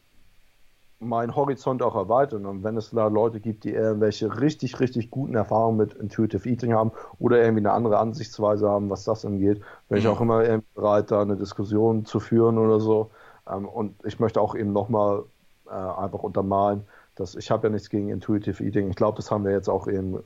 meinen 0.99 1.37
Horizont 1.37 1.83
auch 1.83 1.95
erweitern. 1.95 2.47
Und 2.47 2.65
wenn 2.65 2.77
es 2.77 2.91
da 2.91 3.09
Leute 3.09 3.41
gibt, 3.41 3.65
die 3.65 3.73
irgendwelche 3.73 4.41
richtig, 4.41 4.81
richtig 4.81 5.11
guten 5.11 5.35
Erfahrungen 5.35 5.77
mit 5.77 5.95
Intuitive 5.95 6.49
Eating 6.49 6.73
haben 6.73 6.93
oder 7.19 7.39
irgendwie 7.39 7.61
eine 7.61 7.73
andere 7.73 7.99
Ansichtsweise 7.99 8.69
haben, 8.69 8.89
was 8.89 9.05
das 9.05 9.25
angeht, 9.25 9.61
bin 9.89 9.97
mhm. 9.97 9.97
ich 9.97 10.09
auch 10.09 10.21
immer 10.21 10.43
bereit, 10.75 11.11
da 11.11 11.23
eine 11.23 11.37
Diskussion 11.37 12.07
zu 12.07 12.21
führen 12.21 12.59
oder 12.59 12.81
so. 12.81 13.11
Ähm, 13.49 13.67
und 13.67 13.95
ich 14.05 14.19
möchte 14.21 14.41
auch 14.41 14.55
eben 14.55 14.73
nochmal 14.73 15.25
äh, 15.69 15.73
einfach 15.73 16.23
untermalen, 16.23 16.85
dass 17.15 17.35
ich 17.35 17.51
habe 17.51 17.69
ja 17.69 17.73
nichts 17.73 17.91
gegen 17.91 18.09
Intuitive 18.09 18.63
Eating. 18.63 18.89
Ich 18.89 18.97
glaube, 18.97 19.17
das 19.17 19.31
haben 19.31 19.45
wir 19.45 19.53
jetzt 19.53 19.69
auch 19.69 19.89
eben 19.89 20.23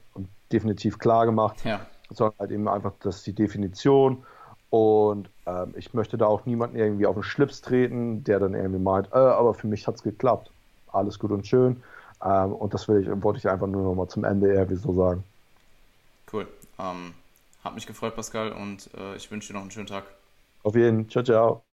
definitiv 0.52 0.98
klar 0.98 1.26
gemacht. 1.26 1.64
Ja. 1.64 1.80
Sondern 2.10 2.38
halt 2.38 2.50
eben 2.50 2.68
einfach, 2.68 2.92
das 3.00 3.18
ist 3.18 3.26
die 3.26 3.34
Definition. 3.34 4.24
Und 4.70 5.30
ähm, 5.46 5.74
ich 5.76 5.94
möchte 5.94 6.16
da 6.16 6.26
auch 6.26 6.46
niemanden 6.46 6.76
irgendwie 6.76 7.06
auf 7.06 7.14
den 7.14 7.24
Schlips 7.24 7.60
treten, 7.60 8.22
der 8.22 8.38
dann 8.38 8.54
irgendwie 8.54 8.80
meint, 8.80 9.08
äh, 9.12 9.16
aber 9.16 9.54
für 9.54 9.66
mich 9.66 9.88
hat 9.88 9.96
es 9.96 10.02
geklappt 10.04 10.52
alles 10.92 11.18
gut 11.18 11.30
und 11.32 11.46
schön. 11.46 11.82
Ähm, 12.22 12.52
und 12.52 12.74
das 12.74 12.88
will 12.88 13.02
ich, 13.02 13.08
wollte 13.22 13.38
ich 13.38 13.48
einfach 13.48 13.66
nur 13.66 13.82
noch 13.82 13.94
mal 13.94 14.08
zum 14.08 14.24
Ende 14.24 14.52
eher 14.52 14.68
wie 14.70 14.76
so 14.76 14.92
sagen. 14.94 15.24
Cool. 16.32 16.48
Ähm, 16.78 17.14
hat 17.64 17.74
mich 17.74 17.86
gefreut, 17.86 18.14
Pascal, 18.14 18.52
und 18.52 18.90
äh, 18.94 19.16
ich 19.16 19.30
wünsche 19.30 19.48
dir 19.48 19.54
noch 19.54 19.62
einen 19.62 19.70
schönen 19.70 19.86
Tag. 19.86 20.04
Auf 20.62 20.74
jeden. 20.76 21.08
Ciao, 21.10 21.22
ciao. 21.22 21.69